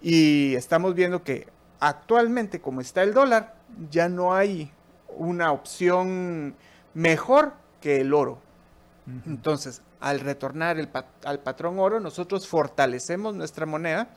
Y 0.00 0.54
estamos 0.54 0.94
viendo 0.94 1.22
que 1.22 1.46
actualmente, 1.78 2.62
como 2.62 2.80
está 2.80 3.02
el 3.02 3.12
dólar, 3.12 3.54
ya 3.90 4.08
no 4.08 4.32
hay 4.32 4.72
una 5.14 5.52
opción 5.52 6.54
mejor 6.94 7.52
que 7.82 8.00
el 8.00 8.14
oro. 8.14 8.38
Entonces, 9.26 9.82
al 10.00 10.20
retornar 10.20 10.76
al 11.24 11.40
patrón 11.40 11.78
oro, 11.78 11.98
nosotros 11.98 12.46
fortalecemos 12.46 13.34
nuestra 13.34 13.66
moneda 13.66 14.08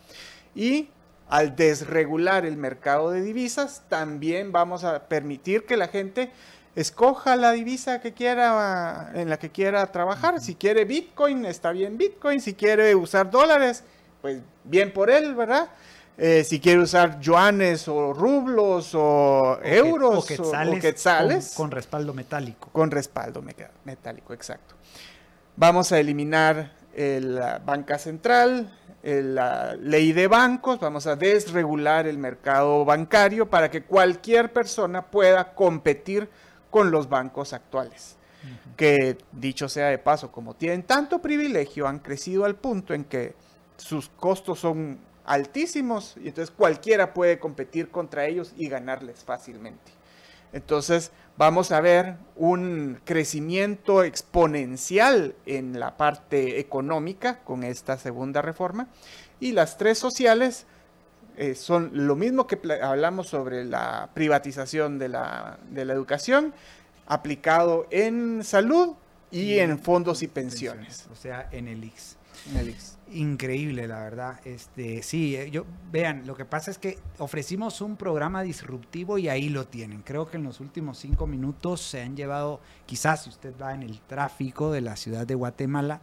y 0.53 0.89
al 1.27 1.55
desregular 1.55 2.45
el 2.45 2.55
mercado 2.55 3.11
de 3.11 3.21
divisas, 3.21 3.81
también 3.89 4.51
vamos 4.51 4.83
a 4.83 5.07
permitir 5.07 5.65
que 5.65 5.75
la 5.75 5.87
gente 5.87 6.31
escoja 6.75 7.35
la 7.35 7.51
divisa 7.51 7.99
que 7.99 8.13
quiera, 8.13 9.11
en 9.15 9.29
la 9.29 9.37
que 9.37 9.49
quiera 9.49 9.91
trabajar. 9.91 10.39
Si 10.39 10.55
quiere 10.55 10.85
Bitcoin, 10.85 11.45
está 11.45 11.71
bien 11.71 11.97
Bitcoin. 11.97 12.39
Si 12.39 12.53
quiere 12.53 12.93
usar 12.93 13.31
dólares, 13.31 13.83
pues 14.21 14.41
bien 14.63 14.93
por 14.93 15.09
él, 15.09 15.33
¿verdad? 15.33 15.69
Eh, 16.17 16.43
si 16.45 16.59
quiere 16.61 16.79
usar 16.79 17.19
yuanes 17.19 17.87
o 17.87 18.13
rublos 18.13 18.91
o, 18.93 19.59
euros 19.63 20.23
o 20.39 20.79
quetzales, 20.79 21.53
con, 21.55 21.71
respaldo 21.71 22.13
metálico. 22.13 22.69
Con 22.71 22.91
respaldo 22.91 23.43
metálico, 23.83 24.33
exacto. 24.33 24.74
Vamos 25.57 25.93
a 25.93 25.99
eliminar 25.99 26.73
la 26.97 27.59
banca 27.59 27.97
central, 27.97 28.73
la 29.03 29.75
ley 29.75 30.11
de 30.11 30.27
bancos, 30.27 30.81
vamos 30.81 31.07
a 31.07 31.15
desregular 31.15 32.07
el 32.07 32.17
mercado 32.17 32.83
bancario 32.83 33.49
para 33.49 33.71
que 33.71 33.83
cualquier 33.83 34.51
persona 34.51 35.05
pueda 35.05 35.53
competir 35.53 36.27
con 36.69 36.91
los 36.91 37.07
bancos 37.07 37.53
actuales. 37.53 38.17
Que 38.75 39.17
dicho 39.31 39.69
sea 39.69 39.87
de 39.87 39.97
paso, 39.97 40.29
como 40.29 40.55
tienen 40.55 40.83
tanto 40.83 41.19
privilegio, 41.19 41.87
han 41.87 41.99
crecido 41.99 42.43
al 42.43 42.55
punto 42.55 42.93
en 42.93 43.05
que 43.05 43.33
sus 43.77 44.09
costos 44.09 44.59
son 44.59 44.99
altísimos 45.23 46.15
y 46.17 46.27
entonces 46.27 46.53
cualquiera 46.55 47.13
puede 47.13 47.39
competir 47.39 47.89
contra 47.89 48.25
ellos 48.25 48.53
y 48.57 48.67
ganarles 48.67 49.23
fácilmente. 49.23 49.93
Entonces 50.51 51.11
vamos 51.37 51.71
a 51.71 51.81
ver 51.81 52.15
un 52.35 52.99
crecimiento 53.03 54.03
exponencial 54.03 55.35
en 55.45 55.79
la 55.79 55.97
parte 55.97 56.59
económica 56.59 57.39
con 57.43 57.63
esta 57.63 57.97
segunda 57.97 58.41
reforma 58.41 58.87
y 59.39 59.51
las 59.51 59.77
tres 59.77 59.97
sociales 59.97 60.65
eh, 61.37 61.55
son 61.55 61.91
lo 61.93 62.15
mismo 62.15 62.47
que 62.47 62.59
hablamos 62.81 63.27
sobre 63.27 63.65
la 63.65 64.09
privatización 64.13 64.97
de 64.97 65.09
la, 65.09 65.59
educación, 65.75 66.53
aplicado 67.07 67.87
en 67.91 68.43
salud 68.43 68.95
y, 69.31 69.59
en 69.59 69.77
fondos 69.79 70.23
y 70.23 70.27
pensiones. 70.27 71.07
O 71.11 71.15
sea, 71.15 71.49
en 71.51 71.67
el 71.67 71.83
IX. 71.83 72.17
Increíble, 73.11 73.87
la 73.87 73.99
verdad. 73.99 74.39
Este, 74.45 75.03
sí, 75.03 75.35
eh, 75.35 75.51
yo 75.51 75.65
vean, 75.91 76.25
lo 76.25 76.35
que 76.35 76.45
pasa 76.45 76.71
es 76.71 76.77
que 76.77 76.97
ofrecimos 77.19 77.81
un 77.81 77.95
programa 77.97 78.41
disruptivo 78.41 79.17
y 79.17 79.29
ahí 79.29 79.49
lo 79.49 79.65
tienen. 79.67 80.01
Creo 80.01 80.27
que 80.27 80.37
en 80.37 80.43
los 80.43 80.59
últimos 80.59 80.97
cinco 80.97 81.27
minutos 81.27 81.81
se 81.81 82.01
han 82.01 82.15
llevado, 82.15 82.59
quizás 82.85 83.23
si 83.23 83.29
usted 83.29 83.53
va 83.61 83.73
en 83.73 83.83
el 83.83 83.99
tráfico 84.01 84.71
de 84.71 84.81
la 84.81 84.95
ciudad 84.95 85.27
de 85.27 85.35
Guatemala, 85.35 86.01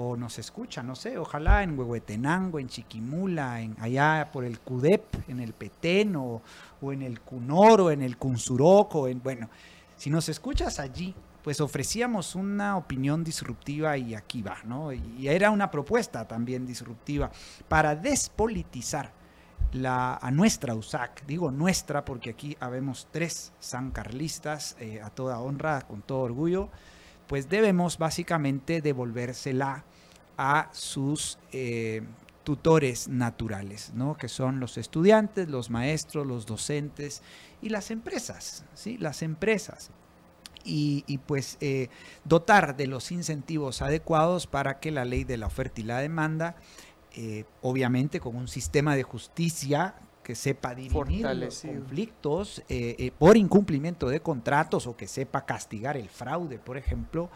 o 0.00 0.16
nos 0.16 0.38
escucha, 0.38 0.80
no 0.80 0.94
sé, 0.94 1.18
ojalá 1.18 1.64
en 1.64 1.76
Huehuetenango, 1.76 2.60
en 2.60 2.68
Chiquimula, 2.68 3.60
en 3.60 3.74
allá 3.80 4.30
por 4.32 4.44
el 4.44 4.60
CUDEP, 4.60 5.28
en 5.28 5.40
el 5.40 5.54
Petén, 5.54 6.14
o, 6.14 6.40
en 6.82 7.02
el 7.02 7.20
CUNOR, 7.20 7.80
o 7.80 7.90
en 7.90 8.02
el 8.02 8.16
CUNSUROC, 8.16 9.08
en, 9.08 9.20
bueno, 9.20 9.50
si 9.96 10.08
nos 10.08 10.28
escuchas 10.28 10.78
allí, 10.78 11.16
pues 11.48 11.62
ofrecíamos 11.62 12.34
una 12.34 12.76
opinión 12.76 13.24
disruptiva 13.24 13.96
y 13.96 14.14
aquí 14.14 14.42
va, 14.42 14.58
¿no? 14.64 14.92
Y 14.92 15.28
era 15.28 15.50
una 15.50 15.70
propuesta 15.70 16.28
también 16.28 16.66
disruptiva 16.66 17.30
para 17.68 17.96
despolitizar 17.96 19.12
la, 19.72 20.16
a 20.16 20.30
nuestra 20.30 20.74
USAC, 20.74 21.24
digo 21.24 21.50
nuestra 21.50 22.04
porque 22.04 22.28
aquí 22.28 22.54
habemos 22.60 23.08
tres 23.10 23.54
sancarlistas, 23.60 24.76
eh, 24.78 25.00
a 25.00 25.08
toda 25.08 25.40
honra, 25.40 25.80
con 25.88 26.02
todo 26.02 26.18
orgullo, 26.18 26.68
pues 27.26 27.48
debemos 27.48 27.96
básicamente 27.96 28.82
devolvérsela 28.82 29.84
a 30.36 30.68
sus 30.72 31.38
eh, 31.52 32.02
tutores 32.44 33.08
naturales, 33.08 33.92
¿no? 33.94 34.18
que 34.18 34.28
son 34.28 34.60
los 34.60 34.76
estudiantes, 34.76 35.48
los 35.48 35.70
maestros, 35.70 36.26
los 36.26 36.44
docentes 36.44 37.22
y 37.62 37.70
las 37.70 37.90
empresas, 37.90 38.66
¿sí? 38.74 38.98
las 38.98 39.22
empresas. 39.22 39.92
Y, 40.64 41.18
pues 41.26 41.56
eh, 41.60 41.88
dotar 42.24 42.76
de 42.76 42.86
los 42.86 43.10
incentivos 43.10 43.82
adecuados 43.82 44.46
para 44.46 44.80
que 44.80 44.90
la 44.90 45.04
ley 45.04 45.24
de 45.24 45.36
la 45.36 45.46
oferta 45.46 45.80
y 45.80 45.84
la 45.84 45.98
demanda, 45.98 46.56
eh, 47.12 47.44
obviamente 47.62 48.20
con 48.20 48.36
un 48.36 48.48
sistema 48.48 48.94
de 48.94 49.02
justicia 49.02 49.94
que 50.28 50.34
sepa 50.34 50.74
dirimir 50.74 51.24
los 51.24 51.62
conflictos 51.62 52.62
eh, 52.68 52.96
eh, 52.98 53.12
por 53.18 53.38
incumplimiento 53.38 54.10
de 54.10 54.20
contratos 54.20 54.86
o 54.86 54.94
que 54.94 55.06
sepa 55.06 55.46
castigar 55.46 55.96
el 55.96 56.10
fraude, 56.10 56.58
por 56.58 56.76
ejemplo, 56.76 57.30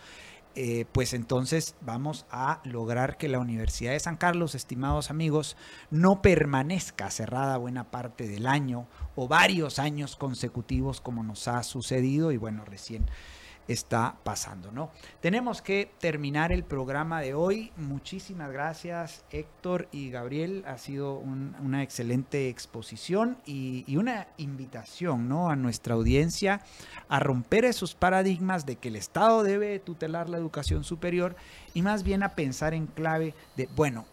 eh, 0.55 0.85
pues 0.93 1.15
entonces 1.15 1.75
vamos 1.81 2.27
a 2.31 2.61
lograr 2.65 3.17
que 3.17 3.29
la 3.29 3.39
Universidad 3.39 3.93
de 3.93 4.01
San 4.01 4.17
Carlos, 4.17 4.55
estimados 4.55 5.11
amigos, 5.11 5.57
no 5.91 6.23
permanezca 6.23 7.11
cerrada 7.11 7.57
buena 7.57 7.91
parte 7.91 8.29
del 8.29 8.47
año 8.47 8.87
o 9.17 9.29
varios 9.29 9.79
años 9.79 10.17
consecutivos 10.17 11.01
como 11.01 11.23
nos 11.23 11.49
ha 11.49 11.63
sucedido 11.63 12.33
y 12.33 12.37
bueno, 12.37 12.65
recién 12.65 13.07
está 13.69 14.17
pasando, 14.25 14.73
¿no? 14.73 14.91
Tenemos 15.21 15.63
que 15.63 15.91
terminar 15.99 16.53
el 16.53 16.65
programa 16.65 17.21
de 17.21 17.35
hoy. 17.35 17.73
Muchísimas 17.77 18.51
gracias, 18.51 19.25
Héctor 19.31 19.89
y 19.93 20.11
Gabriel. 20.11 20.65
Ha 20.67 20.79
sido 20.79 21.17
una 21.17 21.83
excelente 21.83 22.49
exposición 22.49 23.39
y, 23.47 23.85
y, 23.87 23.97
una 23.97 24.27
invitación, 24.37 25.29
¿no? 25.29 25.51
A 25.51 25.57
nuestra 25.57 25.95
audiencia 25.95 26.63
a 27.09 27.21
romper 27.21 27.65
esos 27.65 27.95
paradigmas 27.95 28.67
de 28.67 28.77
que 28.77 28.89
el 28.89 28.97
Estado 28.97 29.43
debe 29.43 29.79
tutelar 29.79 30.29
la 30.29 30.39
educación 30.39 30.85
superior 30.85 31.37
y 31.75 31.83
más 31.83 32.03
bien 32.03 32.23
a 32.23 32.35
pensar 32.35 32.75
en 32.75 32.87
clave 32.87 33.35
de, 33.57 33.69
bueno, 33.75 34.07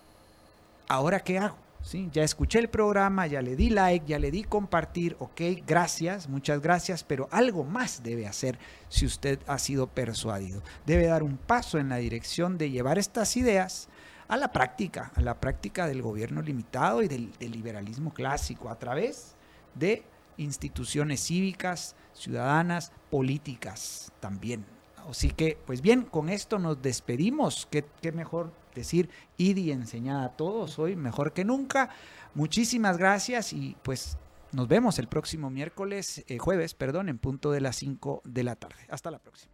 ¿ahora 0.87 1.19
qué 1.21 1.39
hago? 1.39 1.68
Ya 2.11 2.23
escuché 2.23 2.59
el 2.59 2.69
programa, 2.69 3.25
ya 3.25 3.41
le 3.41 3.55
di 3.55 3.69
like, 3.69 4.05
ya 4.05 4.19
le 4.19 4.30
di 4.30 4.43
compartir, 4.43 5.15
ok, 5.17 5.41
gracias, 5.65 6.27
muchas 6.27 6.61
gracias, 6.61 7.03
pero 7.03 7.27
algo 7.32 7.63
más 7.63 8.03
debe 8.03 8.27
hacer 8.27 8.59
si 8.89 9.05
usted 9.05 9.39
ha 9.47 9.57
sido 9.57 9.88
persuadido. 9.88 10.61
Debe 10.86 11.07
dar 11.07 11.23
un 11.23 11.38
paso 11.38 11.80
en 11.80 11.89
la 11.89 11.95
dirección 11.95 12.57
de 12.57 12.69
llevar 12.69 12.99
estas 12.99 13.36
ideas 13.38 13.88
a 14.27 14.38
la 14.38 14.51
práctica, 14.51 15.11
a 15.15 15.21
la 15.21 15.39
práctica 15.39 15.88
del 15.88 16.03
gobierno 16.03 16.41
limitado 16.41 17.01
y 17.01 17.07
del, 17.07 17.32
liberalismo 17.39 18.13
clásico 18.13 18.69
a 18.69 18.77
través 18.77 19.36
de 19.73 20.03
instituciones 20.38 21.21
cívicas, 21.21 21.95
ciudadanas, 22.13 22.91
políticas 23.09 24.11
también. 24.19 24.63
Así 25.09 25.32
que, 25.32 25.57
pues 25.65 25.82
bien, 25.82 26.03
con 26.03 26.30
esto 26.30 26.59
nos 26.59 26.80
despedimos. 26.82 27.67
Qué 27.71 28.11
mejor 28.11 28.51
decir, 28.80 29.09
id 29.38 29.57
y 29.57 29.71
enseñad 29.71 30.23
a 30.23 30.36
todos 30.36 30.80
hoy, 30.80 30.95
mejor 30.95 31.34
que 31.34 31.45
nunca. 31.45 31.89
Muchísimas 32.34 32.97
gracias 32.97 33.53
y 33.53 33.75
pues 33.84 34.17
nos 34.51 34.67
vemos 34.67 34.99
el 34.99 35.07
próximo 35.07 35.49
miércoles, 35.49 36.23
eh, 36.27 36.38
jueves, 36.38 36.73
perdón, 36.73 37.09
en 37.09 37.17
punto 37.17 37.51
de 37.51 37.61
las 37.61 37.75
5 37.77 38.21
de 38.25 38.43
la 38.43 38.55
tarde. 38.55 38.86
Hasta 38.89 39.11
la 39.11 39.19
próxima. 39.19 39.53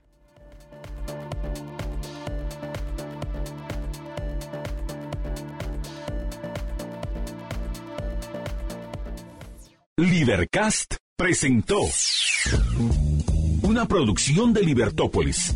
Libercast 9.98 10.96
presentó 11.16 11.80
una 13.64 13.86
producción 13.88 14.54
de 14.54 14.62
Libertópolis. 14.62 15.56